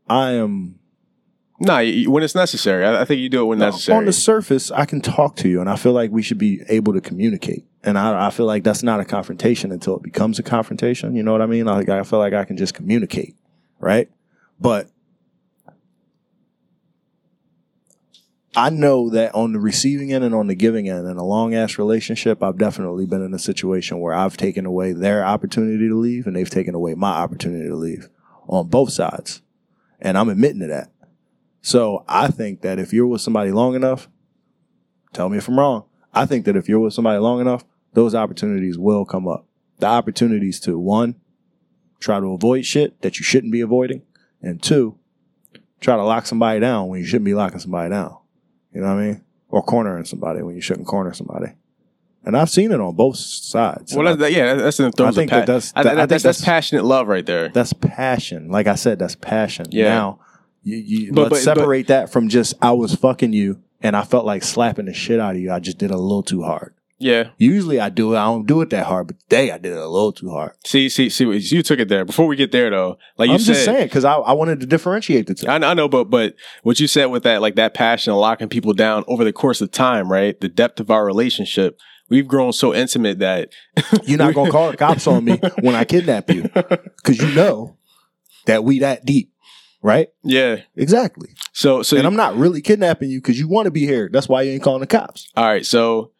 [0.10, 0.76] I am
[1.62, 3.98] Nah, when it's necessary, I, I think you do it when necessary.
[3.98, 4.72] on the surface.
[4.72, 7.66] I can talk to you, and I feel like we should be able to communicate.
[7.84, 11.16] And I, I feel like that's not a confrontation until it becomes a confrontation.
[11.16, 11.66] You know what I mean?
[11.66, 13.36] Like I feel like I can just communicate,
[13.80, 14.10] right?
[14.60, 14.90] But
[18.56, 21.54] I know that on the receiving end and on the giving end in a long
[21.54, 25.98] ass relationship, I've definitely been in a situation where I've taken away their opportunity to
[25.98, 28.10] leave and they've taken away my opportunity to leave
[28.48, 29.42] on both sides.
[30.02, 30.92] And I'm admitting to that.
[31.62, 34.10] So I think that if you're with somebody long enough,
[35.14, 35.86] tell me if I'm wrong.
[36.14, 37.64] I think that if you're with somebody long enough,
[37.94, 39.46] those opportunities will come up.
[39.80, 41.16] The opportunities to one,
[42.00, 44.02] try to avoid shit that you shouldn't be avoiding,
[44.42, 44.98] and two,
[45.80, 48.18] try to lock somebody down when you shouldn't be locking somebody down.
[48.74, 49.24] You know what I mean?
[49.50, 51.54] Or cornering somebody when you shouldn't corner somebody.
[52.26, 53.96] And I've seen it on both sides.
[53.96, 55.94] well, that's, that, yeah, that's in terms I think of pa- that that's- I- that-
[55.94, 57.50] I think that's that's- passionate love right there.
[57.50, 58.50] that's passion.
[58.52, 59.68] Like I said, that's passion.
[59.72, 59.86] Yeah.
[59.86, 60.20] Now,
[60.62, 63.96] you, you But- let's but- but- separate that from just I was fucking you and
[63.96, 65.52] I felt like slapping the shit out of you.
[65.52, 66.74] I just did a little too hard.
[67.00, 67.30] Yeah.
[67.38, 68.18] Usually I do it.
[68.18, 70.52] I don't do it that hard, but today I did it a little too hard.
[70.66, 71.26] See, see, see.
[71.26, 72.04] You took it there.
[72.04, 74.60] Before we get there, though, like you I'm said, just saying because I, I wanted
[74.60, 75.48] to differentiate the two.
[75.48, 78.50] I, I know, but but what you said with that, like that passion of locking
[78.50, 80.40] people down over the course of time, right?
[80.40, 81.80] The depth of our relationship,
[82.10, 83.50] we've grown so intimate that
[84.04, 87.78] You're not gonna call the cops on me when I kidnap you because you know
[88.46, 89.32] that we that deep.
[89.82, 90.10] right?
[90.24, 90.58] Yeah.
[90.76, 91.30] Exactly.
[91.54, 94.10] So so and I'm not really kidnapping you because you want to be here.
[94.12, 95.66] That's why you ain't calling the cops, all right.
[95.66, 96.12] So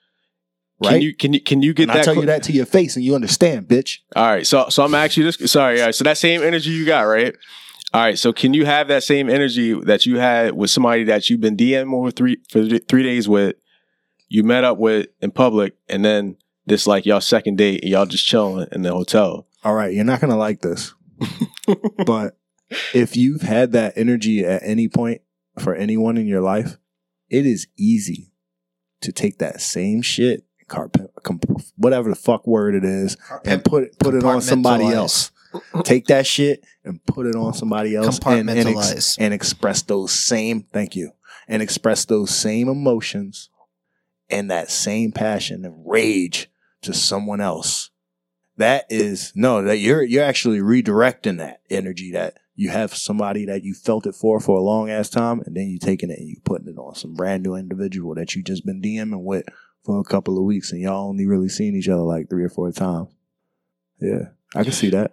[0.82, 0.92] right?
[0.92, 2.06] can you can you can you get and I that?
[2.06, 4.00] tell cl- you that to your face, and you understand, bitch.
[4.16, 4.46] All right.
[4.46, 5.52] So so I'm actually this.
[5.52, 5.80] Sorry.
[5.80, 5.96] All right.
[5.96, 7.36] So that same energy you got, right?
[7.94, 8.18] All right.
[8.18, 11.58] So can you have that same energy that you had with somebody that you've been
[11.58, 13.56] DM over three for three days with,
[14.28, 18.06] you met up with in public, and then this like y'all second date, and y'all
[18.06, 19.48] just chilling in the hotel.
[19.64, 20.94] All right, you're not gonna like this,
[22.06, 22.38] but
[22.94, 25.22] if you've had that energy at any point
[25.58, 26.78] for anyone in your life,
[27.30, 28.32] it is easy
[29.02, 30.46] to take that same shit,
[31.76, 35.32] whatever the fuck word it is, and put it put it on somebody else.
[35.84, 40.12] Take that shit and put it on somebody else, and, and, ex- and express those
[40.12, 41.12] same thank you,
[41.48, 43.50] and express those same emotions
[44.30, 46.50] and that same passion and rage
[46.84, 47.90] to someone else.
[48.58, 53.64] That is no, that you're you're actually redirecting that energy that you have somebody that
[53.64, 56.28] you felt it for for a long ass time, and then you're taking it and
[56.28, 59.46] you're putting it on some brand new individual that you just been DMing with
[59.84, 62.50] for a couple of weeks, and y'all only really seen each other like three or
[62.50, 63.10] four times.
[64.00, 65.12] Yeah, I can see that.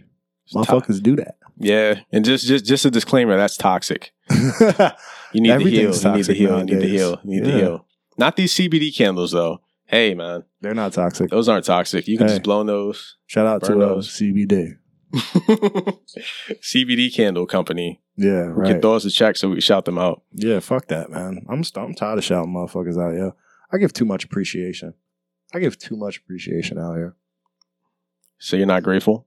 [0.54, 1.36] Motherfuckers do that.
[1.58, 3.36] Yeah, and just just just a disclaimer.
[3.36, 4.12] That's toxic.
[5.34, 5.92] You need to heal.
[5.92, 6.58] You need to heal.
[6.60, 7.20] You need to heal.
[7.24, 7.86] You need to heal.
[8.16, 9.60] Not these CBD candles though.
[9.86, 11.28] Hey man, They're not toxic.
[11.30, 12.06] those aren't toxic.
[12.06, 12.34] You can Hey.
[12.34, 13.16] just blow those.
[13.26, 14.08] Shout out to uh, those.
[14.10, 14.76] CBD.
[16.62, 18.00] CBD candle company.
[18.16, 18.80] Yeah, right.
[18.80, 20.22] throw us a check so we can shout them out.
[20.32, 21.44] Yeah, fuck that, man.
[21.48, 23.32] I'm st- I'm tired of shouting motherfuckers out here.
[23.74, 24.94] I give too much appreciation.
[25.52, 27.16] I give too much appreciation out here.
[28.38, 29.26] So you're not grateful?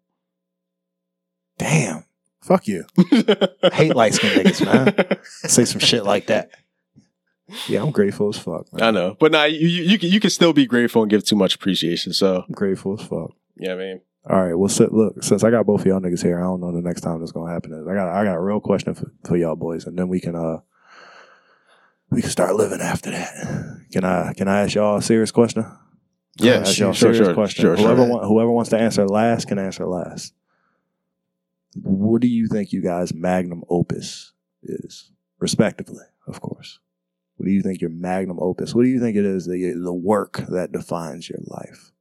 [1.57, 2.05] Damn.
[2.41, 2.85] Fuck you.
[2.97, 5.17] I hate light skinned niggas, man.
[5.23, 6.51] Say some shit like that.
[7.67, 8.71] Yeah, I'm grateful as fuck.
[8.71, 8.83] Man.
[8.83, 11.23] I know, but nah, you, you you can you can still be grateful and give
[11.25, 12.13] too much appreciation.
[12.13, 13.31] So I'm grateful as fuck.
[13.57, 16.21] yeah, I mean, All right, well, sit, look, since I got both of y'all niggas
[16.23, 17.87] here, I don't know the next time that's gonna happen is.
[17.87, 20.35] I got I got a real question for, for y'all boys, and then we can
[20.35, 20.59] uh
[22.09, 23.81] we can start living after that.
[23.91, 25.65] Can I can I ask y'all a serious question?
[26.39, 27.61] yeah, Ask sure, y'all a sure, serious sure, question.
[27.63, 28.15] sure, whoever sure.
[28.15, 30.33] wa- whoever wants to answer last can answer last.
[31.81, 34.33] What do you think you guys' magnum opus
[34.63, 36.79] is, respectively, of course?
[37.35, 38.73] What do you think your magnum opus?
[38.73, 41.91] What do you think it is the the work that defines your life?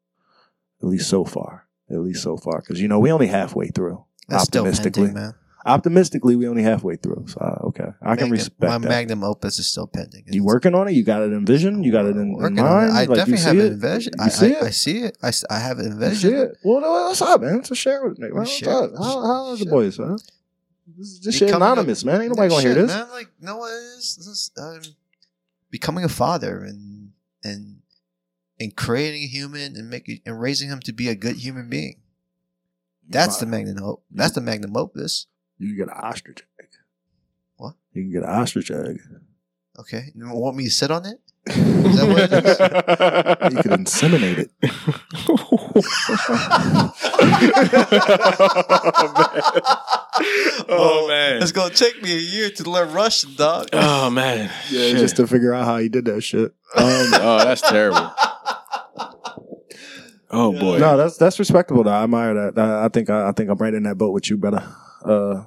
[0.82, 1.66] At least so far.
[1.90, 4.04] At least so far, because you know we only halfway through.
[4.28, 5.34] That's still optimistically, pending, man.
[5.66, 7.24] Optimistically, we only halfway through.
[7.28, 8.88] So uh, okay, I can Magnum- respect my that.
[8.88, 10.24] magnum opus is still pending.
[10.28, 10.92] you working on it?
[10.92, 11.82] You got it in vision?
[11.84, 12.88] You got it in, in Working on mind?
[12.90, 12.92] it.
[12.92, 14.12] I Like, you definitely see have it it in vision.
[14.18, 14.62] You I, see I, it?
[14.62, 15.18] I see it.
[15.22, 16.34] I, s- I have it in vision.
[16.34, 16.56] it?
[16.64, 17.64] Well, no, what's up, man?
[17.64, 18.28] So share with me.
[18.28, 18.36] Man.
[18.38, 18.90] What's up?
[18.96, 20.16] How, how are the boys, man?
[20.96, 22.20] This is this shit Becoming a- anonymous, man.
[22.22, 22.94] Ain't nobody gonna hear Shit, this.
[22.96, 24.16] Man, like, no, it is?
[24.16, 24.80] This is um,
[25.70, 27.10] becoming a father and
[27.42, 27.78] and
[28.60, 31.96] and creating a human and making and raising him to be a good human being.
[33.08, 34.02] That's the magnum op.
[34.10, 35.26] That's the magnum opus.
[35.58, 36.68] You can get an ostrich egg.
[37.56, 37.74] What?
[37.92, 39.00] You can get an ostrich egg.
[39.78, 41.18] Okay, you want me to sit on it?
[41.46, 42.58] Is that what it is?
[43.54, 44.50] You can inseminate it.
[50.68, 51.06] oh man.
[51.06, 51.42] Oh man!
[51.42, 53.68] It's gonna take me a year to learn Russian, dog.
[53.72, 54.50] Oh man.
[54.70, 54.98] Yeah, Shit.
[54.98, 56.52] just to figure out how he did that shit.
[56.74, 58.10] Um, oh, that's terrible.
[60.30, 60.78] Oh boy.
[60.78, 61.84] no, that's that's respectable.
[61.84, 61.90] Though.
[61.92, 62.58] I admire that.
[62.58, 64.66] I, I think I, I think I'm right in that boat with you, brother.
[65.04, 65.44] Uh,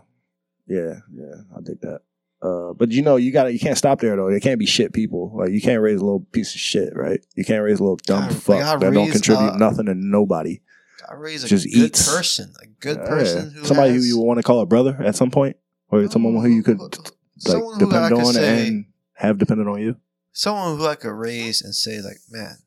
[0.67, 2.01] yeah, yeah, I dig that.
[2.41, 4.31] Uh, but you know, you got to you can't stop there though.
[4.31, 5.31] They can't be shit people.
[5.35, 7.19] Like you can't raise a little piece of shit, right?
[7.35, 9.93] You can't raise a little dumb God, fuck God that don't contribute uh, nothing to
[9.95, 10.61] nobody.
[11.09, 12.07] I raise a Just good eats.
[12.15, 13.07] person, a good Yeah.
[13.07, 15.57] person who somebody has, who you want to call a brother at some point,
[15.89, 16.95] or someone who you could like
[17.39, 19.97] someone who I depend could on say, and have dependent on you.
[20.31, 22.59] someone who I could raise and say like, man,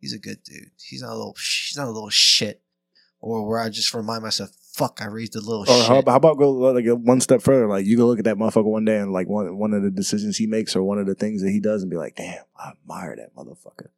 [0.00, 0.70] he's a good dude.
[0.82, 1.34] He's not a little.
[1.36, 2.62] He's not a little shit.
[3.22, 5.86] Or where I just remind myself, fuck, I raised a little Or shit.
[5.86, 7.66] how, about- how about go like one step further?
[7.68, 9.90] Like you go look at that motherfucker one day and like one one of the
[9.90, 12.42] decisions he makes or one of the things that he does and be like, damn,
[12.56, 13.88] I admire that motherfucker.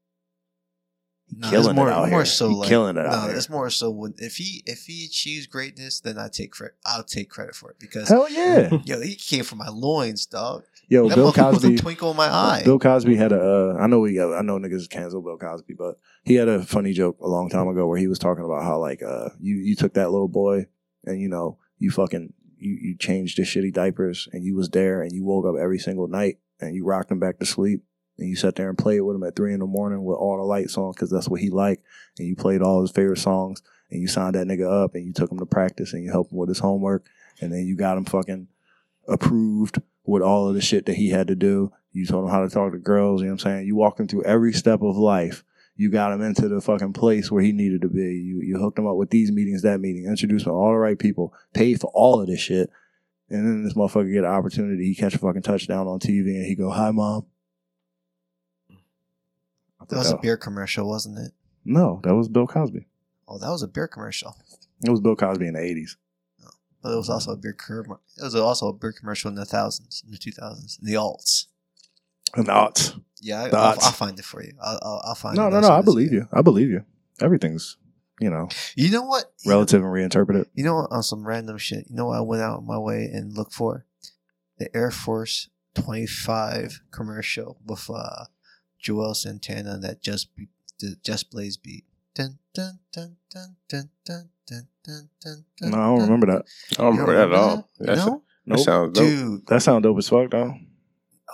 [1.35, 2.24] He No, killing it's more, it out more here.
[2.26, 3.37] so like killing it no, out here.
[3.37, 6.76] it's more so when if he if he achieves greatness, then I take credit.
[6.85, 10.64] I'll take credit for it because Hell yeah, yo, he came from my loins, dog.
[10.89, 12.62] yo, that Bill Cosby was a twinkle in my eye.
[12.64, 13.41] Bill Cosby had a.
[13.41, 14.18] Uh, I know we.
[14.20, 17.49] Uh, I know niggas cancel Bill Cosby, but he had a funny joke a long
[17.49, 20.28] time ago where he was talking about how like uh you you took that little
[20.28, 20.66] boy
[21.05, 25.03] and you know you fucking you you changed his shitty diapers and you was there
[25.03, 27.83] and you woke up every single night and you rocked him back to sleep
[28.19, 30.37] and you sat there and played with him at three in the morning with all
[30.37, 31.85] the lights on because that's what he liked
[32.19, 35.13] and you played all his favorite songs and you signed that nigga up and you
[35.13, 37.07] took him to practice and you helped him with his homework
[37.41, 38.49] and then you got him fucking
[39.09, 41.73] approved with all of the shit that he had to do.
[41.93, 43.67] You told him how to talk to girls, you know what I'm saying?
[43.67, 45.45] You walked him through every step of life.
[45.77, 48.15] You got him into the fucking place where he needed to be.
[48.15, 50.77] You you hooked him up with these meetings, that meeting, introduced him to all the
[50.77, 52.71] right people, paid for all of this shit.
[53.31, 56.47] And then this motherfucker get an opportunity, he catch a fucking touchdown on TV, and
[56.47, 57.25] he go, "Hi, mom."
[59.89, 61.33] That was a beer commercial, wasn't it?
[61.64, 62.87] No, that was Bill Cosby.
[63.28, 64.37] Oh, that was a beer commercial.
[64.85, 65.97] It was Bill Cosby in the eighties.
[66.83, 69.45] But it was also a beer com- It was also a beer commercial in the
[69.45, 71.47] thousands, in the two thousands, in the alts.
[72.35, 73.01] The aughts.
[73.20, 73.85] Yeah, The I'll, aughts.
[73.85, 74.53] I'll find it for you.
[74.61, 75.51] I'll, I'll, I'll find No, it.
[75.51, 75.68] no, no.
[75.70, 76.26] I believe you.
[76.33, 76.85] I believe you.
[77.20, 77.76] Everything's,
[78.20, 79.26] you know, You know what?
[79.47, 80.49] Relative and reinterpreted.
[80.55, 81.87] You know, on some random shit.
[81.89, 83.87] You know what I went out my way and looked for?
[84.59, 88.24] The Air Force 25 commercial with uh,
[88.83, 90.49] Juelz Santana that just be-
[91.05, 91.85] Just Blaze beat.
[92.14, 96.45] Dun, dun, dun, dun, dun, dun, dun, dun, dun, dun, No, I don't remember that.
[96.72, 97.68] I don't remember that at all.
[97.78, 97.87] that?
[97.87, 98.59] That's, no, That Nope.
[98.61, 99.07] sounds dope.
[99.09, 99.47] dude.
[99.47, 100.55] That sounds dope as fuck, though.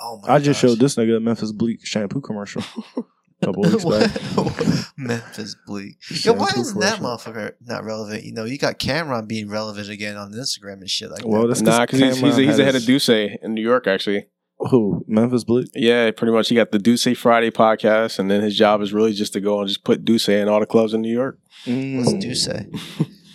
[0.00, 0.70] Oh my I just gosh.
[0.70, 2.62] showed this nigga a Memphis Bleek shampoo commercial
[2.96, 3.02] a
[3.44, 4.92] couple weeks back.
[4.96, 5.96] Memphis Bleek.
[6.24, 8.22] Yo, why isn't that motherfucker not relevant?
[8.24, 11.48] You know, you got Cam'ron being relevant again on Instagram and shit like Well, that.
[11.48, 14.26] that's Nah, because he's, he's, he's the head of D'USSÉ in New York, actually.
[14.70, 15.04] Who?
[15.06, 15.70] Memphis Bleek?
[15.74, 16.48] Yeah, pretty much.
[16.48, 19.60] He got the D'USSÉ Friday podcast, and then his job is really just to go
[19.60, 21.38] and just put D'USSÉ in all the clubs in New York.
[21.64, 22.20] What's Mm.
[22.20, 22.66] do say?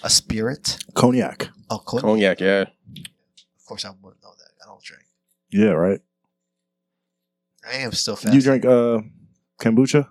[0.03, 0.78] A spirit?
[0.95, 1.49] Cognac.
[1.69, 2.01] Oh, cool.
[2.01, 2.61] Cognac, yeah.
[2.63, 4.49] Of course, I wouldn't know that.
[4.61, 5.03] I don't drink.
[5.49, 6.01] Yeah, right.
[7.71, 8.34] I am still fast.
[8.36, 8.99] You drink uh
[9.61, 10.07] kombucha?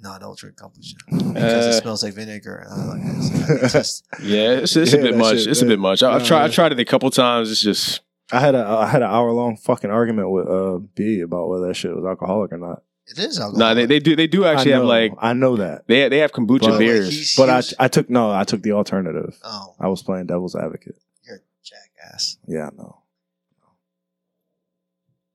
[0.00, 2.66] No, I don't drink kombucha because it Uh, smells like vinegar.
[2.68, 3.62] And I like it.
[3.64, 5.38] It's just, Yeah, it's, it's Yeah, a bit much.
[5.38, 6.02] shit- it's a bit much.
[6.02, 6.38] I, I've Nah, tried.
[6.40, 6.44] yeah.
[6.44, 7.50] I've tried it a couple times.
[7.50, 8.00] It's just
[8.32, 11.66] I had a I had an hour long fucking argument with uh B about whether
[11.68, 12.82] that shit was alcoholic or not.
[13.06, 13.58] it is alcohol.
[13.58, 13.74] no.
[13.74, 14.16] they, they do.
[14.16, 17.08] They do I actually have like I know that, they they have kombucha But- beers.
[17.10, 19.38] He's- but he I I took no, I took the alternative.
[19.44, 20.96] oh, I was playing devil's advocate.
[21.26, 22.38] you're a jackass.
[22.46, 22.98] Yeah, I know.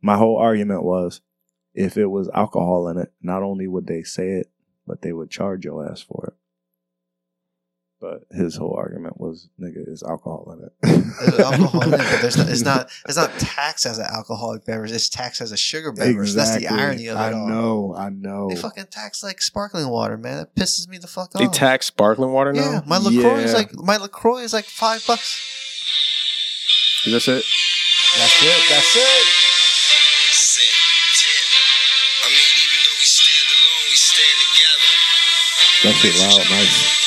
[0.02, 1.22] My whole argument was
[1.74, 4.48] if it was alcohol in it, not only would they say it,
[4.86, 6.34] but they would charge your ass for it.
[8.00, 10.72] But his whole argument was, nigga, is alcohol in it.
[11.20, 14.66] There's alcohol in it, but there's not, it's not it's not taxed as an alcoholic
[14.66, 14.92] beverage.
[14.92, 16.30] It's taxed as a sugar beverage.
[16.30, 16.66] Exactly.
[16.68, 17.48] That's the irony of it I all.
[17.48, 18.50] know, I know.
[18.50, 20.38] They fucking tax like sparkling water, man.
[20.38, 21.42] That pisses me the fuck off.
[21.42, 22.72] They tax sparkling water now.
[22.72, 25.42] Yeah, my LaCroix is like my LaCroix is like five bucks.
[27.08, 27.44] Is this it?
[28.20, 28.70] That's it.
[28.70, 29.26] That's it.
[30.38, 30.70] Sin,
[31.18, 31.46] tip.
[32.26, 34.94] I mean, even though we stand alone, we stand together.
[35.82, 37.07] that shit loud, nice.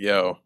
[0.00, 0.38] Yo.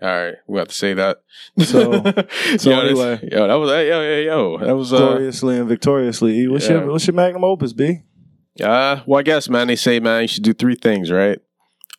[0.00, 1.22] All right, we have to say that.
[1.58, 1.92] So-
[2.56, 3.28] so yo, this- anyway.
[3.30, 6.40] yo, that was yo, yo, yo, that was uh, Gloriously and victoriously.
[6.40, 6.78] E, What's Yeah.
[6.80, 8.00] your what's your magnum opus, B?
[8.62, 11.38] uh, well, I guess, man, they say, man, you should do three things, right?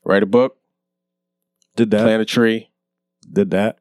[0.03, 0.57] Write a book,
[1.75, 2.01] Did that?
[2.01, 2.69] plant a tree,
[3.31, 3.77] Did that?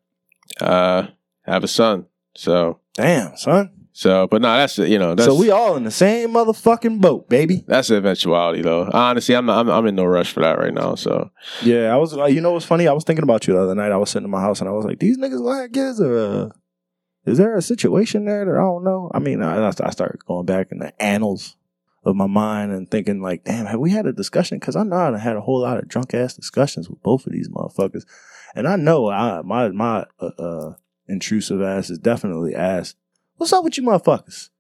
[0.61, 1.07] uh,
[1.45, 2.07] have a son.
[2.37, 3.71] So, Damn, son.
[3.97, 7.31] So, but no, that's you know, that's so we all in the same motherfucking boat,
[7.31, 7.65] baby.
[7.67, 8.91] that's the eventuality, though.
[8.93, 10.97] Honestly, I'm not, I'm I'm in no rush for that right now.
[10.97, 11.31] So,
[11.63, 12.15] Yeah, I was.
[12.15, 12.87] Uh, you know what's funny?
[12.87, 13.93] I was thinking about you the other night.
[13.93, 16.19] I was sitting in my house and I was like, "These niggas like kids or
[16.19, 16.49] uh,
[17.25, 20.45] is there a situation there that I don't know?" I mean, I, I started going
[20.45, 21.57] back in the annals
[22.05, 25.15] of my mind and thinking like, "Damn, have we had a discussion?" Because I know
[25.15, 28.05] I had a whole lot of drunk ass discussions with both of these motherfuckers,
[28.55, 30.75] and I know I, my my uh, uh,
[31.09, 32.97] intrusive ass is definitely asked,
[33.37, 34.51] "What's up with you motherfuckers?"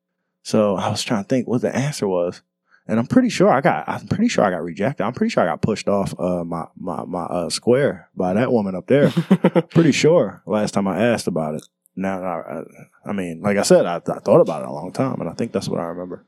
[0.42, 2.42] So I was trying to think what the answer was.
[2.88, 3.88] And I'm pretty sure I got.
[3.88, 5.02] I'm pretty sure I got rejected.
[5.02, 8.52] I'm pretty sure I got pushed off uh, my my my uh, square by that
[8.52, 9.10] woman up there.
[9.70, 11.66] pretty sure last time I asked about it.
[11.96, 12.62] Now, I,
[13.04, 15.32] I mean, like I said, I, I thought about it a long time, and I
[15.32, 16.24] think that's what I remember.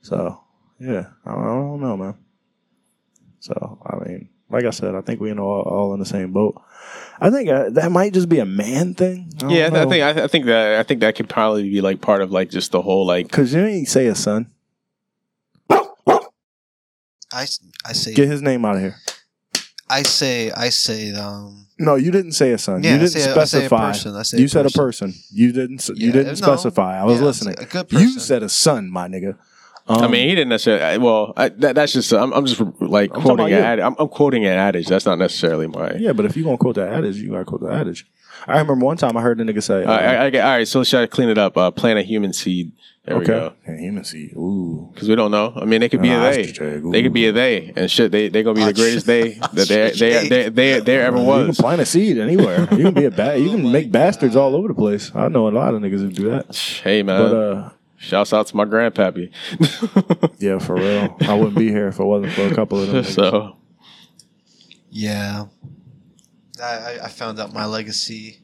[0.00, 0.40] So
[0.80, 2.14] yeah, I, I don't know, man.
[3.38, 6.32] So I mean, like I said, I think we know all, all in the same
[6.32, 6.60] boat.
[7.20, 9.30] I think uh, that might just be a man thing.
[9.48, 11.64] yeah, I, th- I think I, th- I think that I think that could probably
[11.64, 14.50] be like part of like just the whole like because you ain't say a son.
[17.32, 17.42] I,
[17.84, 18.96] I say Get his name out of here.
[19.88, 22.82] I say I say um No, you didn't say a son.
[22.82, 23.86] Yeah, you didn't say a- I say a specify.
[23.92, 24.16] person.
[24.16, 25.10] I say you a said a person.
[25.12, 25.14] person.
[25.32, 25.80] You didn't.
[25.80, 26.46] s- you Yeah, didn't no.
[26.46, 26.98] specify.
[27.00, 27.54] I was Yeah, listening.
[27.58, 29.36] a good You said a son, my nigga.
[29.90, 30.98] Um, I mean, he didn't necessarily.
[30.98, 32.12] Well, I, that, that's just.
[32.12, 33.84] I'm, I'm just like I'm quoting an adage.
[33.84, 34.86] I'm, I'm quoting an adage.
[34.86, 35.94] That's not necessarily my.
[35.94, 38.06] yeah, but if you gonna quote that adage, you gotta quote the adage.
[38.46, 40.02] I remember one time I heard a nigga say, All right,
[40.34, 41.58] I, I, all right, so should I clean it up?
[41.58, 42.72] Uh, plant a human seed.
[43.04, 43.52] There we "Okay, go.
[43.66, 45.52] and human seed, ooh, Because we don't know.
[45.56, 46.42] I mean, they could be Uh, a they.
[46.44, 48.12] egg, They could be a they, and shit.
[48.12, 51.18] They they gonna be the greatest they that they Ostrich they they they there ever
[51.18, 51.46] You was.
[51.46, 52.60] can plant a seed anywhere.
[52.72, 53.40] You can be a bad.
[53.42, 55.10] You can make bastards all over the place.
[55.14, 56.54] I know a lot of niggas who do that.
[56.84, 57.70] Hey man, But uh,
[58.00, 59.30] shouts out to my grandpappy.
[60.38, 63.04] yeah, for real, I wouldn't be here if it wasn't for a couple of them.
[63.04, 63.56] so
[64.90, 65.46] yeah.
[66.62, 68.40] I, I I found out my legacy,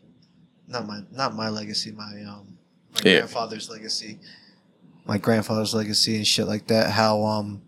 [0.68, 2.56] not my not my legacy, my um
[2.94, 3.18] my Yeah.
[3.18, 4.18] grandfather's legacy,
[5.06, 6.90] my grandfather's legacy and shit like that.
[6.92, 7.62] How um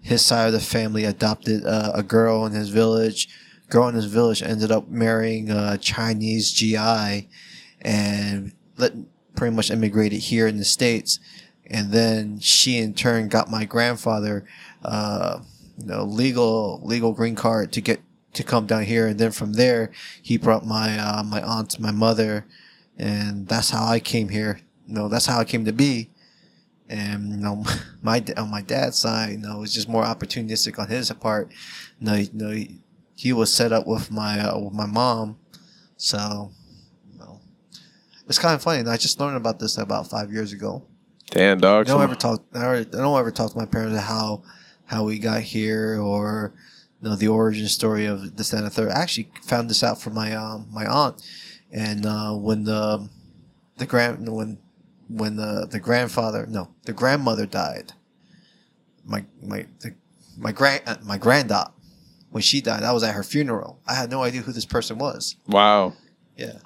[0.00, 3.28] his side of the family adopted uh, a girl in his village.
[3.70, 7.28] Girl in his village ended up marrying a Chinese GI,
[7.80, 8.92] and let
[9.34, 11.18] pretty much immigrated here in the states.
[11.66, 14.44] And then she in turn got my grandfather,
[14.84, 15.40] uh,
[15.78, 18.00] you know, legal legal green card to get
[18.34, 19.06] to come down here.
[19.06, 19.90] And then from there,
[20.22, 22.46] he brought my uh, my aunt, my mother,
[22.98, 24.60] and that's how I came here.
[24.86, 26.10] You know, that's how I came to be.
[26.88, 27.64] And you know,
[28.02, 31.50] my on my dad's side, you know, it was just more opportunistic on his part.
[32.00, 32.80] You know, you know he,
[33.14, 35.38] he was set up with my uh, with my mom,
[35.96, 36.50] so
[38.28, 38.80] it's kind of funny.
[38.80, 40.82] And I just learned about this about five years ago.
[41.30, 41.86] damn dog.
[41.88, 42.42] I don't ever talk.
[42.54, 44.42] I don't- I don't ever talk to my parents about how
[44.86, 46.52] how we got here or
[47.00, 48.90] you know the origin story of this that, and the third.
[48.90, 51.22] I actually found this out from my um my aunt,
[51.72, 53.08] and uh, when the
[53.78, 54.58] the grand when
[55.08, 57.92] when the the grandfather no the grandmother died.
[59.04, 59.94] My my the,
[60.38, 61.72] my grand uh, my granddaughter
[62.30, 63.80] when she died, I was at her funeral.
[63.86, 65.36] I had no idea who this person was.
[65.46, 65.94] wow.
[66.36, 66.58] Yeah.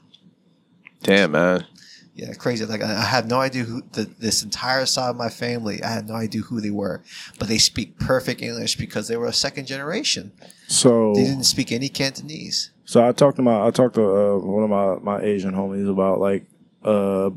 [1.02, 1.66] Damn man.
[2.14, 2.64] Yeah, crazy.
[2.64, 5.82] Like I I had no idea who the, this entire side of my family.
[5.82, 7.02] I had no idea who they were,
[7.38, 10.32] but they speak perfect English because they were a second generation.
[10.66, 12.70] So They didn't speak any Cantonese.
[12.86, 15.90] So I talked to my I talked to uh, one of my my Asian homies
[15.90, 16.46] about like
[16.82, 17.30] uh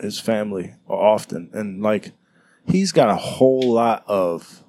[0.00, 2.12] his family often and like
[2.66, 4.62] he's got a whole lot of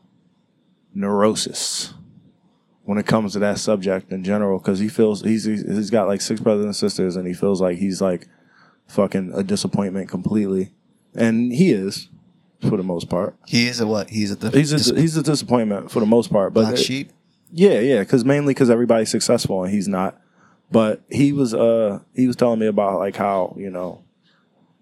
[0.94, 1.95] neurosis
[2.86, 6.08] when it comes to that subject in general because he feels he's he's he's got
[6.08, 8.28] like six brothers and sisters and he feels like he's like
[8.88, 10.72] fucking a disappointment completely
[11.16, 12.10] and he is
[12.62, 14.10] for the most part He is a what?
[14.10, 17.12] He's a he's a, he's a disappointment for the most part but black it- sheep.
[17.52, 20.20] yeah, yeah, because mainly because everybody's successful and he's not.
[20.72, 24.04] But he was uh he was telling me about like how you know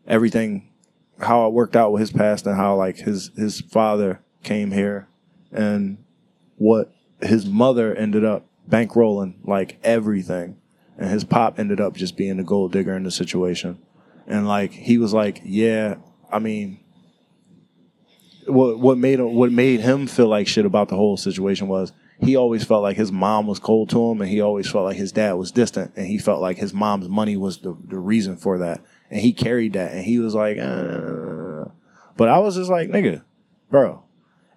[0.07, 0.69] everything
[1.19, 5.07] how it worked out with his past and how like his his father came here
[5.51, 5.97] and
[6.57, 6.92] what
[7.25, 10.57] his mother ended up bankrolling like everything.
[10.97, 13.79] And his pop ended up just being the gold digger in the situation.
[14.27, 15.95] And like he was like yeah
[16.31, 16.79] i mean
[18.47, 21.91] what what made him what made him feel like shit about the whole situation was
[22.19, 24.95] he always felt like his mom was cold to him and he always felt like
[24.95, 28.37] his dad was distant and he felt like his mom's money was the, the reason
[28.37, 28.81] for that.
[29.09, 31.65] And he carried that and he was like uh.
[32.17, 33.23] but i was just like nigga
[33.69, 34.02] bro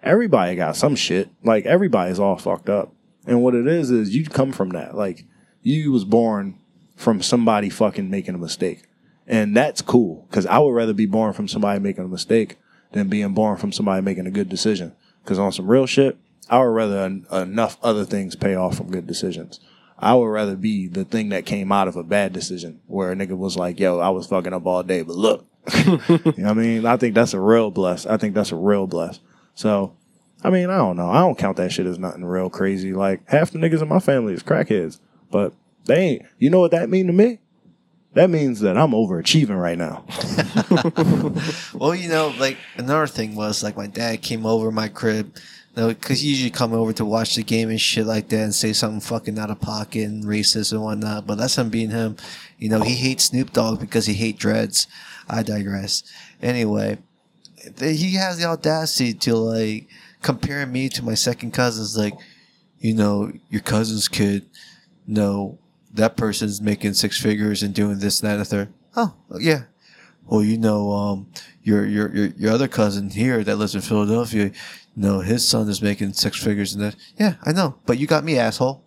[0.07, 2.93] everybody got some shit like everybody's all fucked up
[3.25, 5.25] and what it is is you come from that like
[5.61, 6.57] you was born
[6.95, 8.83] from somebody fucking making a mistake
[9.27, 12.57] and that's cool because i would rather be born from somebody making a mistake
[12.93, 16.17] than being born from somebody making a good decision because on some real shit
[16.49, 19.59] i would rather en- enough other things pay off from good decisions
[19.99, 23.15] I would rather be the thing that came out of a bad decision where a
[23.15, 25.45] nigga was like, yo, I was fucking up all day, but look.
[25.85, 26.85] you know what I mean?
[26.85, 28.05] I think that's a real bless.
[28.05, 29.19] I think that's a real bless.
[29.55, 29.96] So,
[30.43, 31.09] I mean, I don't know.
[31.09, 32.93] I don't count that shit as nothing real crazy.
[32.93, 34.99] Like, half the niggas in my family is crackheads,
[35.31, 35.53] but
[35.85, 36.25] they ain't.
[36.37, 37.39] You know what that mean to me?
[38.13, 40.05] That means that I'm overachieving right now.
[41.73, 45.35] Well, you know, like another thing was like my dad came over my crib,
[45.75, 48.55] you because he usually come over to watch the game and shit like that and
[48.55, 51.27] say something fucking out of pocket and racist and whatnot.
[51.27, 52.17] But that's him being him.
[52.57, 54.87] You know, he hates Snoop Dogg because he hates dreads.
[55.29, 56.01] I digress.
[56.41, 56.97] Anyway,
[57.79, 59.87] he has the audacity to like
[60.27, 61.97] compare me to my second cousins.
[61.97, 62.13] Like,
[62.79, 64.49] you know, your cousin's kid.
[65.07, 65.57] No,
[65.93, 68.73] that person's making six figures and doing this, that, and the third.
[68.97, 69.63] Oh, yeah.
[70.25, 71.31] Well, you know, um,
[71.63, 74.51] your, your your your other cousin here that lives in Philadelphia,
[74.97, 76.97] know, his son is making six figures and that.
[77.17, 78.83] Yeah, I know, but you got me, asshole.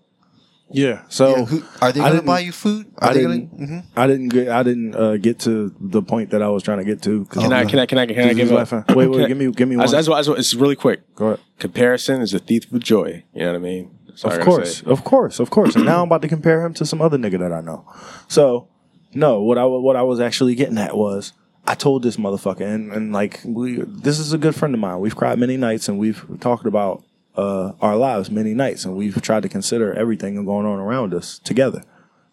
[0.72, 1.02] Yeah.
[1.08, 2.86] So Yeah, who, are they I going to didn't- buy you food?
[2.98, 3.50] Are I didn't.
[3.58, 3.84] Gonna, Mhm.
[3.96, 4.48] I didn't get.
[4.48, 7.24] I didn't uh, get to the point that I was trying to get to.
[7.26, 8.84] Can I I'm can I can I can I He's give a.
[8.94, 10.18] Wait, wait, give me, give me As, one.
[10.18, 11.00] as, as, it's really quick.
[11.16, 11.40] Go ahead.
[11.58, 13.24] Comparison is a thief of joy.
[13.34, 13.90] You know what I mean?
[14.14, 15.76] Sorry, of course, of course, of course.
[15.76, 17.84] And now I'm about to compare him to some other nigga that I know.
[18.28, 18.68] So,
[19.14, 21.32] no, what I what I was actually getting at was
[21.66, 25.00] I told this motherfucker, and, and like we, this is a good friend of mine.
[25.00, 27.02] We've cried many nights, and we've talked about
[27.36, 31.38] uh, our lives many nights, and we've tried to consider everything going on around us
[31.38, 31.82] together,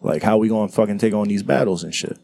[0.01, 2.17] like how we gonna fucking take on these battles and shit.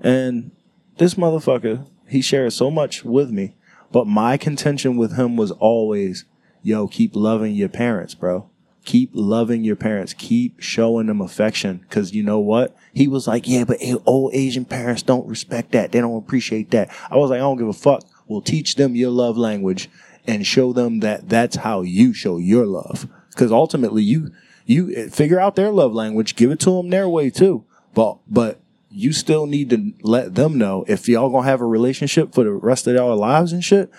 [0.00, 0.50] And
[0.98, 3.54] this motherfucker, he shared so much with me,
[3.92, 6.24] but my contention with him was always,
[6.62, 8.48] yo, keep loving your parents, bro.
[8.86, 10.14] Keep loving your parents.
[10.14, 11.84] Keep showing them affection.
[11.90, 12.74] Cause you know what?
[12.94, 15.92] He was like, yeah, but old Asian parents don't respect that.
[15.92, 16.90] They don't appreciate that.
[17.10, 18.02] I was like, I don't give a fuck.
[18.26, 19.90] We'll teach them your love language
[20.26, 23.08] and show them that that's how you show your love.
[23.36, 24.32] Cause ultimately you,
[24.66, 27.64] you eh, figure out their love language, give it to them their way too.
[27.94, 28.60] But, but
[28.90, 32.52] you still need to let them know if y'all gonna have a relationship for the
[32.52, 33.90] rest of y'all lives and shit,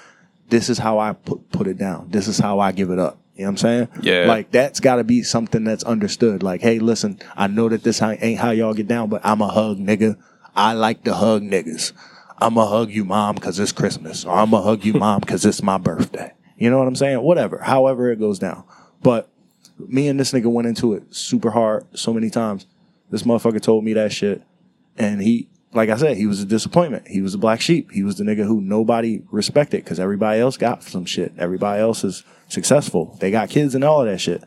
[0.49, 2.09] this is how I put put it down.
[2.09, 3.17] This is how I give it up.
[3.35, 3.87] You know what I'm saying?
[4.01, 4.25] Yeah.
[4.27, 6.43] Like that's got to be something that's understood.
[6.43, 9.47] Like, hey, listen, I know that this ain't how y'all get down, but I'm a
[9.47, 10.17] hug nigga.
[10.55, 11.93] I like to hug niggas.
[12.41, 15.19] I'm a hug you, mom, because it's Christmas, or I'm going to hug you, mom,
[15.19, 16.33] because it's my birthday.
[16.57, 17.21] You know what I'm saying?
[17.21, 18.63] Whatever, however it goes down.
[19.03, 19.29] But
[19.77, 22.65] me and this nigga went into it super hard so many times.
[23.11, 24.41] This motherfucker told me that shit,
[24.97, 27.07] and he, like I said, he was a disappointment.
[27.07, 27.91] He was a black sheep.
[27.91, 31.33] He was the nigga who nobody respected because everybody else got some shit.
[31.37, 33.17] Everybody else is successful.
[33.19, 34.43] They got kids and all of that shit.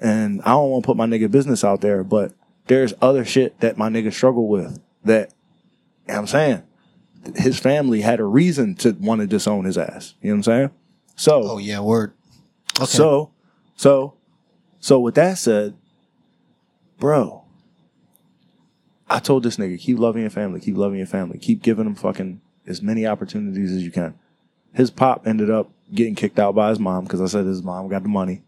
[0.00, 2.32] And I don't want to put my nigga business out there, but
[2.66, 5.32] there's other shit that my nigga struggled with that,
[6.06, 6.62] you know I'm saying?
[7.34, 10.14] His family had a reason to want to disown his ass.
[10.22, 10.70] You know what I'm saying?
[11.16, 12.12] So, Oh yeah, word.
[12.78, 12.84] Okay.
[12.86, 13.30] so,
[13.76, 14.14] so,
[14.80, 15.74] so with that said,
[16.98, 17.44] bro,
[19.08, 21.94] I told this nigga, keep loving your family, keep loving your family, keep giving them
[21.94, 24.14] fucking as many opportunities as you can.
[24.74, 27.88] His pop ended up getting kicked out by his mom because I said his mom
[27.88, 28.42] got the money.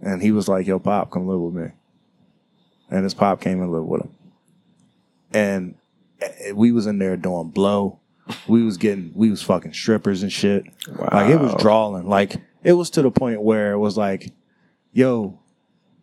[0.00, 1.70] And he was like, yo, pop, come live with me.
[2.90, 4.10] And his pop came and lived with him.
[5.32, 5.74] And
[6.20, 7.98] Eh, we was in there doing blow.
[8.46, 10.64] We was getting, we was fucking strippers and shit.
[10.88, 11.58] Like it was Wow.
[11.58, 12.08] drawing.
[12.08, 14.32] Like it was to the point where it was like,
[14.92, 15.38] yo,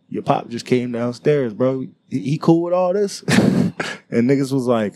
[0.09, 1.86] your pop just came downstairs, bro.
[2.09, 3.22] He, he cool with all this?
[3.28, 3.74] and
[4.30, 4.95] niggas was like,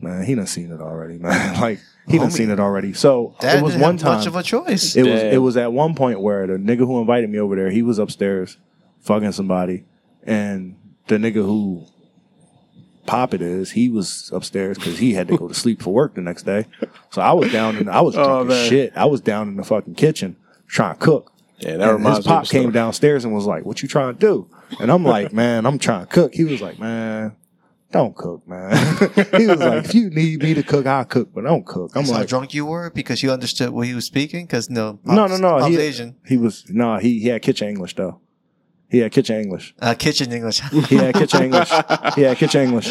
[0.00, 1.60] man, he done seen it already, man.
[1.60, 2.92] like he done Homie, seen it already.
[2.92, 4.18] So Dad it was didn't one have time.
[4.18, 4.94] much of a choice.
[4.94, 7.70] It was it was at one point where the nigga who invited me over there,
[7.70, 8.56] he was upstairs
[9.00, 9.84] fucking somebody,
[10.22, 10.76] and
[11.08, 11.86] the nigga who
[13.06, 16.14] pop it is, he was upstairs because he had to go to sleep for work
[16.14, 16.66] the next day.
[17.10, 18.68] So I was down in I was Oh, drinking man.
[18.70, 18.92] shit.
[18.96, 20.36] I was down in the fucking kitchen
[20.66, 21.32] trying to cook.
[21.58, 22.30] Yeah, that And reminds his me.
[22.32, 22.72] pop a came story.
[22.74, 24.48] downstairs and was like, "What you trying to do?"
[24.80, 27.34] And I'm like, "Man, I'm trying to cook." He was like, "Man."
[27.92, 28.72] Don't cook, man.
[29.38, 31.92] he was like, if you need me to cook, I'll cook, but don't cook.
[31.94, 34.44] I'm That's how drunk you were because you understood what he was speaking.
[34.44, 35.58] Because no, no, no, no.
[35.60, 36.16] Pop's He, Asian.
[36.26, 38.20] he was no, he he had kitchen English though.
[38.96, 39.74] He had kitchen English.
[39.78, 40.62] Uh, kitchen English.
[40.90, 41.68] yeah, had kitchen English.
[42.14, 42.86] He had kitchen English.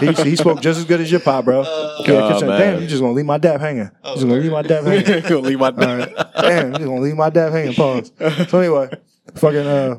[0.00, 1.62] He, he spoke just as good as your pop, bro.
[1.62, 2.48] He had Oh, kitchen.
[2.48, 2.58] man.
[2.58, 3.90] Damn, you just gonna leave my dap hanging.
[4.02, 5.22] You just gonna leave my dap hanging.
[5.28, 6.14] Gonna leave my All right.
[6.40, 7.74] Damn, you just gonna leave my dap hanging.
[7.74, 8.12] Pause.
[8.48, 8.88] So anyway,
[9.34, 9.98] fucking uh.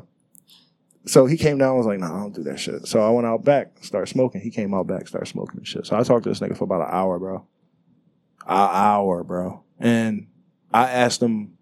[1.06, 1.68] So he came down.
[1.68, 3.76] and was like, "No, nah, I don't do that shit." So I went out back,
[3.84, 4.40] started smoking.
[4.40, 5.86] He came out back, started smoking and shit.
[5.86, 7.46] So I talked to this nigga for about an hour, bro.
[8.44, 9.62] An hour, bro.
[9.78, 10.26] And
[10.72, 11.52] I asked him,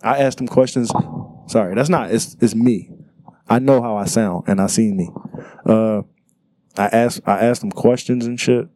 [0.00, 0.92] I asked him questions.
[1.48, 2.12] Sorry, that's not.
[2.12, 2.90] It's it's me.
[3.48, 5.10] I know how I sound, and I seen me.
[5.64, 6.02] Uh,
[6.76, 8.68] I asked I asked him questions and shit,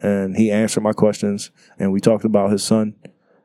[0.00, 2.94] and he answered my questions, and we talked about his son,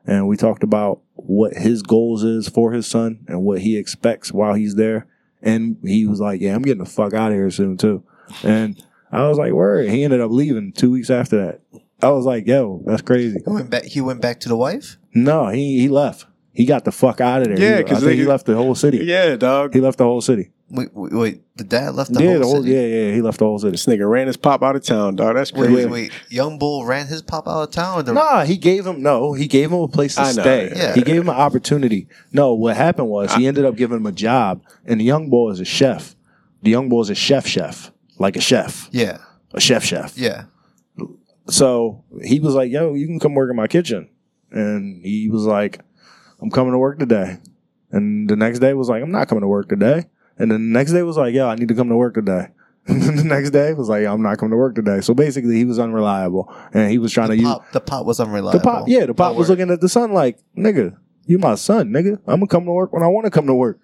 [0.06, 4.32] and we talked about what his goals is for his son and what he expects
[4.32, 5.06] while he's there.
[5.42, 8.02] And he was like, "Yeah, I'm getting the fuck out of here soon too."
[8.42, 11.60] And I was like, "Word." He ended up leaving two weeks after that.
[12.02, 13.84] I was like, "Yo, that's crazy." he went back.
[13.84, 14.96] He went back to the wife.
[15.14, 16.26] No, he he left.
[16.52, 17.60] He got the fuck out of there.
[17.60, 18.98] Yeah, He- 'cause I think they- he left the whole city.
[19.04, 19.74] Yeah, dog.
[19.74, 20.50] He left the whole city.
[20.70, 22.74] Wait, wait, wait the dad left the yeah, whole the whole city?
[22.74, 23.12] yeah, yeah.
[23.14, 23.70] He left the whole city.
[23.72, 25.34] This nigga ran his pop out of town, dog.
[25.34, 25.74] That's Wait, crazy.
[25.86, 26.12] wait, wait.
[26.28, 28.04] Young Bull ran his pop out of town.
[28.04, 29.32] The, Nah, he gave him no.
[29.32, 30.72] He gave him a place to I know, stay.
[30.76, 30.94] yeah.
[30.94, 32.06] He gave him an opportunity.
[32.32, 35.50] No, what happened was he ended up giving him a job, and the young boy
[35.50, 36.14] is a chef.
[36.62, 39.18] The young boy is a chef, chef, like a chef, Yeah,
[39.54, 40.18] a chef, chef.
[40.18, 40.44] yeah.
[41.48, 44.08] So he was like, "Yo, you can come work in my kitchen,"
[44.50, 45.80] and he was like,
[46.42, 47.38] "I'm coming to work today."
[47.90, 50.04] And the next day was like, "I'm not coming to work today."
[50.38, 52.48] And then the next day was like, "Yo, I need to come to work today."
[52.88, 55.56] And then the next day was like, "I'm not coming to work today." So basically,
[55.56, 58.58] he was unreliable, and he was trying The to use pop, the pot was unreliable.
[58.58, 61.54] the pop, yeah, the pop Oh, was looking at the son like, nigga, you my
[61.56, 62.18] son, nigga.
[62.26, 63.80] I'm gonna come to work when I want to come to work.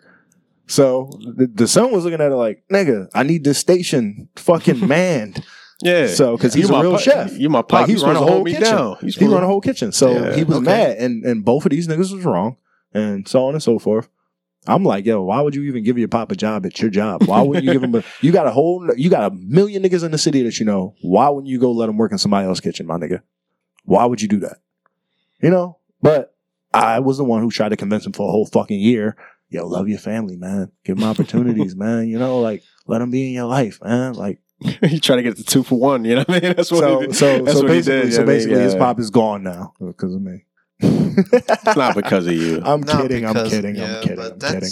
[0.67, 4.87] So the, the son was looking at it like, nigga, I need this station fucking
[4.89, 5.45] manned.
[5.83, 6.07] yeah.
[6.07, 7.73] So because he's You a my real pa- chef, You my pop.
[7.73, 8.65] Like, you he run supposed a to whole hold me kitchen.
[8.77, 8.91] down.
[9.03, 9.93] You He supposed run a whole kitchen.
[9.93, 10.35] So Yeah.
[10.35, 10.65] he was Okay.
[10.65, 12.57] mad, and and both of these niggas was wrong,
[12.95, 14.09] and so on and so forth.
[14.67, 17.25] I'm like, yo, why would you even give your pop a job at your job?
[17.27, 18.03] Why wouldn't you give him a?
[18.23, 20.95] You got a whole, you got a million niggas in the city that you know.
[21.03, 23.21] Why wouldn't you go let him work in somebody else's kitchen, my nigga?
[23.85, 24.59] Why would you do that?
[25.43, 25.79] You know.
[26.01, 26.35] But
[26.73, 29.17] I was the one who tried to convince him for a whole fucking year.
[29.51, 30.73] Yo, love your family, man.
[30.85, 32.09] Give them opportunities, man.
[32.09, 34.15] You know, like let them be in your life, man.
[34.15, 34.41] Like
[34.83, 36.05] you try to get the two for one.
[36.05, 36.55] You know what I mean?
[36.57, 36.81] That's what.
[36.81, 37.17] so, he did.
[37.17, 38.27] so, so basically, did, so you know I mean?
[38.27, 38.79] basically, his Yeah.
[38.79, 40.45] pop is gone now because of me.
[40.81, 42.61] It's not because of you.
[42.65, 43.25] I'm Not kidding.
[43.27, 43.77] I'm kidding.
[43.77, 44.17] yeah, I'm kidding.
[44.17, 44.71] but I'm that's, kidding.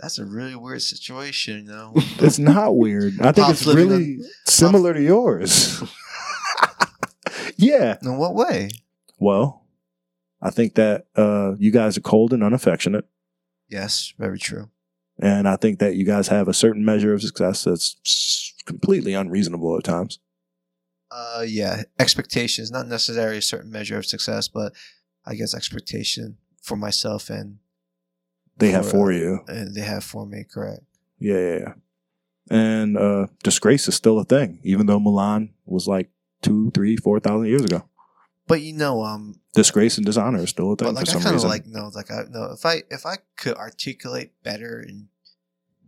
[0.00, 1.92] That's a really weird situation, you know.
[2.20, 3.20] It's not weird.
[3.20, 5.82] I think Pop's it's living really similar to yours.
[7.56, 7.96] yeah.
[8.02, 8.70] In what way?
[9.18, 9.66] Well,
[10.40, 13.06] I think that uh, you guys are cold and unaffectionate,
[13.68, 14.70] Yes, very true.
[15.20, 19.76] and I think that you guys have a certain measure of success that's completely unreasonable
[19.76, 20.20] at times.
[21.10, 24.72] Uh, yeah, expectations, not necessarily a certain measure of success, but
[25.24, 27.58] I guess expectation for myself and
[28.58, 29.40] They have For, for you.
[29.48, 30.44] and they have for me.
[30.44, 30.82] Correct.
[31.18, 31.72] Yeah, yeah, yeah.
[32.50, 36.10] And uh, disgrace is still a thing, even though Mulan was like
[36.42, 37.84] two, three, four thousand years ago.
[38.46, 41.12] But you know, um, Disgrace and dishonor is still a thing but like for I
[41.14, 41.50] some kind of reason.
[41.50, 45.08] like no, like I no, if I if I could articulate better in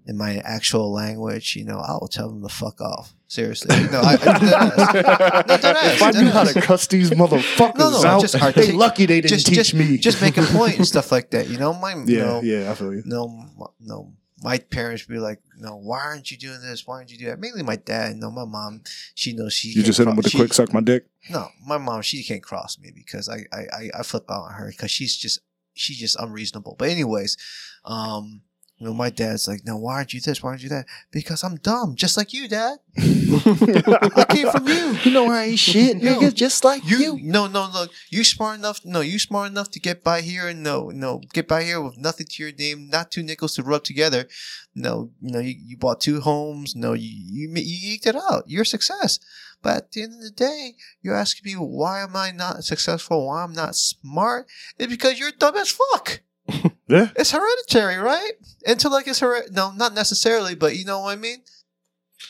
[0.06, 3.14] in my actual language, you know, I will tell them to fuck off.
[3.30, 7.78] Seriously, no, I, I, No, dead ass, if I knew how to cuss these motherfuckers
[7.78, 9.98] No, no, out, just they lucky they didn't just- teach just- me.
[9.98, 11.46] just make a point and stuff like that.
[11.48, 13.02] You know, my you yeah, know, yeah, I feel you.
[13.06, 13.46] no,
[13.78, 14.12] no.
[14.42, 16.86] My parents be like, "No, why aren't you doing this?
[16.86, 18.16] Why aren't you doing that?" Mainly my dad.
[18.16, 18.82] No, my mom.
[19.14, 19.68] She knows she.
[19.68, 21.04] You just hit him with a quick suck my dick.
[21.28, 22.00] No, my mom.
[22.00, 25.14] She can't cross me because I I I, I flip out on her because she's
[25.14, 25.40] just
[25.74, 26.74] she's just unreasonable.
[26.78, 27.36] But anyways,
[27.84, 28.40] um,
[28.80, 30.42] you know, my dad's like, "No, why aren't you this?
[30.42, 32.78] Why aren't you that?" Because I'm dumb, just like you, Dad.
[32.96, 34.96] I came from you.
[35.04, 36.18] You know I ain't shit, No.
[36.18, 39.80] nigga, just like You no no no you smart enough no you smart enough to
[39.80, 43.10] get by here and no no get by here with nothing to your name not
[43.10, 44.26] two nickels to rub together
[44.74, 48.44] no you know you, you bought two homes no you you you eked it out
[48.46, 49.18] you're a success
[49.62, 53.26] but at the end of the day you're asking me why am I not successful
[53.28, 56.20] why I'm not smart it's because you're dumb as fuck
[56.88, 57.08] Yeah.
[57.16, 58.32] it's hereditary right
[58.66, 61.38] intellect is hereditary no not necessarily but you know what I mean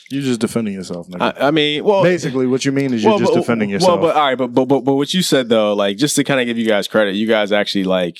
[0.09, 1.33] You're just defending yourself, nigga.
[1.37, 3.99] I, I mean, well, Basically, what you mean is you're well, just but- defending yourself.
[4.01, 6.23] Well, but all right, but, but but but what you said though, like just to
[6.23, 8.17] kind of give you guys credit, you guys actually like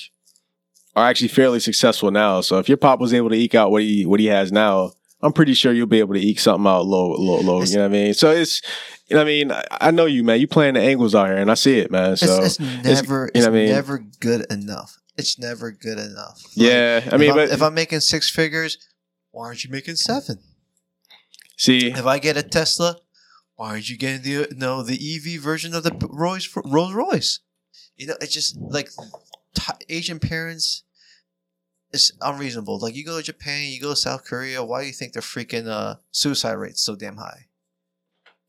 [0.95, 2.41] are actually fairly successful now.
[2.41, 4.91] So if your pop was able to eke out what he what he has now,
[5.21, 7.57] I'm pretty sure you'll be able to eke something out low, low, low.
[7.61, 8.13] It's- you know what I mean?
[8.13, 8.61] So it's,
[9.07, 9.51] you know what I mean?
[9.51, 10.39] I, I know you, man.
[10.41, 12.17] You playing the angles out here, and I see it, man.
[12.17, 13.69] So it's, it's never you know what I mean?
[13.69, 17.61] never good enough it's never good enough Like, yeah, I mean, if, but I'm, if
[17.61, 18.77] I'm making six figures,
[19.31, 20.39] why aren't you making seven?
[21.57, 22.97] see, If I get a Tesla,
[23.55, 27.39] why aren't you getting the no the EV version of the Rolls Rolls Royce?
[27.95, 28.89] You know, it's just like
[29.55, 30.83] t- Asian parents.
[31.93, 32.79] It's unreasonable.
[32.79, 34.63] Like you go to Japan, you go to South Korea.
[34.63, 37.47] Why do you think their freaking uh, suicide rates so damn high?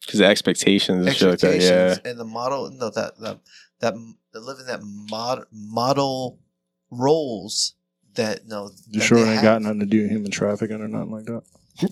[0.04, 1.46] because the expectations and like that.
[1.46, 2.70] Yeah, Expectations and the model.
[2.70, 3.40] No, that that
[3.80, 6.38] that in that mod, model
[6.92, 7.74] roles
[8.14, 8.70] that no.
[8.88, 9.42] you that sure it ain't have.
[9.42, 11.42] got nothing to do with human trafficking or nothing like that?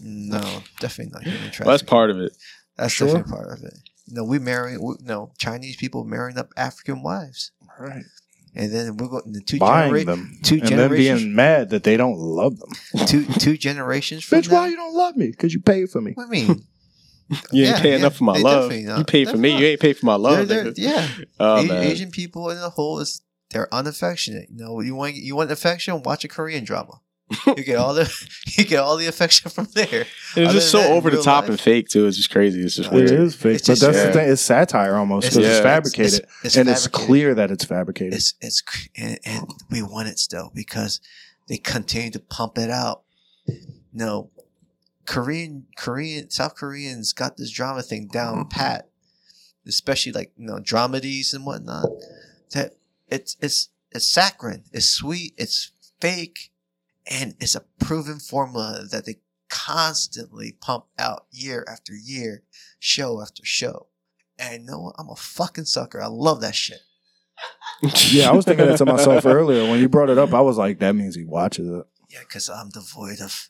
[0.02, 1.66] No, definitely not human trafficking.
[1.66, 2.32] well, that's part of it.
[2.76, 3.06] That's Sure.
[3.08, 3.74] definitely part of it.
[4.06, 8.04] You know, we marry, we, no Chinese people marrying up African wives, Right.
[8.54, 10.38] and then we're going the two Buying genera- them.
[10.42, 13.06] two and then generations- being mad that they don't love them.
[13.06, 14.54] two two generations from Bitch, now.
[14.56, 15.28] why you don't love me?
[15.28, 16.12] Because you paid for me.
[16.12, 16.64] What you mean?
[17.30, 18.72] You ain't Yeah, pay yeah, enough for my love.
[18.72, 19.52] You paid for me.
[19.52, 19.60] not.
[19.60, 20.48] You ain't paid for my love.
[20.48, 24.48] They're- they're- yeah, Oh Asian people in the whole is they're unaffectionate.
[24.50, 27.00] You know, you want you want affection, watch a Korean drama.
[27.46, 28.12] you get all the
[28.58, 29.86] you get all the affection from there.
[30.36, 32.06] It's Other just so that, over the top life- and fake too.
[32.06, 32.60] It's just crazy.
[32.60, 33.10] It's just weird.
[33.10, 34.06] is fake, It's but just- that's yeah.
[34.06, 34.32] the thing.
[34.32, 35.70] It's satire almost because It's- it's, yeah.
[35.70, 38.14] fabricated, It's, it's and it's clear that it's fabricated.
[38.14, 38.62] It's it's
[38.96, 41.00] and, and we want it still because
[41.48, 43.02] they continue to pump it out.
[43.92, 44.30] No,
[45.06, 48.48] Korean Korean South Koreans got this drama thing down mm-hmm.
[48.48, 48.88] pat,
[49.66, 51.86] especially like you know dramedies and whatnot.
[52.52, 52.74] That
[53.10, 56.50] it's it's it's saccharine, it's sweet, it's fake,
[57.10, 59.16] and it's a proven formula that they
[59.48, 62.42] constantly pump out year after year,
[62.78, 63.86] show after show.
[64.38, 64.94] And you know what?
[64.98, 66.00] I'm a fucking sucker.
[66.00, 66.78] I love that shit.
[68.10, 70.32] yeah, I was thinking that to myself earlier when you brought it up.
[70.34, 71.84] I was like, that means he watches it.
[72.10, 73.48] Yeah, because I'm devoid of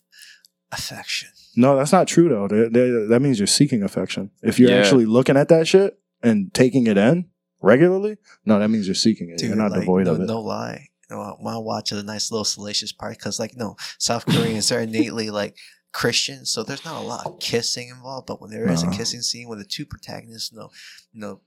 [0.73, 1.29] affection.
[1.57, 2.47] No, that's not true though.
[2.49, 4.31] That- that- that means you're seeking affection.
[4.43, 4.77] If you're Yeah.
[4.79, 7.27] actually looking at that shit and taking it in
[7.63, 9.39] regularly, no, that means you're seeking it.
[9.39, 10.27] Dude, you're not like, devoid no, of it.
[10.27, 10.89] no lie.
[11.09, 14.69] You know, when I watch a nice little salacious part, because like no, South Koreans
[14.69, 15.57] they're innately like
[15.93, 18.27] Christian, so there's not a lot of kissing involved.
[18.27, 18.97] But when there is a Uh-huh.
[18.97, 20.71] kissing scene with the two protagonists, no,
[21.13, 21.41] no,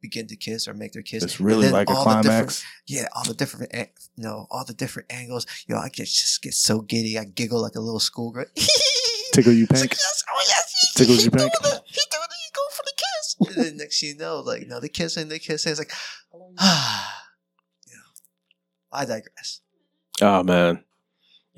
[0.00, 1.24] begin to kiss or make their kiss.
[1.24, 2.64] It's really like a the climax.
[2.86, 3.86] Yeah, all the different, you
[4.22, 5.46] know, all the different angles.
[5.66, 7.18] Yo, I get just get so giddy.
[7.18, 8.44] I giggle like a little schoolgirl.
[9.32, 9.92] Tickle you It's like, pink.
[9.92, 11.52] yes, oh yes, he, Tickles he you pink?
[11.52, 11.82] it.
[11.86, 12.00] He
[13.46, 15.70] And then next thing you know, like, no, they kissing, they kissing.
[15.70, 15.92] It's like,
[16.58, 17.24] ah,
[17.86, 18.02] you know,
[18.92, 19.60] I digress.
[20.20, 20.82] Oh man,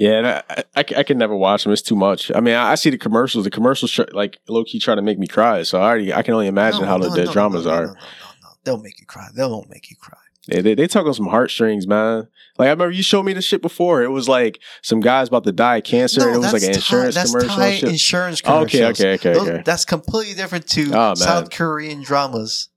[0.01, 0.43] yeah, and I,
[0.77, 1.75] I, I, can never watch them.
[1.75, 2.33] It's too much.
[2.35, 3.45] I mean, I, I see the commercials.
[3.45, 5.63] The commercials tr- like low key trying to make me cry.
[5.63, 7.87] So I already I can only imagine No, how the, no, the no, dramas are.
[7.87, 7.99] No, no, no,
[8.43, 8.49] no.
[8.65, 9.29] They'll make you cry.
[9.35, 10.19] They won't make you cry.
[10.49, 12.29] They, they they talk on some heartstrings, man.
[12.59, 14.03] Like I remember you showed me the shit before.
[14.03, 16.71] It was like some guys about to die of cancer, and it was like an
[16.71, 17.57] insurance that's commercial.
[17.57, 17.89] Thai shit.
[17.91, 19.63] insurance Oh, okay, okay, okay, Those- okay.
[19.65, 21.15] That's completely different to Oh.
[21.15, 22.69] South Korean dramas.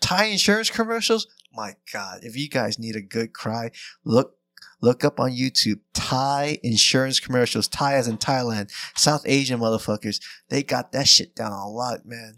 [0.00, 1.28] Thai insurance commercials.
[1.54, 3.70] My God, if you guys need a good cry,
[4.04, 4.36] look
[4.80, 5.78] look up on YouTube.
[5.94, 7.68] Thai insurance commercials.
[7.68, 8.70] Thai as in Thailand.
[8.96, 10.20] South Asian motherfuckers.
[10.48, 12.34] They got that shit down a lot, man.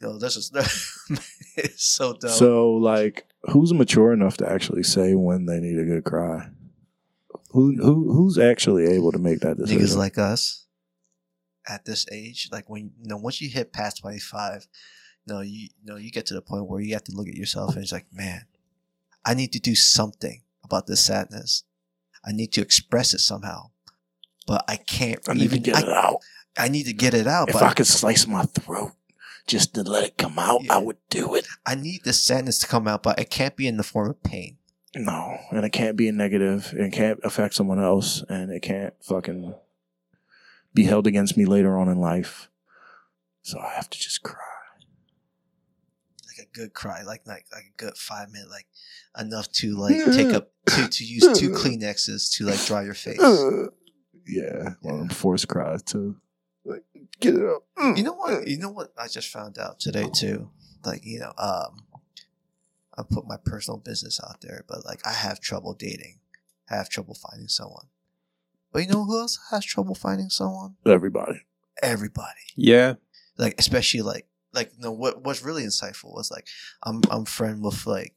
[0.00, 0.50] Yo, this is
[1.56, 2.30] it's so dope.
[2.32, 6.48] So, like, who's mature enough to actually say when they need a good cry?
[7.50, 9.82] Who who who's actually able to make that decision?
[9.82, 10.66] niggas like us
[11.68, 14.66] at this age, like when you know, once you hit past twenty five,
[15.26, 17.34] no, you, you know, you get to the point where you have to look at
[17.34, 18.46] yourself and it's like, man,
[19.24, 21.64] I need to do something about this sadness.
[22.24, 23.70] I need to express it somehow,
[24.46, 26.20] but I can't I need even to get it I, out.
[26.58, 28.92] I need to get it out, If I could slice my throat
[29.46, 30.74] just to let it come out, Yeah.
[30.74, 31.46] I would do it.
[31.64, 34.22] I need the sadness to come out, but it can't be in the form of
[34.22, 34.58] pain.
[34.94, 36.72] No, and it can't be a negative.
[36.76, 39.54] It can't affect someone else, and it can't fucking
[40.74, 42.48] be held against me later on in life.
[43.42, 44.38] So I have to just cry.
[46.26, 48.66] Like a good cry, like like like a good five minute, like
[49.18, 53.18] enough to like take up to, to use two Kleenexes to like dry your face.
[54.26, 56.16] yeah, one of them forced cries too.
[57.20, 57.62] Get it up.
[57.96, 58.46] You know what?
[58.46, 58.92] You know what?
[58.98, 60.50] I just found out today too.
[60.84, 61.84] Like you know, um,
[62.96, 66.20] I put my personal business out there, but like I have trouble dating.
[66.70, 67.86] I have trouble finding someone.
[68.72, 70.76] But you know who else has trouble finding someone?
[70.84, 71.40] Everybody.
[71.82, 72.40] Everybody.
[72.54, 72.94] yeah,
[73.38, 76.46] Like especially like like you know what what's really insightful was like
[76.82, 78.14] I'm I'm friend with like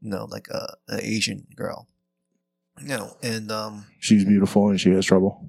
[0.00, 1.88] you know like a, a Asian girl.
[2.80, 5.46] You know, and um She's beautiful and she has trouble.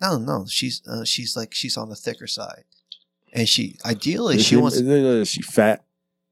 [0.00, 2.64] No no she's uh, she's like she's on the thicker side,
[3.32, 5.84] and she ideally Is she, wants Is she fat?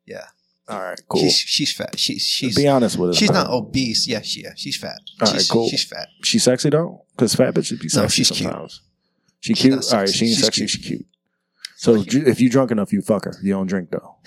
[0.07, 0.27] yeah
[0.69, 1.21] All right, cool.
[1.21, 3.17] she's she's fat she's she's Be honest with us.
[3.17, 4.07] She's not obese.
[4.09, 4.99] Yeah, she, yeah, she's fat.
[5.21, 5.69] All she's, right, cool.
[5.69, 6.09] she's fat.
[6.25, 8.71] She's sexy though, because fat bitches be sexy No, she's cute.
[9.41, 9.93] She She's cute.
[9.93, 10.61] All right, she ain't She's sexy.
[10.61, 10.71] cute.
[10.71, 11.07] She cute.
[11.77, 13.35] So Like- if you drunk enough, you fuck her.
[13.43, 14.17] You don't drink though.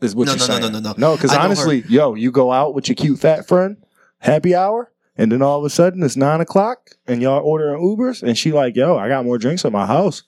[0.00, 0.60] Is what No, you're no, no, saying.
[0.60, 0.94] no, no, no.
[0.98, 3.78] No, because I know her- honestly, yo, you go out with your cute fat friend,
[4.18, 8.22] happy hour, and then all of a sudden it's nine o'clock, and y'all ordering Ubers,
[8.22, 10.22] and she like, yo, I got more drinks at my house,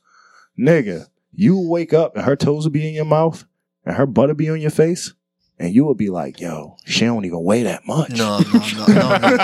[0.58, 1.06] nigga.
[1.34, 3.44] You will wake up and her toes will be in your mouth,
[3.84, 5.12] and her butt will be on your face,
[5.58, 8.10] and you will be like, yo, she don't even weigh that much.
[8.10, 9.38] no, no, no, no, no.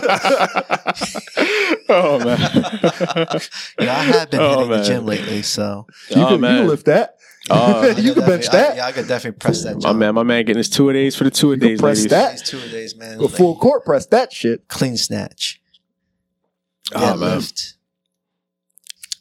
[1.88, 2.38] oh man.
[3.80, 6.38] Yeah, I have been Oh, hitting the gym lately, so You, Oh, can, you oh,
[6.38, 6.58] man.
[6.60, 7.16] can lift that.
[7.50, 8.76] Oh, I you can bench definitely- I- that.
[8.76, 9.74] yeah, I could definitely press that.
[9.74, 9.98] my Jump.
[9.98, 11.98] man, my man getting his two a days for the two a You days, press
[11.98, 12.10] ladies.
[12.10, 12.38] that.
[12.44, 13.18] Two a days, man.
[13.18, 14.66] Go like, full court press that shit.
[14.68, 15.60] clean snatch,
[16.94, 17.38] Oh, man.
[17.38, 17.74] deadlift,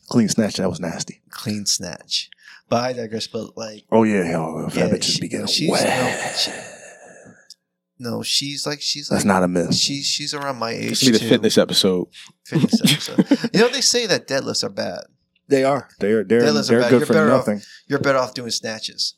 [0.09, 0.55] Clean snatch.
[0.57, 1.21] That was nasty.
[1.29, 2.29] clean snatch.
[2.69, 3.27] But I digress.
[3.27, 6.35] But like, Oh yeah, yo, fat Yeah, bitches she- be getting she's- wet.
[6.39, 6.69] she-
[7.99, 9.73] no, she's like she's like That's not a myth.
[9.75, 10.89] she's she's around my age.
[10.89, 11.29] This will be the too.
[11.29, 12.07] fitness episode.
[12.45, 13.49] Fitness episode.
[13.53, 15.01] you know they say that deadlifts are bad.
[15.47, 15.89] They are.
[15.99, 16.89] They're they're Deadlifts are they're bad.
[16.89, 17.61] good You're for better off- nothing.
[17.87, 19.15] You're better off doing snatches.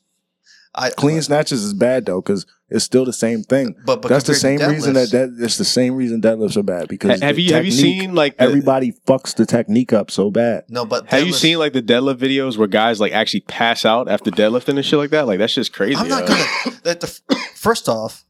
[0.78, 3.74] I Clean uh, snatches is bad though because it's still the same thing.
[3.86, 6.62] But, but That's the same reason that, deadlifts- that it's the same reason deadlifts are
[6.62, 10.30] bad because have you have you seen like the, everybody fucks the technique up so
[10.30, 10.64] bad.
[10.68, 14.08] no, but Have you seen like the deadlift videos where guys like actually pass out
[14.08, 15.26] after deadlifting and shit like that?
[15.26, 15.96] Like that's just crazy.
[15.96, 16.28] I'm not yo.
[16.28, 16.76] gonna.
[16.82, 17.06] That the
[17.54, 18.24] first off,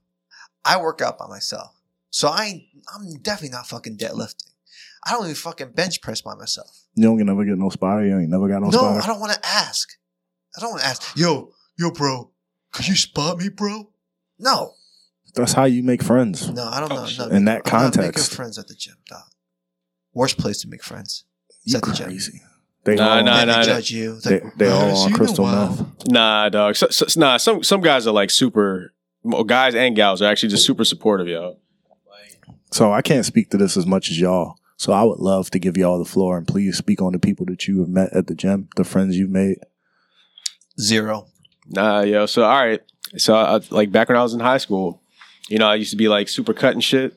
[0.65, 1.75] I work out by myself,
[2.11, 4.51] so I I'm definitely not fucking deadlifting.
[5.07, 6.77] I don't even fucking bench press by myself.
[6.95, 8.05] You don't never get no spotter.
[8.05, 8.95] You ain't never got no, No, spotter.
[8.99, 9.89] No, I don't want to ask.
[10.57, 11.17] I don't want to ask.
[11.17, 12.31] Yo, yo, bro,
[12.73, 13.91] could you spot me, bro?
[14.39, 14.73] No,
[15.35, 16.51] That's how you make friends.
[16.51, 17.07] no, I don't Oh, know.
[17.07, 17.19] shit.
[17.31, 18.35] No, In that I'm not making context.
[18.35, 19.23] friends at the gym, dog.
[20.15, 21.25] Worst place to make friends.
[21.65, 22.07] Is You at the gym.
[22.09, 22.41] crazy.
[22.85, 23.65] They Nah, all, nah, Then nah, they nah.
[23.65, 24.15] judge you.
[24.15, 26.09] It's They, they all on you in a crystal while." meth.
[26.09, 26.77] Nah, dog.
[26.77, 28.93] So, so, nah, some some guys are like super.
[29.47, 31.59] Guys and gals are actually just super supportive, yo.
[32.73, 34.57] So I can't speak to this as much as y'all.
[34.77, 37.47] So I would love to give y'all the floor and please speak on the people
[37.47, 39.57] that you have met at the gym, the friends you've made.
[40.79, 41.27] Zero.
[41.69, 42.27] Nah, yo.
[42.27, 42.83] So all right.
[43.17, 45.03] So I, like back when I was in high school,
[45.49, 47.15] you know, I used to be like super cut and shit.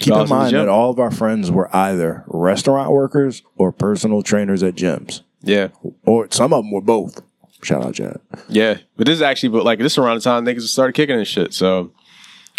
[0.00, 3.72] Keep in was in mind that all of our friends were either restaurant workers or
[3.72, 5.68] personal trainers at gyms, Yeah.
[6.06, 7.20] or some of them were both.
[7.64, 8.20] Shout out Jad.
[8.48, 11.16] Yeah, but this is actually, but like this is around the time niggas started kicking
[11.16, 11.52] and shit.
[11.52, 11.90] So,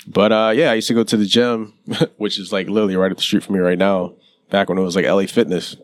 [0.10, 1.73] but uh, yeah, I used to go to the gym,
[2.18, 4.15] which is like literally right up the street from me right now.
[4.49, 5.76] Back when it was like LA Fitness,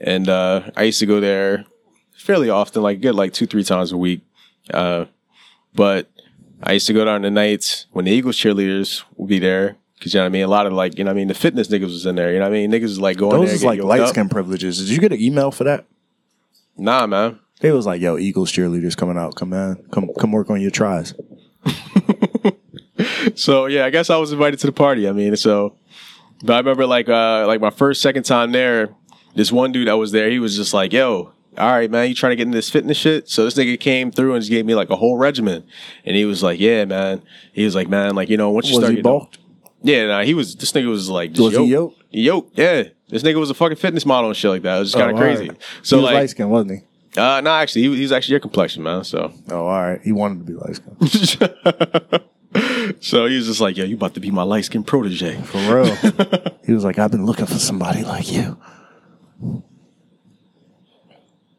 [0.00, 1.64] and uh, I used to go there
[2.16, 4.20] fairly often, like good like two three times a week.
[4.72, 5.06] Uh,
[5.74, 6.08] but
[6.62, 9.76] I used to go down the nights when the Eagles cheerleaders would be there.
[10.00, 10.42] Cause you know what I mean?
[10.44, 11.28] A lot of like, you know what I mean?
[11.28, 12.30] The fitness niggas was in there.
[12.32, 12.70] You know what I mean?
[12.70, 13.70] Niggas was like going Those there.
[13.72, 14.10] getting like light up.
[14.10, 14.78] skin privileges.
[14.78, 15.86] Did you get an email for that?
[16.76, 17.38] Nah, man.
[17.62, 19.34] It was like, yo, Eagles cheerleaders coming out.
[19.36, 21.14] Come on, come come work on your tries.
[23.34, 25.08] So yeah, I guess I was invited to the party.
[25.08, 25.74] I mean, so
[26.44, 28.90] but I remember like uh like my first second time there,
[29.34, 32.14] this one dude that was there, he was just like, "Yo, all right, man, you
[32.14, 34.66] trying to get into this fitness shit?" So this nigga came through and just gave
[34.66, 35.64] me like a whole regimen,
[36.04, 37.22] and he was like, "Yeah, man."
[37.52, 39.38] He was like, "Man, like you know, once you Was start he bulked?
[39.82, 40.54] yeah, nah, he was.
[40.56, 41.96] This nigga was like, just Was he yoked.
[41.98, 42.02] yoked?
[42.12, 42.82] Yoked, yeah.
[43.08, 44.76] This nigga was a fucking fitness model and shit like that.
[44.76, 45.48] It was just kind of Oh, crazy.
[45.50, 45.58] right.
[45.82, 47.20] So he was like, light skin, wasn't he?
[47.20, 49.04] uh, no, actually, he, he was actually your complexion, man.
[49.04, 49.32] So.
[49.50, 50.00] Oh, all right.
[50.02, 52.20] He wanted to be light skin.
[53.00, 55.58] so he was just like, "Yo, you about to be my light skinned protege." For
[55.58, 55.94] real.
[56.66, 58.56] he was like, I've been looking for somebody like you.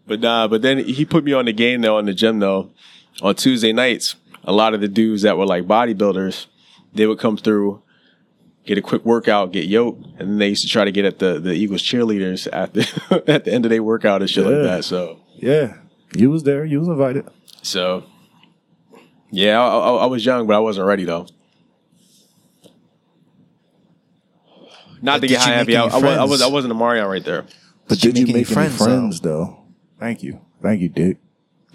[0.06, 2.72] But nah, but then he put me on the game though on the gym though.
[3.22, 6.45] On Tuesday nights, a lot of the dudes that were like bodybuilders,
[6.94, 7.82] they would come through,
[8.65, 11.19] get a quick workout, get yoked, and then they used to try to get at
[11.19, 14.61] the, the Eagles cheerleaders at the at the end of their workout and shit like
[14.64, 14.86] that.
[14.86, 15.78] So Yeah.
[16.15, 16.64] You was there.
[16.64, 17.28] You was invited.
[17.61, 18.06] so
[19.31, 21.27] yeah, I, I, I was young, but I wasn't ready though.
[25.01, 25.75] Not But to did get you high make heavy.
[25.77, 26.29] I, any I, was, I friends?
[26.31, 27.45] was I wasn't a Marion right there.
[27.87, 29.59] But Did did, you you make make any any friends, friends, though?
[29.99, 30.41] Thank you.
[30.61, 31.17] Thank you, Dick.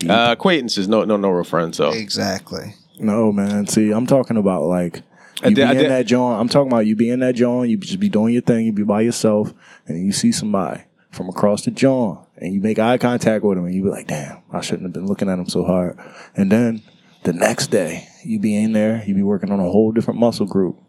[0.08, 1.76] Uh, acquaintances, no no no real friends.
[1.76, 2.74] So Exactly.
[2.98, 3.66] No, man.
[3.68, 5.02] See, I'm talking about like
[5.42, 6.40] I you did- be I in did- that joint.
[6.40, 7.70] I'm talking about you be in that joint.
[7.70, 8.66] You just be doing your thing.
[8.66, 9.54] You be by yourself,
[9.86, 13.66] and you see somebody from across the joint, and you make eye contact with them,
[13.66, 15.96] and you be like, "Damn, I shouldn't have been looking at him so hard."
[16.34, 16.82] And then
[17.22, 19.02] the next day, you be in there.
[19.06, 20.80] You be working on a whole different muscle group,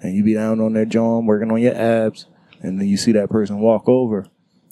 [0.00, 2.26] and you be down on that joint working on your abs,
[2.60, 4.26] and then you see that person walk over,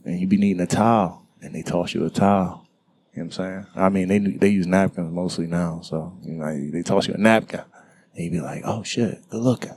[0.05, 2.67] and you be needing a towel, and they toss you a towel.
[3.15, 3.67] You know what I'm saying?
[3.77, 7.19] I mean, they they use napkins mostly now, so you know they toss you a
[7.19, 7.63] napkin,
[8.15, 9.77] and you be like, "Oh shit, good looking."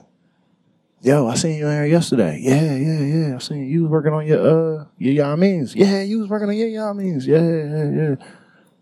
[1.02, 2.40] Yo, I seen you in here yesterday.
[2.42, 3.36] Yeah, yeah, yeah.
[3.36, 5.76] I seen you was working on your uh your Yamins.
[5.76, 7.28] Yeah, you was working on your Yamins.
[7.28, 8.16] Yeah, yeah,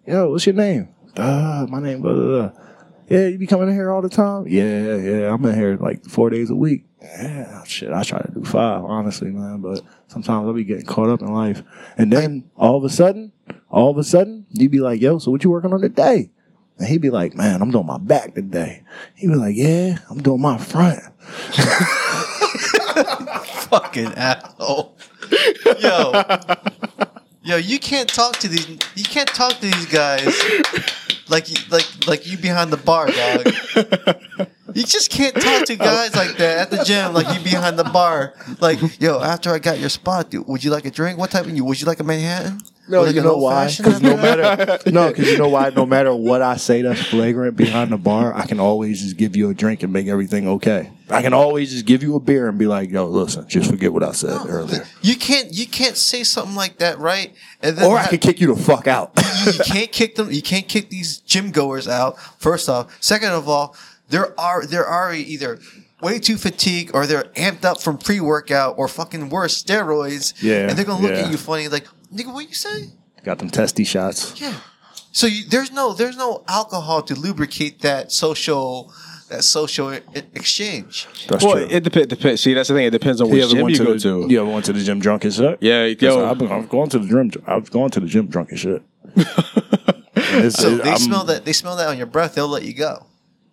[0.08, 0.14] yeah.
[0.14, 0.90] Yo, what's your name?
[1.15, 2.02] Uh, my name.
[2.02, 2.52] Blah, blah, blah.
[3.10, 4.48] Yeah, you be coming in here all the time.
[4.48, 5.34] Yeah, yeah.
[5.34, 6.85] I'm in here like four days a week.
[7.02, 7.91] Yeah, shit.
[7.91, 9.60] I try to do five, honestly, man.
[9.61, 11.61] But sometimes I'll be getting caught up in life,
[11.98, 13.31] and then all of a sudden,
[13.69, 16.31] all of a sudden, you'd be like, "Yo, so what you working on today?"
[16.80, 18.84] And he'd be like, "Man, I'm doing my back today."
[19.15, 20.99] He'd be like, "Yeah, I'm doing my front."
[23.69, 24.98] Fucking asshole.
[25.80, 26.23] Yo.
[27.45, 30.34] Yo, you can't talk to these you can't talk to these guys
[31.30, 34.50] like you like like you behind the bar, dog.
[34.74, 37.84] You just can't talk to guys like that at the gym, like you behind the
[37.84, 38.34] bar.
[38.60, 41.20] Like, yo, after I got your spot, dude, would you like a drink?
[41.20, 41.64] What type of you?
[41.64, 42.60] Would you like a Manhattan?
[42.88, 43.73] No, you know why?
[43.76, 45.69] Because no matter no, because you know why?
[45.69, 49.35] No matter what I say that's flagrant behind the bar, I can always just give
[49.35, 50.91] you a drink and make everything okay.
[51.10, 53.93] I can always just give you a beer and be like, "Yo, listen, just forget
[53.93, 57.34] what I said earlier," You can't you can't say something like that, right?
[57.61, 59.14] And then or I can kick you the fuck out.
[59.45, 60.31] you, you can't kick them.
[60.31, 62.19] You can't kick these gym goers out.
[62.38, 63.76] First off, second of all,
[64.10, 65.60] there are there are either
[66.01, 70.34] way too fatigued or they're amped up from pre workout or fucking worse steroids.
[70.41, 71.26] Yeah, and they're gonna look yeah.
[71.26, 72.90] at you funny like nigga, what you say?
[73.23, 74.40] Got them testy shots.
[74.40, 74.53] Yeah.
[75.11, 78.91] So you, there's no there's no alcohol to lubricate that social
[79.30, 79.99] that social e-
[80.34, 81.07] exchange.
[81.27, 81.68] That's well, true.
[81.69, 82.07] it depends.
[82.07, 82.88] Depend, see, that's the thing.
[82.88, 84.27] It depends on you which gym you go the, to.
[84.27, 85.57] You ever went to the gym drunk as shit?
[85.61, 87.31] Yeah, yo, I've been, I've gone to the gym.
[87.48, 88.81] I've gone to the gym drunk as shit.
[90.49, 92.35] So it- they I'm- smell that they smell that on your breath.
[92.35, 93.06] They'll let you go.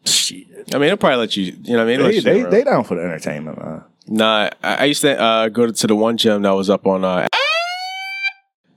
[0.06, 0.46] Shit.
[0.74, 1.44] I mean, they'll probably let you.
[1.62, 2.64] You know, what I mean, They'll They, they, do it.
[2.64, 3.82] down for the entertainment, man.
[4.06, 6.86] Nah, I, I used to uh, go to, to the one gym that was up
[6.86, 7.26] on uh,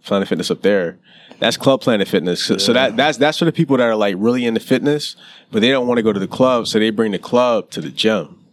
[0.04, 1.00] Planet Fitness up there.
[1.40, 2.44] That's Club Planet Fitness.
[2.44, 5.16] So, so that that's that's for the people that are like really into fitness,
[5.52, 7.82] but they don't want to go to the club, so they bring the club to
[7.82, 8.46] the gym,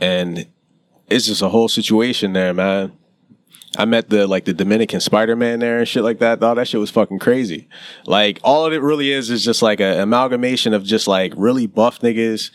[0.00, 0.46] and
[1.08, 2.92] it's just a whole situation there, man.
[3.76, 6.42] I met the like the Dominican Spider Man there and shit like that.
[6.42, 7.68] All that shit was fucking crazy.
[8.06, 11.66] Like all of it really is is just like an amalgamation of just like really
[11.66, 12.50] buff niggas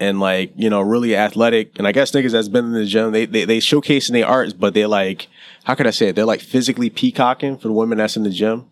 [0.00, 1.78] and like you know really athletic.
[1.78, 4.52] And i guess niggas that's been in the gym they they, they showcasing their arts
[4.52, 5.28] but they're like
[5.64, 6.16] how could i say it?
[6.16, 8.66] They're like physically peacocking for the women that's in the gym.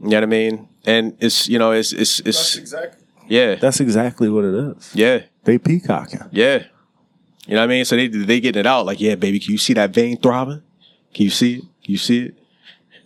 [0.00, 0.68] You know what i mean?
[0.86, 3.04] And it's you know it's it's it's exactly.
[3.28, 3.54] yeah.
[3.56, 4.90] That's exactly what it is.
[4.94, 5.22] yeah.
[5.44, 6.20] They peacocking.
[6.32, 6.64] yeah.
[7.46, 7.84] You know what i mean?
[7.84, 8.86] So they they getting it out.
[8.86, 10.62] Like yeah baby can you see that vein throbbing?
[11.12, 11.60] Can you see it?
[11.60, 12.34] Can you see it?
[12.34, 12.39] Can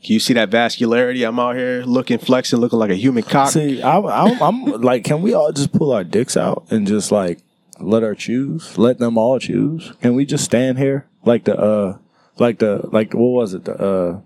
[0.08, 1.26] you see that vascularity?
[1.26, 3.50] I'm out here looking, flexing, looking like a human cock.
[3.50, 7.10] See, I, I'm, I'm like, can we all just pull our dicks out and just
[7.12, 7.40] like
[7.80, 8.76] let her choose?
[8.78, 9.92] Let them all choose?
[10.02, 11.98] Can we just stand here like the uh,
[12.38, 14.20] like the like what was it the uh,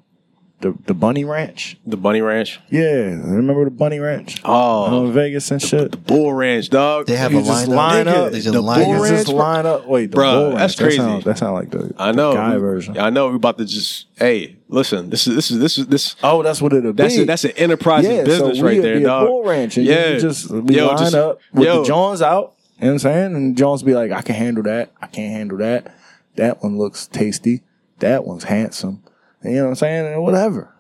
[0.61, 1.77] the the bunny ranch?
[1.87, 2.59] the bunny ranch.
[2.69, 2.83] Yeah,
[3.15, 4.41] remember the bunny ranch?
[4.45, 5.93] Oh, in Vegas and shit.
[5.93, 7.07] The bull ranch, dog.
[7.07, 8.33] They have You a just line line up.
[8.33, 9.03] They just the line bull up.
[9.03, 9.37] ranch just bro.
[9.37, 9.87] line up.
[9.87, 10.59] Wait, the Bruh, bull ranch.
[10.59, 10.97] that's That crazy.
[10.97, 12.33] sound- That sound like the I know.
[12.35, 12.99] guy we- version.
[12.99, 13.29] I know.
[13.31, 14.07] We about to just.
[14.17, 15.11] Hey, listen.
[15.11, 16.17] This is this is this is this.
[16.23, 17.23] Oh, that's what it'll That's be.
[17.23, 19.27] a, that's an enterprising yeah, business so right there, be a dog.
[19.27, 20.11] bull ranch, and Yeah.
[20.15, 21.81] you just we Yo, line just- up with yo.
[21.81, 22.55] the Jones out.
[22.79, 23.35] You know what I'm saying?
[23.37, 24.93] And Johns be like, I can handle that.
[25.03, 25.97] I can't handle that.
[26.37, 27.63] That one looks tasty.
[27.99, 29.03] That one's handsome.
[29.43, 30.07] And you know what I'm saying?
[30.13, 30.73] And whatever.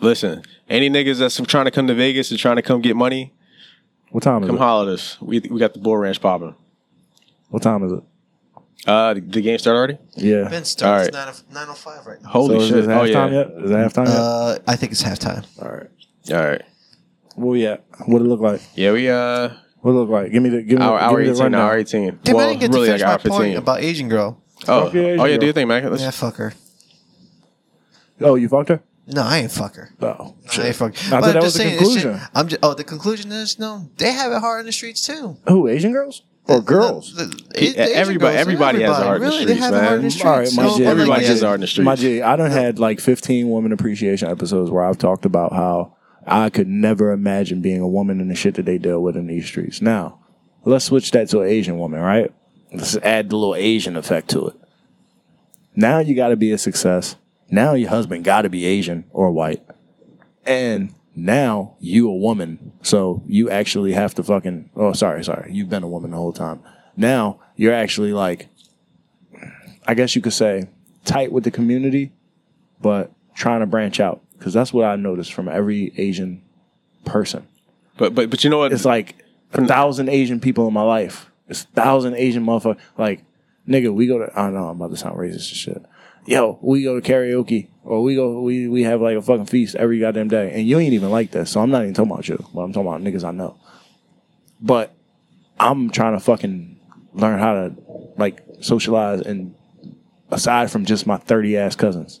[0.00, 3.34] Listen, any niggas that's trying to come to Vegas and trying to come get money,
[4.10, 4.58] What time is come it?
[4.60, 5.18] holler at us.
[5.20, 6.54] We we got the bull ranch popping.
[7.50, 8.02] What time is it?
[8.86, 9.98] Uh, the, the game started already.
[10.16, 10.48] Yeah.
[10.48, 10.92] Ben starts All
[11.24, 11.26] right.
[11.26, 12.28] nine nine oh five right now.
[12.28, 12.78] Holy so is shit!
[12.84, 13.26] it Oh yeah.
[13.28, 13.46] yet?
[13.64, 14.16] Is it halftime yet?
[14.16, 15.44] Uh, I think it's halftime.
[15.62, 15.88] All right.
[16.30, 16.62] All right.
[17.36, 17.84] Where we at?
[18.06, 18.60] What it look like?
[18.74, 19.48] Yeah, we uh
[19.80, 20.32] What it look like?
[20.32, 21.42] Give me the give me, hour, the, hour me the eighteen.
[21.42, 21.60] rundown.
[21.62, 22.18] Hour eighteen.
[22.24, 23.56] Damn, I didn't get really to like finish my hour point fifteen.
[23.56, 24.42] about Asian girl.
[24.68, 25.30] oh, Fuck yeah, Asian oh yeah.
[25.32, 25.38] girl.
[25.38, 25.90] Do you think, man?
[25.90, 26.52] Let's- Yeah, fuck her.
[28.20, 28.82] Oh, you fucked her?
[29.06, 29.90] No, I ain't fuck her.
[30.00, 30.94] Oh, No, I ain't fuck.
[31.06, 32.18] I But I'm that just was the saying, it's conclusion.
[32.18, 33.90] shit- I'm just, oh, the conclusion is no.
[33.98, 35.36] They have it hard in the streets too.
[35.48, 35.68] Who?
[35.68, 37.14] Asian girls or girls?
[37.14, 39.64] The- the- He- the everybody- girls, everybody has it hard in the really, they streets,
[39.64, 40.10] have it hard in the man.
[40.10, 40.24] streets.
[40.26, 41.84] All right, my So, G, but like, Everybody yeah, has art in the streets.
[41.84, 45.94] My G, I done had like 15 woman appreciation episodes where I've talked about how
[46.26, 49.26] I could never imagine being a woman in the shit that they deal with in
[49.26, 49.80] these streets.
[49.82, 50.18] Now,
[50.64, 52.32] let's switch that to an Asian woman, right?
[52.72, 54.54] Let's add the little Asian effect to it.
[55.76, 57.16] Now you got to be a success.
[57.50, 59.62] Now your husband got to be Asian or white.
[60.46, 62.72] And now you a woman.
[62.82, 65.52] So you actually have to fucking, oh, sorry, sorry.
[65.52, 66.62] You've been a woman the whole time.
[66.96, 68.48] Now you're actually like,
[69.86, 70.68] I guess you could say
[71.04, 72.12] tight with the community,
[72.80, 74.22] but trying to branch out.
[74.38, 76.42] Because that's what I noticed from every Asian
[77.04, 77.46] person.
[77.96, 78.72] But but but you know what?
[78.72, 79.16] It's like
[79.52, 81.30] a thousand Asian people in my life.
[81.48, 82.78] It's a thousand Asian motherfuckers.
[82.98, 83.24] Like,
[83.68, 85.82] nigga, we go to, I don't know, I'm about to sound racist and shit.
[86.26, 89.74] Yo, we go to karaoke or we go, we, we have like a fucking feast
[89.74, 90.52] every goddamn day.
[90.54, 91.50] And you ain't even like this.
[91.50, 93.58] So I'm not even talking about you, but I'm talking about niggas I know.
[94.60, 94.94] But
[95.58, 96.80] I'm trying to fucking
[97.12, 97.74] learn how to
[98.16, 99.54] like socialize and
[100.30, 102.20] aside from just my 30 ass cousins.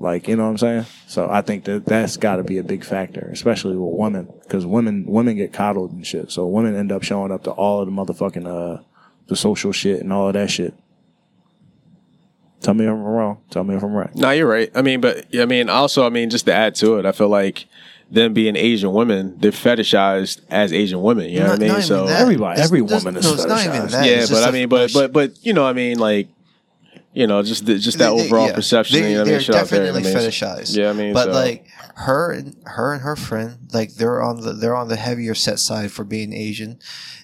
[0.00, 0.86] Like, you know what I'm saying?
[1.08, 4.64] So I think that that's got to be a big factor, especially with women, because
[4.64, 6.30] women women get coddled and shit.
[6.30, 8.82] So women end up showing up to all of the motherfucking uh
[9.26, 10.74] the social shit and all of that shit.
[12.60, 13.38] Tell me if I'm wrong.
[13.50, 14.14] Tell me if I'm right.
[14.14, 14.70] No, you're right.
[14.74, 17.28] I mean, but I mean, also, I mean, just to add to it, I feel
[17.28, 17.66] like
[18.10, 21.28] them being Asian women, they're fetishized as Asian women.
[21.30, 21.82] You know Not- what I mean?
[21.82, 22.20] So that.
[22.20, 23.90] Everybody- every there's- woman is no, it's not even fetishized.
[23.92, 24.06] that.
[24.06, 26.28] yeah, It's but I mean, but but but you know, I mean, like,
[27.12, 28.54] you know, just the, just that They- they- overall yeah.
[28.54, 29.02] perception.
[29.02, 29.40] They, you know, they're mean?
[29.42, 30.76] Shit there, definitely I mean, fetishized.
[30.76, 31.66] Yeah, I mean, but so- like
[31.96, 35.58] her and her and her friend, like they're on the they're on the heavier set
[35.60, 36.78] side for being Asian,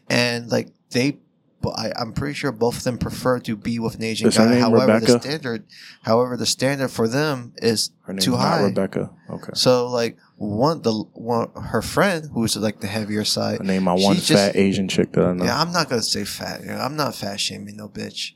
[0.08, 1.16] and like they.
[1.64, 4.36] But I, I'm pretty sure both of them prefer to be with an Asian Is
[4.36, 4.50] her guy.
[4.52, 5.12] name However, Rebecca?
[5.14, 5.64] the standard,
[6.02, 8.62] however, the standard for them is Her name's too not high.
[8.64, 9.10] Rebecca.
[9.30, 9.52] Okay.
[9.54, 13.62] So like one the one her friend who's like the heavier side.
[13.62, 15.44] I named my one she's just- fat Asian chick that I know.
[15.46, 16.60] Yeah, I'm not gonna say fat.
[16.60, 18.32] You know, I'm not fat shaming no bitch.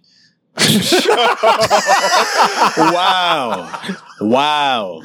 [2.78, 3.80] wow,
[4.20, 5.02] wow,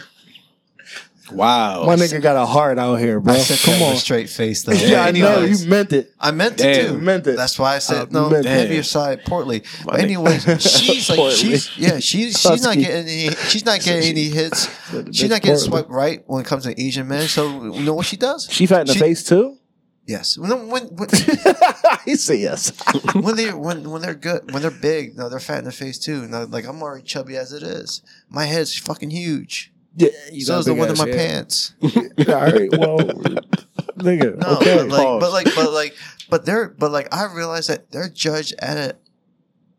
[1.31, 1.85] wow.
[1.85, 3.33] My nigga got a heart out here, bro.
[3.33, 3.95] I said Come that with on.
[3.95, 4.73] a straight face though.
[4.73, 5.27] Yeah, I know.
[5.37, 5.63] Anyways.
[5.63, 6.13] You meant it.
[6.19, 6.85] I meant to Damn.
[6.87, 6.93] too.
[6.93, 7.35] You meant it.
[7.37, 8.29] That's why I said Uh, no.
[8.29, 8.83] meant- Heavier Damn.
[8.83, 9.63] side, portly.
[9.85, 10.03] My But nigga.
[10.03, 11.35] anyways, she's like Portly.
[11.37, 12.81] she's yeah she's she's not Husky.
[12.81, 14.67] getting any she's not getting any hits.
[15.11, 15.67] She's not getting portly.
[15.69, 17.27] swiped right when it comes to Asian men.
[17.27, 18.47] So you know what she does?
[18.51, 19.57] She fat in the She- face too.
[20.05, 20.37] Yes.
[20.37, 21.09] When when when,
[22.05, 22.71] he said yes.
[23.15, 25.97] when they when when they're good when they're big, no, they're fat in the face
[25.97, 26.27] too.
[26.27, 28.01] No, like I'm already chubby as it is.
[28.29, 29.71] My head's fucking huge.
[29.95, 31.15] Yeah, you so is the one in my head.
[31.15, 31.73] pants.
[31.83, 31.89] All
[32.25, 32.69] right.
[32.71, 32.97] Well,
[33.97, 34.37] nigga.
[34.37, 34.77] No, okay.
[34.77, 35.95] but like, but like, but like,
[36.29, 38.95] but they're, but like, I realize that they're judged at a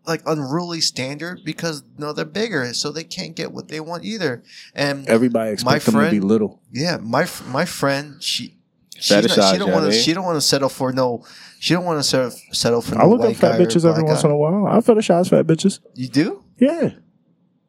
[0.07, 4.43] like unruly standard because no, they're bigger, so they can't get what they want either.
[4.75, 6.61] And Everybody expects them to be little.
[6.73, 8.57] yeah, my my friend, she.
[8.97, 9.93] She's not, she don't want to.
[9.93, 11.25] She don't want to settle for no.
[11.59, 14.05] She don't want to settle, settle for no I look white up fat bitches every
[14.05, 14.29] once guy.
[14.29, 14.67] in a while.
[14.69, 15.81] I fetishize fat bitches.
[15.95, 16.45] You do?
[16.59, 16.91] Yeah.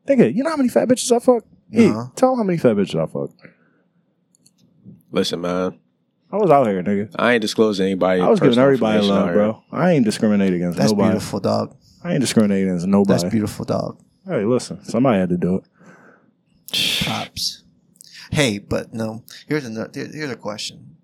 [0.08, 1.44] Nigga, you know how many fat bitches I fuck?
[1.76, 2.08] Hey, Uh-huh.
[2.16, 3.32] tell 'em how many fat bitches I fuck.
[5.12, 5.78] Listen, man,
[6.32, 7.10] I was out here, nigga.
[7.18, 8.22] I ain't disclosing anybody.
[8.22, 9.64] I was giving personal everybody information love, out bro.
[9.72, 10.84] I ain't discriminating against nobody.
[10.84, 11.12] That's nobody.
[11.14, 11.76] beautiful, dog.
[12.04, 13.22] I ain't discriminating against nobody.
[13.22, 14.00] That's beautiful, dog.
[14.28, 15.64] Hey, listen, somebody had to do it.
[17.04, 17.64] Props.
[18.32, 19.24] Hey, but no.
[19.48, 19.92] Here's another.
[19.94, 20.96] Here, here's a question.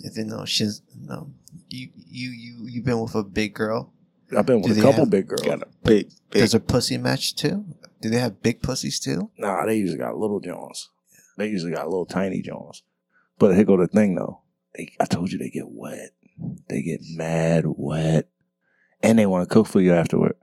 [0.00, 1.30] If you know, she's no.
[1.68, 3.92] You you you you've been with a big girl?
[4.36, 5.42] I've been Do with a they couple have- big girls.
[5.42, 5.56] here.
[5.56, 6.40] Got a big, big.
[6.42, 7.64] Does her pussy match too?
[8.00, 9.30] Do they have big pussies too?
[9.38, 10.90] Nah, they usually got little Jones.
[11.36, 12.82] They usually got little tiny Jones.
[13.38, 14.40] But here go the thing though.
[14.76, 16.10] They, I told you they get wet.
[16.68, 18.28] They get mad wet,
[19.02, 20.36] and they want to cook for you afterward.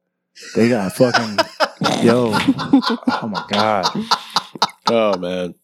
[0.55, 1.37] They got fucking
[2.03, 2.31] yo.
[2.33, 3.85] Oh my god,
[4.87, 5.55] Oh man.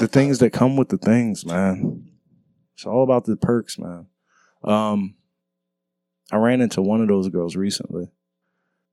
[0.00, 2.08] the things that come with the things, man.
[2.74, 4.06] It's all about the perks, man.
[4.64, 5.14] Um,
[6.32, 8.08] I ran into one of those girls recently,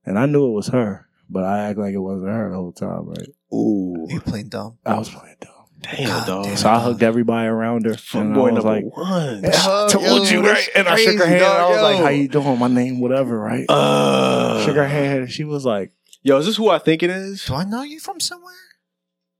[0.06, 2.72] and I knew it was her, but I act like it wasn't her the whole
[2.72, 3.30] time, right?
[3.54, 4.08] Ooh.
[4.10, 4.78] You playing dumb?
[4.86, 5.50] I was playing dumb.
[5.82, 6.46] Damn, God dog.
[6.46, 6.58] damn.
[6.58, 7.96] So I hugged everybody around her.
[7.96, 9.44] Fuck and I boy was number like, one.
[9.44, 10.70] Yeah, I Oh, told yo, you, right?
[10.76, 11.44] And I shook her crazy, hand.
[11.44, 12.58] and I dog, was like, how you doing?
[12.60, 13.66] My name, whatever, right?
[13.70, 15.24] Uh, shook her hand.
[15.24, 15.92] and She was like,
[16.22, 17.44] Yo, is this who I think it is?
[17.46, 18.54] Do I know you from somewhere?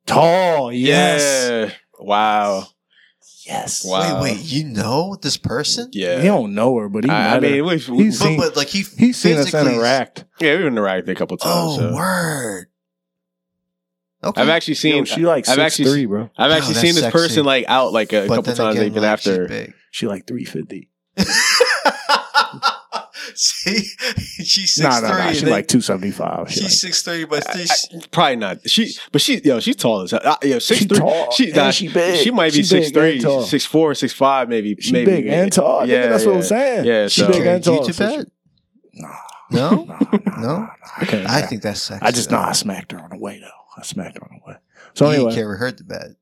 [0.06, 0.72] tall.
[0.74, 1.72] Yes.
[1.72, 1.74] Yeah.
[2.06, 2.68] Wow.
[3.46, 3.86] Yes.
[3.86, 4.22] Wow.
[4.22, 4.44] Wait, wait.
[4.44, 5.90] You know this person?
[5.92, 6.22] Yeah.
[6.22, 8.56] He don't know her, but he I, I met mean, we've, He's But, seen- but
[8.56, 10.26] like he He's seen us interact.
[10.40, 11.54] yeah, we've interacted a couple times.
[11.54, 11.94] Oh, so.
[11.96, 12.68] word.
[14.24, 14.42] Okay.
[14.42, 14.96] I've actually seen.
[14.98, 16.30] Yo, she like I've six actually, three, bro.
[16.38, 17.12] I've actually that's seen this sexy.
[17.18, 18.76] person like out like a But couple times.
[18.78, 19.48] again, even like, she's after.
[19.50, 19.74] big.
[19.92, 20.90] She like three fifty.
[23.40, 23.84] See,
[24.44, 25.18] she's six Nah, nah, three.
[25.18, 25.28] nah.
[25.28, 26.50] and She like two seventy five.
[26.50, 28.70] She she's like, six three, but I- still, I- probably not.
[28.70, 30.22] She, but she, yo, she's tall as hell.
[30.24, 30.98] Uh, yo, six She three.
[31.00, 32.24] tall, she, and nah, she big.
[32.24, 33.44] She might be She big six three, and tall.
[33.44, 34.76] six four, six five, maybe.
[34.80, 35.12] she maybe.
[35.12, 35.86] big and tall.
[35.88, 36.86] Yeah, that's what I'm saying.
[36.86, 37.76] Yeah, she so- big carried and tall.
[37.76, 39.16] you to So she- Nah,
[39.52, 40.58] No, nah, nah, No?
[40.60, 40.68] nah, nah.
[41.28, 42.06] I, think that's sexy.
[42.06, 42.44] I just know though.
[42.44, 43.48] I smacked her on the way though.
[43.78, 44.58] I smacked her on the way.
[44.94, 46.16] So you anyway, carry her to bed.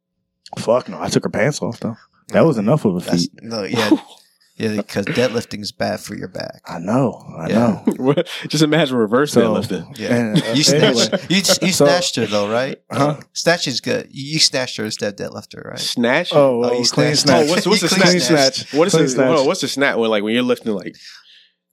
[0.58, 1.02] fuck no.
[1.02, 1.98] I took her pants off though.
[2.30, 3.44] That was enough of a That's, feat.
[3.44, 3.90] no, yeah,
[4.62, 6.62] yeah, because deadlifting is bad for your back.
[6.68, 7.24] I know.
[7.38, 7.84] I Yeah.
[7.88, 8.16] know.
[8.48, 9.98] Just imagine reverse So- deadlifting.
[9.98, 10.94] Yeah, And, uh, you anyway.
[11.04, 11.44] snatched, you, you
[11.74, 12.80] So- snatched her though, right?
[12.92, 13.20] Huh?
[13.34, 14.08] Snatch is good.
[14.12, 15.80] You, you snatched her instead of deadlifter, right?
[15.80, 16.32] Snatch.
[16.34, 17.48] Oh, Oh, oh, you clean snatched- snatch.
[17.48, 18.56] Oh, what's what's You the clean snatch?
[18.56, 18.74] snatch.
[18.74, 19.28] What is Clean the snatch.
[19.28, 20.96] hold on, what's the snatch when like when you're lifting like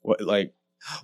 [0.01, 0.55] what like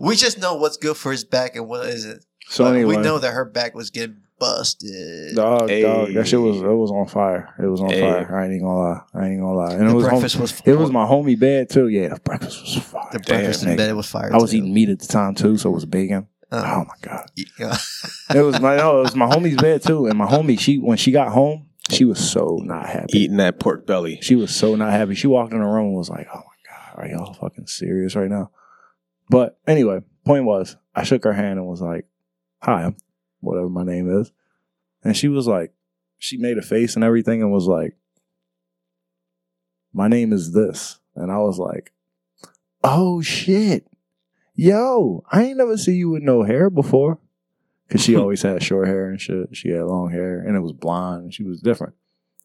[0.01, 2.25] We just know what's good for his back and what isn't.
[2.49, 5.35] So But anyway, we know that her back was getting busted.
[5.37, 5.83] dog, Hey.
[5.83, 7.55] dog, that shit was it was on fire.
[7.59, 8.01] It was on Hey.
[8.01, 8.37] fire.
[8.37, 9.01] I ain't gonna lie.
[9.15, 9.73] I ain't gonna lie.
[9.75, 10.63] And the it was home, breakfast was.
[10.65, 11.89] it was my homie bed too.
[11.89, 13.09] Yeah, the breakfast was fire.
[13.13, 14.31] the breakfast Damn, in bed was fire.
[14.33, 14.59] I was too.
[14.59, 16.27] eating meat at the time too, so it was bacon.
[16.53, 17.77] Uh, Oh my god, yeah.
[18.35, 20.07] it was my no, it was my homie's bed too.
[20.07, 23.19] And my homie, she when she got home, she was so not happy.
[23.19, 24.19] eating that pork belly?
[24.23, 25.15] She was so not happy.
[25.15, 28.15] She walked in the room and was like, "Oh my god, are y'all fucking serious
[28.15, 28.51] right now?"
[29.31, 32.07] But anyway, point was, I shook her hand and was like,
[32.63, 32.97] "Hi, I'm
[33.45, 34.33] whatever my name is,"
[35.03, 35.73] and she was like,
[36.19, 37.97] she made a face and everything and was like,
[39.93, 41.93] "My name is this," and I was like,
[42.83, 43.87] "Oh shit,
[44.55, 47.19] yo, I ain't never see you with no hair before."
[47.91, 49.55] Cause she always had short hair and shit.
[49.55, 51.95] She had long hair and it was blonde and she was different.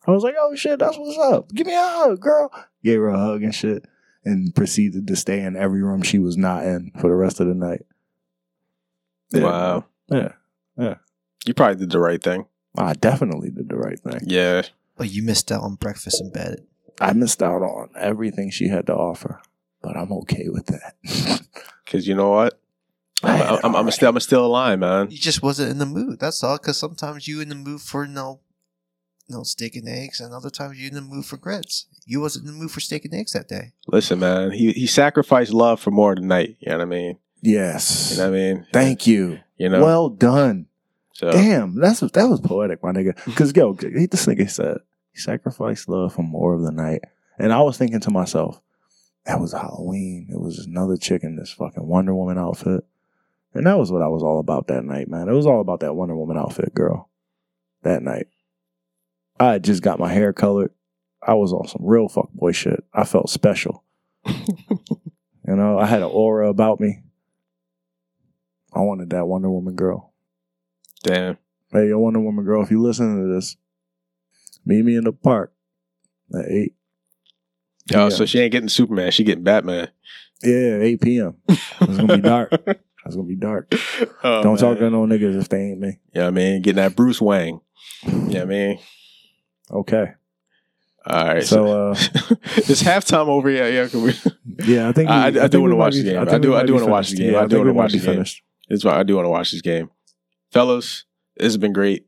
[0.06, 1.54] I was like, oh shit, that's what's up.
[1.54, 2.52] Give me a hug, girl.
[2.84, 3.86] Gave her a hug and shit.
[4.26, 7.48] And proceeded to stay in every room she was not in for the rest of
[7.48, 7.86] the night.
[9.32, 9.86] Yeah, Wow.
[10.10, 10.32] Yeah.
[11.46, 12.46] You probably did the right thing.
[12.78, 14.22] I definitely did the right thing.
[14.24, 14.64] Yeah.
[14.98, 16.66] But you missed out on breakfast in bed.
[17.02, 19.42] I missed out on everything she had to offer,
[19.82, 21.42] but I'm okay with that.
[21.86, 22.60] Cause you know what?
[23.24, 23.94] I had I'm, it I'm, I'm alright.
[23.94, 25.10] still I'm still alive, man.
[25.10, 26.20] You just wasn't in the mood.
[26.20, 26.58] That's all.
[26.58, 28.42] Because sometimes you in the mood for no,
[29.28, 31.88] no steak and eggs, and other times you in the mood for grits.
[32.06, 33.74] You wasn't in the mood for steak and eggs that day.
[33.88, 34.52] Listen, man.
[34.52, 36.58] He he sacrificed love for more tonight.
[36.60, 37.18] You know what I mean?
[37.42, 38.12] Yes.
[38.12, 38.68] You know what I mean?
[38.72, 39.40] Thank you.
[39.58, 39.84] You know.
[39.84, 40.68] Well done.
[41.20, 43.14] So Damn, that's that was poetic, my nigga.
[43.26, 44.78] Because yo, this nigga said
[45.12, 47.02] he sacrificed love for more of the night,
[47.38, 48.62] and I was thinking to myself,
[49.26, 50.30] that was Halloween.
[50.32, 52.86] It was another chick in this fucking Wonder Woman outfit,
[53.54, 55.28] and that was what I was all about that night, man.
[55.28, 57.10] It was all about that Wonder Woman outfit, girl.
[57.84, 58.28] That night,
[59.42, 60.72] I had just got my hair colored.
[61.22, 62.82] I was on some real fuckboy shit.
[62.94, 63.84] I felt special.
[64.26, 64.36] you
[65.46, 67.02] know, I had an aura about me.
[68.74, 70.09] I wanted that Wonder Woman girl.
[71.04, 71.38] Damn.
[71.72, 73.56] Hey, yo, Wonder Woman girl, if you listen to this,
[74.66, 75.54] meet me in the park
[76.34, 76.74] at 8.
[77.96, 78.10] Oh, Yeah.
[78.10, 79.12] so she ain't getting Superman.
[79.12, 79.90] She getting Batman.
[80.44, 81.36] Yeah, 8 p.m.
[81.48, 82.52] It's going to be dark.
[83.06, 83.74] It's going to be dark.
[84.24, 85.88] Oh, Don't talk to no niggas if they ain't me.
[86.14, 86.62] You know what I mean?
[86.62, 87.62] Getting that Bruce Wang.
[88.06, 88.80] You know I mean?
[89.72, 90.12] Okay.
[91.08, 91.44] All right.
[91.44, 91.96] So, So, uh,
[92.58, 93.68] it's halftime over here.
[93.72, 94.14] Yeah, can we,
[94.66, 96.20] yeah, I think we, I- I do think wanna watch the game.
[96.20, 97.36] I do- I do wanna watch the game.
[97.36, 98.18] I I do wanna watch the game.
[98.68, 99.90] this I do want to watch this game,
[100.52, 101.06] fellas.
[101.38, 102.06] This has been great.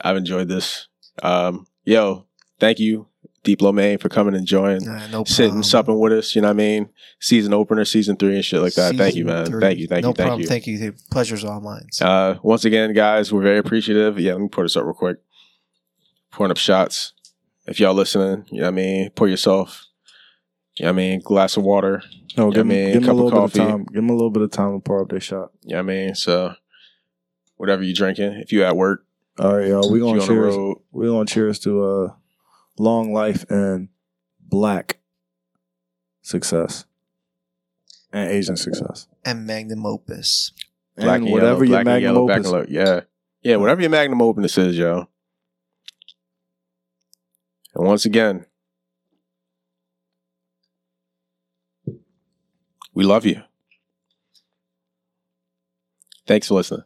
[0.00, 0.88] I've enjoyed this.
[1.22, 2.26] Um, yo,
[2.60, 3.08] thank you,
[3.42, 6.34] Deep Lomain, for coming and joining, Nah, no sitting, supping with us.
[6.34, 6.90] You know what I mean?
[7.20, 8.96] Season opener, season three, and shit like that.
[8.96, 9.46] thank you, man.
[9.46, 9.60] three.
[9.60, 10.40] Thank you, thank no you, thank problem.
[10.42, 10.46] you.
[10.46, 10.78] Thank you.
[10.78, 11.86] The pleasure's all mine.
[12.00, 14.18] Uh, once again, guys, we're very appreciative.
[14.18, 15.16] Yeah, let me pour this up real quick.
[16.32, 17.14] Pouring up shots.
[17.66, 19.10] If y'all listening, you know what I mean?
[19.10, 19.86] Pour yourself,
[20.78, 21.20] you know what I mean?
[21.20, 22.02] Glass of water.
[22.36, 23.60] No, Yeah, give, man, me, give me a cup of little bit coffee.
[23.60, 23.84] of time.
[23.92, 25.50] Give me a little bit of time to pour up their shot.
[25.62, 26.14] You know what I mean?
[26.14, 26.54] So,
[27.56, 28.32] whatever you drinking.
[28.34, 29.04] If you at work,
[29.38, 29.90] All right, y'all.
[29.90, 30.56] We if gonna you on the cheers.
[30.56, 30.76] road.
[30.92, 32.12] We gonna cheers to uh,
[32.78, 33.88] long life and
[34.40, 34.98] black
[36.22, 36.84] success
[38.12, 39.08] and Asian success.
[39.24, 40.52] And magnum opus.
[40.96, 42.48] Black and and whatever yellow, your black and magnum yellow, opus.
[42.50, 42.94] black and yellow.
[42.94, 43.00] Yeah,
[43.42, 43.56] yeah.
[43.56, 45.08] Whatever your magnum opus is, yo.
[47.74, 48.46] And once again,
[52.94, 53.42] we love you.
[56.26, 56.82] Thanks for listening.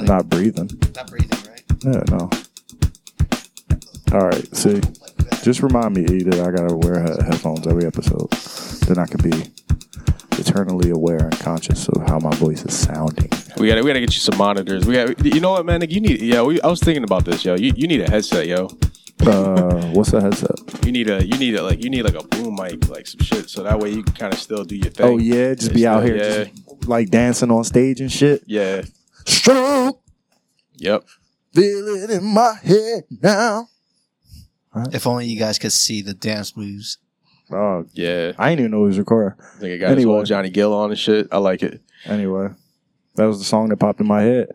[0.00, 0.70] No, like, Not breathing.
[0.94, 1.62] not breathing, right?
[1.84, 2.30] Yeah, no.
[4.12, 4.56] All right.
[4.56, 4.80] See,
[5.42, 8.30] just remind me E, that I gotta wear headphones every episode.
[8.86, 9.50] Then I can be
[10.38, 13.28] eternally aware and conscious of how my voice is sounding.
[13.58, 14.84] We gotta, we gotta get you some monitors.
[14.86, 15.82] We got, you know what, man?
[15.88, 16.42] You need, yeah.
[16.42, 17.54] We, I was thinking about this, yo.
[17.54, 18.68] You, you need a headset, yo.
[19.24, 20.56] Uh, what's a headset?
[20.84, 23.20] You need a, you need a, like, you need like a boom mic, like some
[23.20, 25.06] shit, so that way you can kind of still do your thing.
[25.06, 26.44] Oh yeah, just be out here, Yeah.
[26.44, 28.42] just like dancing on stage and shit.
[28.46, 28.82] Yeah.
[29.26, 30.00] Stroke,
[30.76, 31.04] Yep.
[31.52, 33.68] feel it in my head now.
[34.92, 36.98] If only you guys could see the dance moves.
[37.52, 38.32] Oh, Yeah.
[38.38, 39.36] I didn't even know he was recording.
[39.56, 40.12] I think I got his Anyway.
[40.14, 41.26] whole Johnny Gill on and shit.
[41.32, 41.80] I like it.
[42.06, 42.48] Anyway,
[43.16, 44.48] that was the song that popped in my head.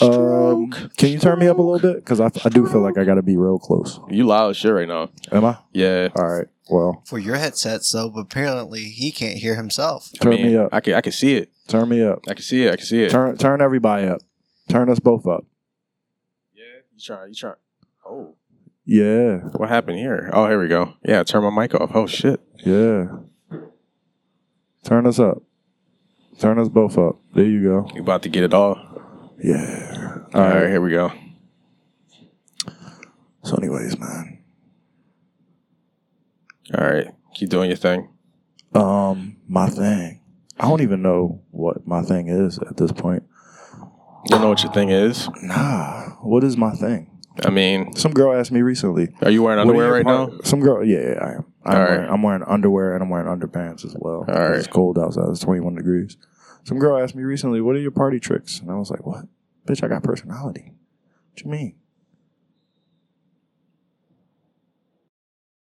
[0.00, 2.04] Um, can you turn me up a little bit?
[2.04, 3.98] Because I, I do feel like I got to be real close.
[4.10, 5.08] You loud as shit right now.
[5.32, 5.56] Am I?
[5.72, 6.08] Yeah.
[6.16, 6.46] All right.
[6.68, 10.10] Well, For your headset, so but apparently he can't hear himself.
[10.20, 10.68] turn I mean, me up.
[10.72, 11.50] I can, I can see it.
[11.68, 12.20] Turn me up.
[12.28, 12.72] I can see it.
[12.72, 13.10] I can see it.
[13.10, 14.20] Turn turn everybody up.
[14.68, 15.44] Turn us both up.
[16.54, 16.62] Yeah.
[16.94, 17.28] You trying?
[17.28, 17.54] You trying?
[18.04, 18.34] Oh.
[18.84, 19.38] Yeah.
[19.56, 20.30] What happened here?
[20.32, 20.94] Oh, here we go.
[21.04, 21.24] Yeah.
[21.24, 21.90] Turn my mic off.
[21.94, 22.40] Oh shit.
[22.64, 23.06] Yeah.
[24.84, 25.42] Turn us up.
[26.38, 27.16] Turn us both up.
[27.34, 27.90] There you go.
[27.94, 28.78] You about to get it all.
[29.42, 30.18] Yeah.
[30.34, 30.68] All right.
[30.68, 31.10] Here we go.
[33.42, 34.42] So, anyways, man.
[36.74, 37.08] All right.
[37.34, 38.08] Keep doing your thing.
[38.74, 40.20] Um, my thing.
[40.58, 43.22] I don't even know what my thing is at this point.
[44.24, 45.28] You don't know what your thing is?
[45.42, 46.10] Nah.
[46.22, 47.10] What is my thing?
[47.44, 49.08] I mean, Some girl asked me recently.
[49.22, 50.30] are you wearing underwear your right now?
[50.42, 51.44] Some girl, yeah, yeah, I am.
[51.64, 52.10] I'm, All wearing, right.
[52.10, 54.24] I'm wearing underwear and I'm wearing underpants as well.
[54.26, 54.56] All right.
[54.56, 55.28] It's cold outside.
[55.28, 56.16] It's 21 degrees.
[56.64, 59.26] Some girl asked me recently, "What are your party tricks?" And I was like, "What,
[59.68, 59.84] bitch?
[59.84, 60.72] I got personality.
[61.32, 61.74] What you mean?